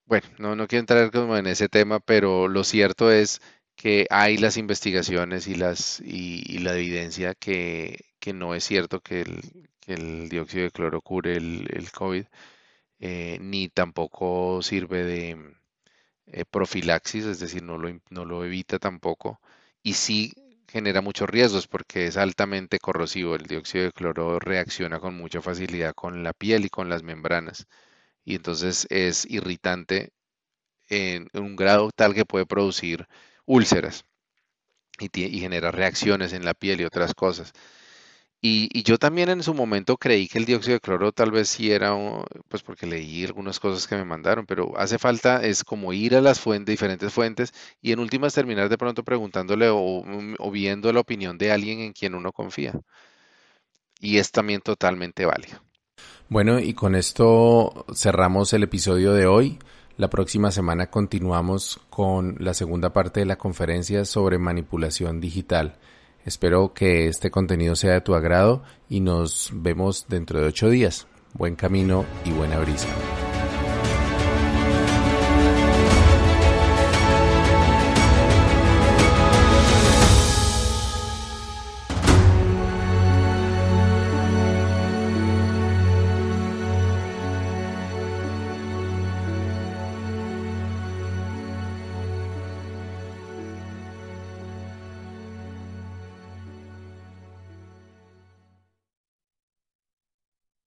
bueno, 0.06 0.28
no, 0.38 0.56
no 0.56 0.68
quiero 0.68 0.82
entrar 0.82 1.12
como 1.12 1.38
en 1.38 1.48
ese 1.48 1.70
tema, 1.70 2.00
pero 2.00 2.48
lo 2.48 2.64
cierto 2.64 3.12
es 3.12 3.42
que 3.76 4.08
hay 4.10 4.38
las 4.38 4.58
investigaciones 4.58 5.48
y, 5.48 5.56
las, 5.56 6.00
y 6.02 6.60
la 6.60 6.76
evidencia 6.76 7.34
que, 7.36 8.00
que 8.26 8.34
no 8.34 8.56
es 8.56 8.64
cierto 8.64 9.02
que 9.02 9.22
el, 9.85 10.30
dióxido 10.30 10.64
de 10.64 10.72
cloro 10.72 10.99
cure 11.02 11.38
el, 11.38 11.91
COVID, 11.91 12.26
eh, 12.99 13.38
ni 13.41 13.69
tampoco 13.69 14.64
sirve 14.64 15.03
de 15.03 15.56
eh, 16.27 16.45
profilaxis, 16.45 17.26
es 17.26 17.39
decir, 17.39 17.61
no 17.64 17.77
lo, 17.77 18.45
evita 18.45 18.80
tampoco, 18.80 19.39
y 19.84 19.93
sí 19.93 20.34
genera 20.68 21.02
muchos 21.02 21.30
riesgos 21.30 21.68
porque 21.68 22.07
es 22.07 22.18
altamente 22.18 22.80
corrosivo. 22.80 23.35
El 23.35 23.45
dióxido 23.45 23.85
de 23.85 23.91
cloro 23.91 24.39
reacciona 24.39 24.99
con 24.99 25.15
mucha 25.15 25.41
facilidad 25.41 25.93
con 25.93 26.23
la 26.23 26.34
piel 26.34 26.65
y 26.65 26.69
con 26.69 26.89
las 26.89 27.03
membranas, 27.03 27.68
y 28.26 28.35
entonces 28.35 28.88
es 28.89 29.26
irritante 29.30 30.14
en 30.89 31.30
un 31.34 31.56
grado 31.56 31.91
tal 31.91 32.15
que 32.15 32.26
puede 32.26 32.47
producir 32.47 33.07
úlceras 33.45 34.06
y, 34.99 35.10
y 35.26 35.39
genera 35.41 35.72
reacciones 35.72 36.34
en 36.34 36.45
la 36.45 36.53
piel 36.56 36.81
y 36.81 36.85
otras 36.85 37.14
cosas. 37.15 37.53
Y, 38.47 38.84
yo 38.84 38.99
también 38.99 39.30
en 39.30 39.41
su 39.41 39.55
momento 39.55 39.97
creí 39.97 40.27
que 40.27 40.38
el 40.38 40.45
dióxido 40.45 40.76
de 40.76 40.80
cloro 40.80 41.11
tal 41.11 41.31
vez 41.31 41.49
sí 41.49 41.72
era, 41.72 41.95
pues 42.47 42.61
porque 42.61 42.85
leí 42.85 43.26
algunas 43.26 43.59
cosas 43.59 43.88
que 43.88 43.95
me 43.95 44.05
mandaron, 44.05 44.45
pero 44.45 44.77
hace 44.77 44.99
falta 44.99 45.43
es 45.43 45.63
como 45.63 45.93
ir 45.93 46.15
a 46.15 46.22
las 46.22 46.39
fuentes, 46.39 46.72
diferentes 46.72 47.11
fuentes 47.11 47.53
y 47.81 47.91
en 47.91 47.97
últimas 47.97 48.35
terminar 48.35 48.69
de 48.69 48.77
pronto 48.77 49.03
preguntándole 49.03 49.69
o, 49.69 50.03
mm, 50.05 50.35
o 50.38 50.51
viendo 50.51 50.93
la 50.93 50.99
opinión 50.99 51.39
de 51.39 51.51
alguien 51.51 51.80
en 51.80 51.93
quien 51.93 52.13
uno 52.13 52.31
confía. 52.31 52.80
Y 53.99 54.19
es 54.19 54.31
también 54.31 54.61
totalmente 54.61 55.26
válido. 55.26 55.59
Bueno, 56.30 56.59
y 56.59 56.76
con 56.76 56.93
esto 56.93 57.88
cerramos 57.95 58.53
el 58.53 58.61
episodio 58.61 59.13
de 59.13 59.26
hoy. 59.26 59.57
La 59.97 60.11
próxima 60.11 60.51
semana 60.51 60.91
continuamos 60.91 61.80
con 61.89 62.35
la 62.39 62.53
segunda 62.53 62.93
parte 62.93 63.22
de 63.22 63.26
la 63.26 63.38
conferencia 63.38 64.05
sobre 64.05 64.38
manipulación 64.38 65.19
digital. 65.19 65.80
Espero 66.26 66.73
que 66.73 67.07
este 67.07 67.30
contenido 67.30 67.76
sea 67.76 67.93
de 67.93 68.02
tu 68.02 68.15
agrado 68.15 68.64
y 68.89 68.99
nos 68.99 69.52
vemos 69.53 70.07
dentro 70.10 70.41
de 70.41 70.47
ocho 70.47 70.69
días. 70.69 71.07
Buen 71.34 71.56
camino 71.56 72.03
y 72.26 72.31
buena 72.31 72.60
brisa. 72.60 72.88